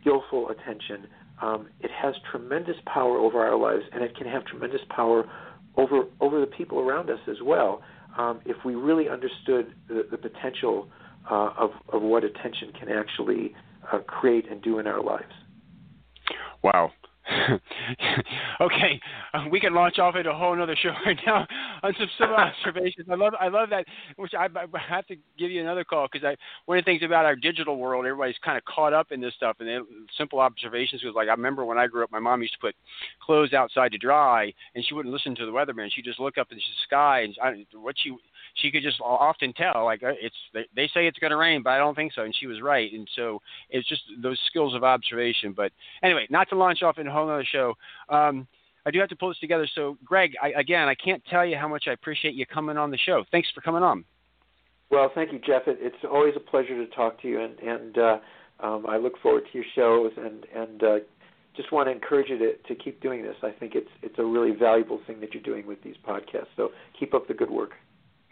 skillful 0.04 0.50
attention, 0.50 1.08
um, 1.40 1.68
it 1.80 1.90
has 1.90 2.14
tremendous 2.30 2.76
power 2.86 3.18
over 3.18 3.44
our 3.44 3.56
lives, 3.56 3.84
and 3.92 4.04
it 4.04 4.16
can 4.16 4.26
have 4.26 4.44
tremendous 4.44 4.82
power 4.94 5.24
over 5.76 6.04
over 6.20 6.40
the 6.40 6.46
people 6.46 6.78
around 6.78 7.10
us 7.10 7.18
as 7.28 7.38
well 7.42 7.82
um, 8.16 8.40
if 8.44 8.56
we 8.64 8.74
really 8.74 9.08
understood 9.08 9.74
the, 9.88 10.06
the 10.10 10.16
potential 10.16 10.88
uh, 11.30 11.50
of, 11.58 11.70
of 11.92 12.02
what 12.02 12.22
attention 12.22 12.72
can 12.78 12.88
actually 12.88 13.54
uh, 13.92 13.98
create 13.98 14.50
and 14.50 14.62
do 14.62 14.78
in 14.78 14.86
our 14.86 15.02
lives. 15.02 15.32
Wow. 16.62 16.90
okay, 18.60 19.00
uh, 19.32 19.44
we 19.50 19.58
can 19.58 19.74
launch 19.74 19.98
off 19.98 20.14
into 20.14 20.30
a 20.30 20.34
whole 20.34 20.60
other 20.60 20.76
show 20.76 20.90
right 21.06 21.18
now 21.26 21.46
on 21.82 21.94
some 21.98 22.08
simple 22.18 22.36
observations. 22.38 23.06
I 23.10 23.14
love, 23.14 23.32
I 23.40 23.48
love 23.48 23.70
that. 23.70 23.86
Which 24.16 24.32
I, 24.34 24.46
I 24.46 24.78
have 24.88 25.06
to 25.06 25.16
give 25.38 25.50
you 25.50 25.60
another 25.60 25.84
call 25.84 26.08
because 26.10 26.24
I 26.24 26.36
one 26.66 26.78
of 26.78 26.84
the 26.84 26.90
things 26.90 27.02
about 27.02 27.24
our 27.24 27.36
digital 27.36 27.78
world, 27.78 28.04
everybody's 28.04 28.36
kind 28.44 28.58
of 28.58 28.64
caught 28.64 28.92
up 28.92 29.10
in 29.10 29.20
this 29.20 29.34
stuff. 29.34 29.56
And 29.60 29.68
then 29.68 29.86
simple 30.18 30.40
observations 30.40 31.02
was 31.02 31.14
like 31.16 31.28
I 31.28 31.32
remember 31.32 31.64
when 31.64 31.78
I 31.78 31.86
grew 31.86 32.04
up, 32.04 32.12
my 32.12 32.20
mom 32.20 32.42
used 32.42 32.54
to 32.54 32.60
put 32.60 32.74
clothes 33.24 33.54
outside 33.54 33.92
to 33.92 33.98
dry, 33.98 34.52
and 34.74 34.84
she 34.86 34.94
wouldn't 34.94 35.12
listen 35.12 35.34
to 35.36 35.46
the 35.46 35.52
weatherman. 35.52 35.88
She'd 35.90 36.04
just 36.04 36.20
look 36.20 36.36
up 36.38 36.48
at 36.50 36.56
the 36.56 36.62
sky 36.86 37.22
and 37.22 37.36
I, 37.42 37.64
what 37.78 37.96
she 37.98 38.14
she 38.54 38.70
could 38.70 38.82
just 38.82 39.00
often 39.00 39.52
tell 39.52 39.84
like 39.84 40.02
uh, 40.02 40.12
it's 40.20 40.34
they, 40.52 40.66
they 40.74 40.86
say 40.94 41.06
it's 41.06 41.18
going 41.18 41.30
to 41.30 41.36
rain, 41.36 41.62
but 41.62 41.70
I 41.70 41.78
don't 41.78 41.94
think 41.94 42.12
so, 42.14 42.22
and 42.22 42.34
she 42.38 42.46
was 42.46 42.60
right. 42.62 42.92
And 42.92 43.08
so 43.16 43.40
it's 43.70 43.88
just 43.88 44.02
those 44.22 44.38
skills 44.46 44.74
of 44.74 44.84
observation. 44.84 45.52
But 45.52 45.72
anyway, 46.02 46.26
not 46.30 46.48
to 46.50 46.56
launch 46.56 46.82
off 46.82 46.98
in 46.98 47.06
a 47.06 47.12
whole 47.12 47.28
other 47.28 47.44
show. 47.44 47.74
Um, 48.08 48.46
I 48.86 48.90
do 48.90 48.98
have 49.00 49.08
to 49.08 49.16
pull 49.16 49.28
this 49.28 49.38
together. 49.38 49.66
So, 49.74 49.96
Gregg, 50.04 50.34
I, 50.42 50.48
again, 50.60 50.88
I 50.88 50.94
can't 50.94 51.22
tell 51.30 51.44
you 51.46 51.56
how 51.56 51.68
much 51.68 51.84
I 51.88 51.92
appreciate 51.92 52.34
you 52.34 52.44
coming 52.44 52.76
on 52.76 52.90
the 52.90 52.98
show. 52.98 53.24
Thanks 53.30 53.48
for 53.54 53.62
coming 53.62 53.82
on. 53.82 54.04
Well, 54.90 55.10
thank 55.14 55.32
you, 55.32 55.38
Jeff. 55.38 55.62
It, 55.66 55.78
it's 55.80 55.96
always 56.04 56.34
a 56.36 56.40
pleasure 56.40 56.76
to 56.76 56.94
talk 56.94 57.20
to 57.22 57.28
you, 57.28 57.40
and, 57.40 57.58
and 57.60 57.98
uh, 57.98 58.18
um, 58.60 58.84
I 58.86 58.98
look 58.98 59.18
forward 59.22 59.44
to 59.50 59.58
your 59.58 59.64
shows 59.74 60.12
and 60.16 60.46
and 60.54 60.82
uh, 60.82 60.96
just 61.56 61.72
want 61.72 61.88
to 61.88 61.92
encourage 61.92 62.28
you 62.28 62.38
to, 62.38 62.56
to 62.56 62.74
keep 62.74 63.00
doing 63.00 63.22
this. 63.22 63.36
I 63.42 63.50
think 63.50 63.74
it's 63.74 63.90
it's 64.02 64.18
a 64.18 64.24
really 64.24 64.52
valuable 64.52 65.00
thing 65.06 65.20
that 65.20 65.32
you're 65.32 65.42
doing 65.42 65.66
with 65.66 65.82
these 65.82 65.96
podcasts. 66.06 66.48
So 66.56 66.70
keep 66.98 67.14
up 67.14 67.26
the 67.26 67.34
good 67.34 67.50
work. 67.50 67.72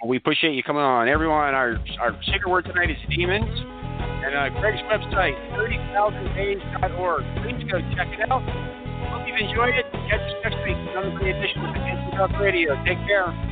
We 0.05 0.17
appreciate 0.17 0.55
you 0.55 0.65
coming 0.65 0.83
on. 0.83 1.09
Everyone, 1.09 1.55
our 1.55 1.79
our 2.01 2.19
secret 2.27 2.51
word 2.51 2.65
tonight 2.65 2.91
is 2.91 2.97
demons. 3.09 3.47
And 3.47 4.35
uh, 4.35 4.61
Gregg's 4.61 4.83
website, 4.91 5.39
30,000days.org. 5.55 7.23
Please 7.43 7.71
go 7.71 7.79
check 7.95 8.09
it 8.11 8.31
out. 8.31 8.43
Hope 8.43 9.27
you've 9.27 9.39
enjoyed 9.39 9.75
it. 9.75 9.87
Catch 10.11 10.23
us 10.23 10.35
next 10.43 10.59
week. 10.67 10.77
Another 10.91 11.15
great 11.19 11.37
edition 11.37 11.65
of 11.65 11.75
the 11.75 12.17
Talk 12.17 12.33
Radio. 12.41 12.75
Take 12.85 12.99
care. 13.07 13.52